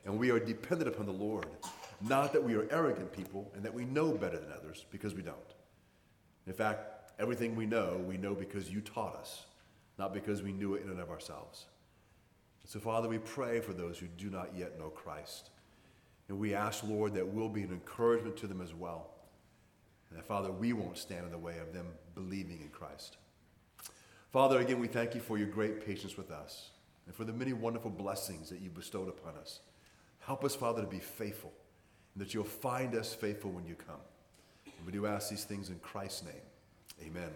and 0.06 0.18
we 0.18 0.32
are 0.32 0.40
dependent 0.40 0.88
upon 0.88 1.06
the 1.06 1.12
Lord. 1.12 1.48
Not 2.02 2.34
that 2.34 2.44
we 2.44 2.56
are 2.56 2.68
arrogant 2.72 3.12
people 3.12 3.52
and 3.56 3.64
that 3.64 3.74
we 3.74 3.86
know 3.86 4.12
better 4.14 4.38
than 4.38 4.52
others, 4.52 4.86
because 4.92 5.14
we 5.16 5.22
don't. 5.22 5.38
In 6.48 6.54
fact, 6.54 7.12
everything 7.20 7.56
we 7.56 7.66
know, 7.66 8.04
we 8.08 8.18
know 8.18 8.36
because 8.36 8.70
you 8.70 8.82
taught 8.82 9.16
us, 9.16 9.46
not 9.98 10.14
because 10.14 10.44
we 10.44 10.52
knew 10.52 10.76
it 10.76 10.84
in 10.84 10.90
and 10.90 11.00
of 11.00 11.10
ourselves. 11.10 11.66
So, 12.66 12.80
Father, 12.80 13.08
we 13.08 13.20
pray 13.20 13.60
for 13.60 13.74
those 13.74 13.98
who 13.98 14.08
do 14.08 14.30
not 14.30 14.50
yet 14.56 14.78
know 14.80 14.90
Christ. 14.90 15.52
And 16.28 16.40
we 16.40 16.56
ask, 16.56 16.84
Lord, 16.84 17.14
that 17.14 17.28
we'll 17.28 17.50
be 17.50 17.62
an 17.62 17.72
encouragement 17.72 18.38
to 18.38 18.48
them 18.48 18.62
as 18.62 18.74
well. 18.74 19.12
And 20.10 20.18
that, 20.18 20.26
Father, 20.26 20.52
we 20.52 20.74
won't 20.74 20.98
stand 20.98 21.26
in 21.26 21.32
the 21.32 21.38
way 21.38 21.60
of 21.60 21.74
them 21.74 21.88
believing 22.16 22.62
in 22.62 22.70
Christ. 22.70 23.18
Father, 24.36 24.60
again, 24.60 24.80
we 24.80 24.88
thank 24.88 25.16
you 25.16 25.22
for 25.22 25.38
your 25.38 25.48
great 25.48 25.86
patience 25.86 26.18
with 26.18 26.30
us 26.30 26.72
and 27.06 27.16
for 27.16 27.24
the 27.24 27.32
many 27.32 27.54
wonderful 27.54 27.90
blessings 27.90 28.50
that 28.50 28.60
you 28.60 28.70
bestowed 28.70 29.08
upon 29.08 29.34
us. 29.38 29.62
Help 30.20 30.44
us, 30.44 30.54
Father, 30.54 30.82
to 30.82 30.88
be 30.90 31.00
faithful 31.00 31.54
and 32.14 32.22
that 32.22 32.34
you'll 32.34 32.44
find 32.44 32.96
us 32.96 33.14
faithful 33.14 33.50
when 33.50 33.66
you 33.66 33.76
come. 33.76 34.02
And 34.66 34.86
we 34.86 34.92
do 34.92 35.06
ask 35.06 35.30
these 35.30 35.46
things 35.46 35.70
in 35.70 35.80
Christ's 35.80 36.26
name. 36.26 37.08
Amen. 37.08 37.30